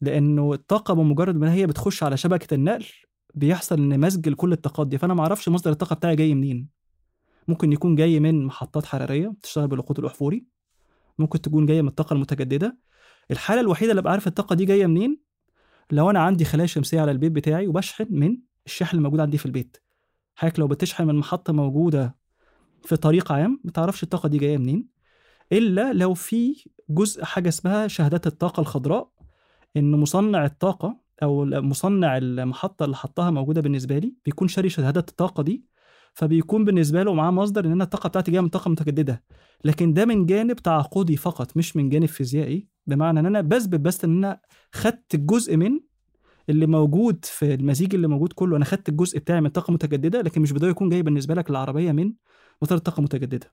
لأنه 0.00 0.52
الطاقة 0.52 0.94
بمجرد 0.94 1.36
ما 1.36 1.52
هي 1.52 1.66
بتخش 1.66 2.02
على 2.02 2.16
شبكة 2.16 2.54
النقل 2.54 2.86
بيحصل 3.34 3.78
إن 3.78 4.00
مزج 4.00 4.28
لكل 4.28 4.52
الطاقات 4.52 4.86
دي 4.86 4.98
فأنا 4.98 5.14
ما 5.14 5.20
أعرفش 5.20 5.48
مصدر 5.48 5.70
الطاقة 5.70 5.94
بتاعي 5.94 6.16
جاي 6.16 6.34
منين. 6.34 6.68
ممكن 7.48 7.72
يكون 7.72 7.94
جاي 7.94 8.20
من 8.20 8.44
محطات 8.44 8.86
حرارية 8.86 9.28
بتشتغل 9.28 9.68
بالوقود 9.68 9.98
الأحفوري 9.98 10.46
ممكن 11.18 11.40
تكون 11.40 11.66
جاية 11.66 11.82
من 11.82 11.88
الطاقة 11.88 12.14
المتجددة. 12.14 12.78
الحالة 13.30 13.60
الوحيدة 13.60 13.90
اللي 13.92 14.00
ابقى 14.00 14.12
عارف 14.12 14.26
الطاقة 14.26 14.54
دي 14.54 14.64
جاية 14.64 14.86
منين؟ 14.86 15.20
لو 15.90 16.10
أنا 16.10 16.20
عندي 16.20 16.44
خلايا 16.44 16.66
شمسية 16.66 17.00
على 17.00 17.10
البيت 17.10 17.32
بتاعي 17.32 17.66
وبشحن 17.66 18.06
من 18.10 18.36
الشاحن 18.66 18.96
الموجود 18.96 19.20
عندي 19.20 19.38
في 19.38 19.46
البيت. 19.46 19.83
حضرتك 20.34 20.58
لو 20.58 20.66
بتشحن 20.66 21.06
من 21.06 21.14
محطة 21.14 21.52
موجودة 21.52 22.16
في 22.84 22.96
طريق 22.96 23.32
عام 23.32 23.60
ما 23.64 23.70
تعرفش 23.70 24.02
الطاقة 24.02 24.28
دي 24.28 24.38
جاية 24.38 24.58
منين 24.58 24.88
إلا 25.52 25.92
لو 25.92 26.14
في 26.14 26.64
جزء 26.90 27.24
حاجة 27.24 27.48
اسمها 27.48 27.88
شهادات 27.88 28.26
الطاقة 28.26 28.60
الخضراء 28.60 29.10
إن 29.76 29.90
مصنع 29.90 30.44
الطاقة 30.44 30.96
أو 31.22 31.44
مصنع 31.44 32.16
المحطة 32.18 32.84
اللي 32.84 32.96
حطها 32.96 33.30
موجودة 33.30 33.60
بالنسبة 33.60 33.98
لي 33.98 34.14
بيكون 34.24 34.48
شاري 34.48 34.68
شهادات 34.68 35.08
الطاقة 35.08 35.42
دي 35.42 35.64
فبيكون 36.14 36.64
بالنسبة 36.64 37.02
له 37.02 37.14
معاه 37.14 37.30
مصدر 37.30 37.64
إن 37.66 37.72
أنا 37.72 37.84
الطاقة 37.84 38.08
بتاعتي 38.08 38.30
جاية 38.30 38.40
من 38.40 38.48
طاقة 38.48 38.68
متجددة. 38.70 39.24
لكن 39.64 39.92
ده 39.92 40.04
من 40.04 40.26
جانب 40.26 40.56
تعاقدي 40.56 41.16
فقط 41.16 41.56
مش 41.56 41.76
من 41.76 41.88
جانب 41.88 42.06
فيزيائي 42.06 42.68
بمعنى 42.86 43.20
إن 43.20 43.26
أنا 43.26 43.40
بثبت 43.40 43.80
بس 43.80 44.04
إن 44.04 44.16
أنا 44.24 44.40
خدت 44.72 45.14
الجزء 45.14 45.56
من 45.56 45.80
اللي 46.50 46.66
موجود 46.66 47.24
في 47.24 47.54
المزيج 47.54 47.94
اللي 47.94 48.08
موجود 48.08 48.32
كله. 48.32 48.56
أنا 48.56 48.64
خدت 48.64 48.88
الجزء 48.88 49.18
بتاعي 49.18 49.40
من 49.40 49.48
طاقة 49.48 49.72
متجددة 49.72 50.20
لكن 50.20 50.42
مش 50.42 50.52
بدايه 50.52 50.70
يكون 50.70 50.88
جاي 50.88 51.02
بالنسبة 51.02 51.34
لك 51.34 51.50
العربية 51.50 51.92
من 51.92 52.12
مصدر 52.62 52.78
طاقة 52.78 53.00
متجددة. 53.02 53.52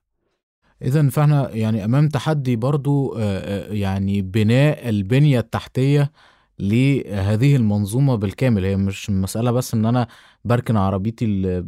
إذا 0.82 1.08
فإحنا 1.08 1.50
يعني 1.50 1.84
أمام 1.84 2.08
تحدي 2.08 2.56
برضو 2.56 3.14
آه، 3.14 3.18
آه، 3.20 3.72
يعني 3.72 4.22
بناء 4.22 4.88
البنية 4.88 5.38
التحتية 5.40 6.12
لهذه 6.58 7.56
المنظومة 7.56 8.14
بالكامل. 8.14 8.64
هي 8.64 8.76
مش 8.76 9.10
مسألة 9.10 9.50
بس 9.50 9.74
إن 9.74 9.86
أنا 9.86 10.06
بركن 10.44 10.76
عربيتي 10.76 11.24
ال- 11.24 11.66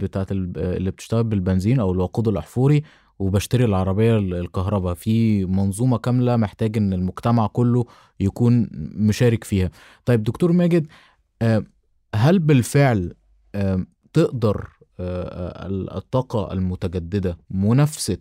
اللي 0.57 0.91
بتشتغل 0.91 1.25
بالبنزين 1.25 1.81
أو 1.81 1.93
الوقود 1.93 2.29
الأحفوري 2.29 2.83
وبشتري 3.19 3.65
العربية 3.65 4.19
ال- 4.19 4.35
الكهرباء. 4.35 4.95
في 4.95 5.45
منظومة 5.45 5.99
كاملة 5.99 6.37
محتاج 6.37 6.77
إن 6.77 6.93
المجتمع 6.93 7.47
كله 7.47 7.85
يكون 8.21 8.69
مشارك 8.97 9.45
فيها. 9.45 9.71
طيب 10.05 10.23
دكتور 10.23 10.53
ماجد 10.53 10.87
هل 12.15 12.39
بالفعل 12.39 13.15
آه، 13.55 13.87
تقدر 14.13 14.69
آه، 15.01 15.25
آه، 15.29 15.99
الطاقة 15.99 16.53
المتجددة 16.53 17.39
منافسة 17.51 18.19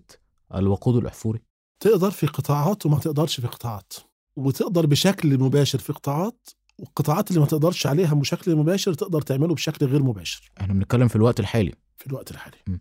الوقود 0.56 0.96
الأحفوري؟ 0.96 1.40
تقدر 1.80 2.12
في 2.12 2.28
قطاعات 2.28 2.86
وما 2.86 3.00
تقدرش 3.00 3.40
في 3.40 3.48
قطاعات 3.48 3.94
وتقدر 4.36 4.86
بشكل 4.86 5.40
مباشر 5.40 5.80
في 5.80 5.94
قطاعات 5.94 6.50
والقطاعات 6.80 7.30
اللي 7.30 7.40
ما 7.40 7.46
تقدرش 7.46 7.88
عليها 7.88 8.14
بشكل 8.14 8.56
مباشر 8.56 8.94
تقدر 8.94 9.22
تعمله 9.22 9.54
بشكل 9.54 9.86
غير 9.86 10.04
مباشر. 10.04 10.52
إحنا 10.62 10.74
بنتكلم 10.74 11.08
في 11.08 11.16
الوقت 11.16 11.40
الحالي. 11.40 11.74
في 11.98 12.08
الوقت 12.08 12.32
الحالي. 12.32 12.58
م. 12.68 12.78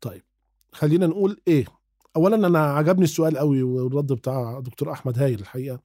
طيب 0.00 0.22
خلينا 0.72 1.06
نقول 1.06 1.40
إيه؟ 1.48 1.64
اولا 2.16 2.46
أنا 2.46 2.58
عجبني 2.58 3.04
السؤال 3.04 3.38
قوي 3.38 3.62
والرد 3.62 4.12
بتاع 4.12 4.60
دكتور 4.60 4.92
أحمد 4.92 5.18
هايل 5.18 5.40
الحقيقة. 5.40 5.80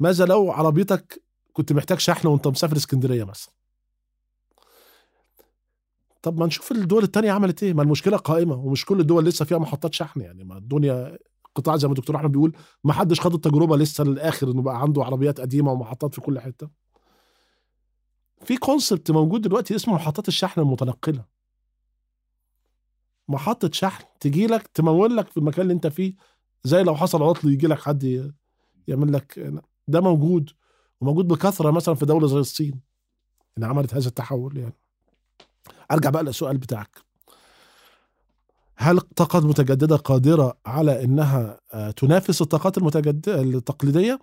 ماذا 0.00 0.24
لو 0.24 0.50
عربيتك 0.52 1.22
كنت 1.58 1.72
محتاج 1.72 1.98
شحن 1.98 2.28
وانت 2.28 2.48
مسافر 2.48 2.76
اسكندرية 2.76 3.24
مثلا 3.24 3.52
طب 6.22 6.38
ما 6.38 6.46
نشوف 6.46 6.72
الدول 6.72 7.02
التانية 7.02 7.32
عملت 7.32 7.62
إيه؟ 7.62 7.74
ما 7.74 7.82
المشكلة 7.82 8.16
قائمة 8.16 8.54
ومش 8.54 8.84
كل 8.84 9.00
الدول 9.00 9.24
لسه 9.24 9.44
فيها 9.44 9.58
محطات 9.58 9.94
شحن 9.94 10.20
يعني 10.20 10.44
ما 10.44 10.58
الدنيا 10.58 11.18
قطاع 11.54 11.76
زي 11.76 11.88
ما 11.88 11.92
الدكتور 11.94 12.16
أحمد 12.16 12.32
بيقول 12.32 12.56
ما 12.84 12.92
حدش 12.92 13.20
خد 13.20 13.34
التجربة 13.34 13.76
لسه 13.76 14.04
للآخر 14.04 14.50
إنه 14.50 14.62
بقى 14.62 14.80
عنده 14.82 15.04
عربيات 15.04 15.40
قديمة 15.40 15.72
ومحطات 15.72 16.14
في 16.14 16.20
كل 16.20 16.40
حتة. 16.40 16.70
في 18.44 18.56
كونسبت 18.56 19.10
موجود 19.10 19.42
دلوقتي 19.42 19.74
اسمه 19.74 19.94
محطات 19.94 20.28
الشحن 20.28 20.60
المتنقلة. 20.60 21.24
محطة 23.28 23.70
شحن 23.72 24.04
تجي 24.20 24.46
لك 24.46 24.66
تمول 24.66 25.16
لك 25.16 25.28
في 25.28 25.36
المكان 25.36 25.62
اللي 25.62 25.74
انت 25.74 25.86
فيه 25.86 26.14
زي 26.64 26.82
لو 26.82 26.96
حصل 26.96 27.22
عطل 27.22 27.52
يجي 27.52 27.66
لك 27.66 27.78
حد 27.80 28.32
يعمل 28.88 29.12
لك 29.12 29.52
ده 29.88 30.00
موجود. 30.00 30.50
وموجود 31.00 31.28
بكثرة 31.28 31.70
مثلا 31.70 31.94
في 31.94 32.06
دولة 32.06 32.26
زي 32.26 32.36
الصين 32.38 32.80
ان 33.58 33.64
عملت 33.64 33.94
هذا 33.94 34.08
التحول 34.08 34.56
يعني. 34.56 34.74
أرجع 35.90 36.10
بقى 36.10 36.24
للسؤال 36.24 36.58
بتاعك. 36.58 36.98
هل 38.76 38.96
الطاقات 38.96 39.42
المتجددة 39.42 39.96
قادرة 39.96 40.58
على 40.66 41.04
إنها 41.04 41.60
آه، 41.74 41.90
تنافس 41.90 42.42
الطاقات 42.42 42.78
المتجددة 42.78 43.40
التقليدية؟ 43.40 44.18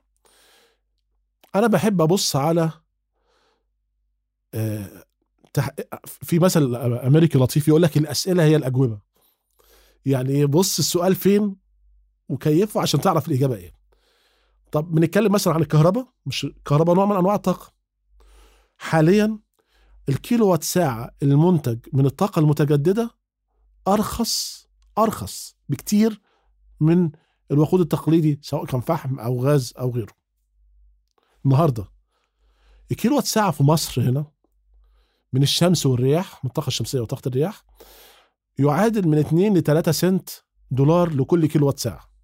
أنا 1.55 1.67
بحب 1.67 2.01
أبص 2.01 2.35
على 2.35 2.71
آه، 4.53 5.05
في 6.03 6.39
مثل 6.39 6.75
أمريكي 6.75 7.37
لطيف 7.37 7.67
يقول 7.67 7.81
لك 7.81 7.97
الأسئلة 7.97 8.43
هي 8.43 8.55
الأجوبة. 8.55 8.99
يعني 10.05 10.45
بص 10.45 10.79
السؤال 10.79 11.15
فين 11.15 11.55
وكيفه 12.29 12.81
عشان 12.81 13.01
تعرف 13.01 13.27
الإجابة 13.27 13.55
إيه. 13.55 13.71
طب 14.75 14.91
بنتكلم 14.91 15.31
مثلا 15.31 15.53
عن 15.53 15.61
الكهرباء 15.61 16.07
مش 16.25 16.43
الكهرباء 16.43 16.95
نوع 16.95 17.05
من 17.05 17.15
أنواع 17.15 17.35
الطاقة. 17.35 17.73
حاليا 18.77 19.39
الكيلو 20.09 20.47
وات 20.47 20.63
ساعة 20.63 21.11
المنتج 21.23 21.79
من 21.93 22.05
الطاقة 22.05 22.39
المتجددة 22.39 23.11
أرخص 23.87 24.67
أرخص 24.97 25.57
بكتير 25.69 26.21
من 26.79 27.11
الوقود 27.51 27.81
التقليدي 27.81 28.39
سواء 28.41 28.65
كان 28.65 28.81
فحم 28.81 29.19
أو 29.19 29.43
غاز 29.45 29.73
أو 29.79 29.91
غيره. 29.91 30.13
النهارده 31.45 31.85
الكيلو 32.91 33.15
وات 33.15 33.25
ساعة 33.25 33.51
في 33.51 33.63
مصر 33.63 34.01
هنا 34.01 34.25
من 35.33 35.43
الشمس 35.43 35.85
والرياح 35.85 36.43
من 36.43 36.49
الطاقة 36.49 36.67
الشمسية 36.67 36.99
وطاقة 36.99 37.27
الرياح 37.27 37.63
يعادل 38.59 39.07
من 39.07 39.17
2 39.17 39.57
ل 39.57 39.63
3 39.63 39.91
سنت 39.91 40.29
دولار 40.71 41.09
لكل 41.09 41.45
كيلو 41.45 41.67
وات 41.67 41.79
ساعة. 41.79 42.14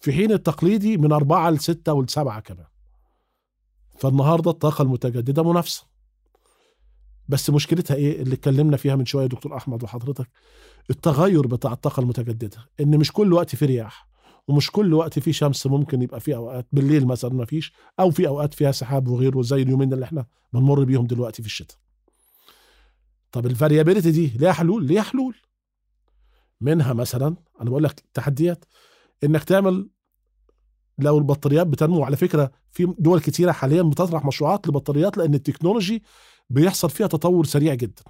في 0.00 0.12
حين 0.12 0.32
التقليدي 0.32 0.96
من 0.96 1.12
4 1.12 1.50
ل 1.50 1.60
6 1.60 1.92
ول 1.92 2.08
7 2.08 2.40
كمان. 2.40 2.66
فالنهاردة 3.98 4.50
الطاقة 4.50 4.82
المتجددة 4.82 5.42
منافسة. 5.42 5.86
بس 7.28 7.50
مشكلتها 7.50 7.94
إيه 7.94 8.22
اللي 8.22 8.34
اتكلمنا 8.34 8.76
فيها 8.76 8.96
من 8.96 9.06
شوية 9.06 9.26
دكتور 9.26 9.56
أحمد 9.56 9.82
وحضرتك؟ 9.82 10.28
التغير 10.90 11.46
بتاع 11.46 11.72
الطاقة 11.72 12.00
المتجددة. 12.00 12.68
إن 12.80 12.98
مش 12.98 13.12
كل 13.12 13.32
وقت 13.32 13.56
في 13.56 13.66
رياح 13.66 14.08
ومش 14.48 14.70
كل 14.70 14.94
وقت 14.94 15.18
في 15.18 15.32
شمس 15.32 15.66
ممكن 15.66 16.02
يبقى 16.02 16.20
في 16.20 16.34
أوقات. 16.34 16.66
بالليل 16.72 17.06
مثلا 17.06 17.34
ما 17.34 17.44
فيش 17.44 17.72
أو 18.00 18.10
في 18.10 18.28
أوقات 18.28 18.54
فيها 18.54 18.72
سحاب 18.72 19.08
وغيره 19.08 19.42
زي 19.42 19.62
اليومين 19.62 19.92
اللي 19.92 20.04
إحنا 20.04 20.26
بنمر 20.52 20.84
بيهم 20.84 21.06
دلوقتي 21.06 21.42
في 21.42 21.48
الشتاء. 21.48 21.78
طب 23.32 23.46
ال 23.46 23.51
variability 23.51 24.10
دي 24.10 24.26
ليها 24.26 24.52
حلول؟ 24.52 24.84
ليها 24.86 25.02
حلول. 25.02 25.36
منها 26.60 26.92
مثلا 26.92 27.36
أنا 27.60 27.70
بقول 27.70 27.84
لك 27.84 28.04
تحديات. 28.14 28.64
إنك 29.24 29.44
تعمل 29.44 29.90
لو 30.98 31.18
البطاريات 31.18 31.66
بتنمو. 31.66 32.04
على 32.04 32.16
فكرة 32.16 32.50
في 32.70 32.94
دول 32.98 33.20
كتيرة 33.20 33.52
حاليا 33.52 33.82
بتطرح 33.82 34.24
مشروعات 34.24 34.68
لبطاريات 34.68 35.18
لأن 35.18 35.34
ال 35.34 35.40
technology 35.40 36.02
بيحصل 36.50 36.90
فيها 36.90 37.06
تطور 37.06 37.44
سريع 37.44 37.74
جدا. 37.74 38.02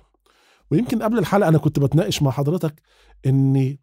ويمكن 0.70 1.02
قبل 1.02 1.18
الحلقة 1.18 1.48
أنا 1.48 1.58
كنت 1.58 1.78
بتناقش 1.78 2.22
مع 2.22 2.30
حضرتك 2.30 2.82
إن 3.26 3.76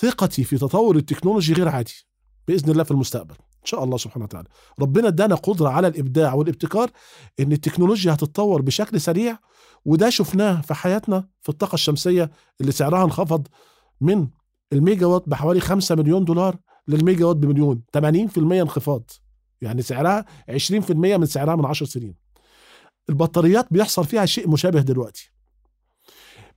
ثقتي 0.00 0.44
في 0.44 0.58
تطور 0.58 0.96
ال 0.96 1.01
technology 1.01 1.52
غير 1.52 1.68
عادي 1.68 2.06
بإذن 2.48 2.70
الله 2.70 2.84
في 2.84 2.90
المستقبل 2.90 3.34
إن 3.34 3.66
شاء 3.66 3.84
الله 3.84 3.96
سبحانه 3.96 4.24
وتعالى. 4.24 4.48
ربنا 4.80 5.08
ادانا 5.08 5.34
قدرة 5.34 5.68
على 5.68 5.88
الإبداع 5.88 6.34
والابتكار 6.34 6.90
إن 7.40 7.52
التكنولوجيا 7.52 8.14
هتتطور 8.14 8.62
بشكل 8.62 9.00
سريع 9.00 9.38
وده 9.84 10.10
شفناه 10.10 10.60
في 10.60 10.74
حياتنا 10.74 11.28
في 11.40 11.48
الطاقة 11.48 11.74
الشمسية 11.74 12.30
اللي 12.60 12.72
سعرها 12.72 13.04
انخفض 13.04 13.48
من 14.00 14.28
الميجا 14.72 15.06
وات 15.06 15.28
بحوالي 15.28 15.60
5 15.60 15.94
مليون 15.94 16.24
دولار 16.24 16.56
للميجا 16.88 17.24
وات 17.26 17.36
بمليون 17.36 17.82
80% 17.96 18.38
انخفاض. 18.38 19.10
يعني 19.60 19.82
سعرها 19.82 20.24
20% 20.50 20.90
من 20.90 21.26
سعرها 21.26 21.56
من 21.56 21.64
10 21.64 21.86
سنين. 21.86 22.14
البطاريات 23.08 23.66
بيحصل 23.70 24.04
فيها 24.04 24.26
شيء 24.26 24.50
مشابه 24.50 24.80
دلوقتي. 24.80 25.32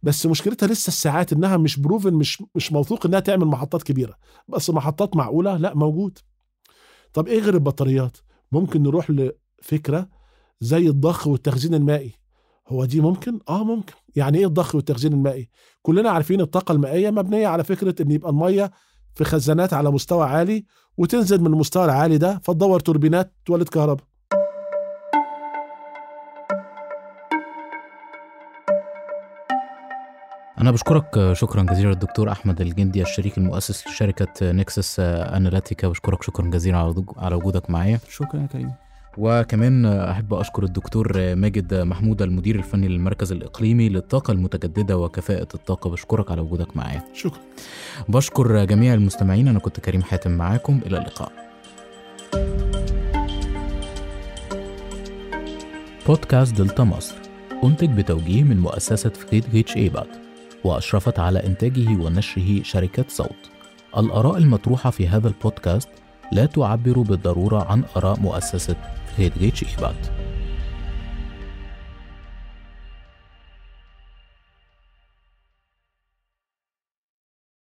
بس 0.04 0.26
مشكلتها 0.26 0.68
لسه 0.68 0.88
الساعات 0.88 1.34
إنها 1.34 1.58
مش 1.58 1.80
بروفن 1.80 2.14
مش 2.14 2.44
مش 2.56 2.72
موثوق 2.72 3.06
إنها 3.06 3.20
تعمل 3.20 3.46
محطات 3.46 3.84
كبيرة. 3.84 4.16
بس 4.48 4.70
محطات 4.70 5.16
معقولة؟ 5.16 5.58
لا 5.58 5.76
موجود. 5.76 6.18
طب 7.14 7.28
إيه 7.28 7.40
غير 7.40 7.54
البطاريات؟ 7.54 8.18
ممكن 8.52 8.84
نروح 8.84 9.12
لفكرة 9.12 10.10
زي 10.62 10.88
الضخ 10.88 11.28
والتخزين 11.28 11.74
المائي. 11.74 12.14
هو 12.68 12.86
دي 12.86 13.02
ممكن؟ 13.02 13.40
آه 13.50 13.64
ممكن. 13.64 13.94
يعني 14.16 14.38
إيه 14.38 14.46
الضخ 14.46 14.76
والتخزين 14.76 15.14
المائي؟ 15.14 15.50
كلنا 15.82 16.10
عارفين 16.10 16.42
الطاقة 16.42 16.72
المائية 16.72 17.10
مبنية 17.10 17.48
على 17.48 17.64
فكرة 17.64 17.96
إن 18.02 18.12
يبقى 18.12 18.30
المية 18.30 18.72
في 19.16 19.24
خزانات 19.24 19.74
على 19.74 19.92
مستوى 19.92 20.26
عالي 20.26 20.66
وتنزل 20.98 21.42
من 21.42 21.48
المستوى 21.48 21.86
العالي 21.86 22.18
ده 22.18 22.40
فتدور 22.44 22.80
توربينات 22.80 23.34
تولد 23.46 23.70
كهرباء. 23.70 24.06
أنا 30.62 30.72
بشكرك. 30.72 31.34
شكرا 31.34 31.64
جزيلا 31.64 31.92
الدكتور 31.92 32.32
أحمد 32.32 32.62
الجندي 32.62 33.02
الشريك 33.02 33.38
المؤسس 33.38 33.88
لشركة 33.88 34.52
نكسس 34.52 35.00
أناليتيكا. 35.00 35.88
بشكرك. 35.88 36.24
شكرا 36.24 36.46
جزيلا 36.46 36.78
على 36.78 37.06
على 37.18 37.36
وجودك 37.36 37.70
معايا. 37.70 38.00
شكرا 38.10 38.42
يا 38.42 38.48
كريم. 38.48 38.85
وكمان 39.18 39.86
أحب 39.86 40.34
أشكر 40.34 40.64
الدكتور 40.64 41.36
ماجد 41.36 41.74
محمود 41.74 42.22
المدير 42.22 42.56
الفني 42.56 42.88
للمركز 42.88 43.32
الإقليمي 43.32 43.90
للطاقة 43.90 44.32
المتجددة 44.32 44.98
وكفاءة 44.98 45.48
الطاقة 45.56 45.90
بشكرك 45.90 46.32
على 46.32 46.42
وجودك 46.42 46.78
معايا. 46.78 47.04
شكرا. 47.14 47.40
بشكر 48.10 48.66
جميع 48.66 48.94
المستمعين 48.94 49.48
أنا 49.48 49.60
كنت 49.60 49.80
كريم 49.80 50.02
حاتم 50.02 50.32
معاكم 50.32 50.80
إلى 50.86 50.98
اللقاء. 50.98 51.32
بودكاست 56.08 56.56
دلتا 56.56 56.84
مصر 56.84 57.16
أنتج 57.64 57.90
بتوجيه 57.90 58.44
من 58.44 58.60
مؤسسة 58.60 59.10
فريدريش 59.10 59.78
إيبرت 59.78 60.08
وأشرفت 60.64 61.20
على 61.20 61.46
إنتاجه 61.46 61.90
ونشره 61.90 62.64
شركة 62.64 63.06
صوت. 63.08 63.50
الآراء 63.98 64.38
المطروحة 64.38 64.90
في 64.90 65.08
هذا 65.08 65.28
البودكاست 65.28 65.90
لا 66.32 66.46
تعبر 66.46 67.00
بالضرورة 67.00 67.64
عن 67.64 67.84
آراء 67.98 68.20
مؤسسة 68.20 68.76
فريدريش 69.18 69.64
إيبرت 69.64 69.96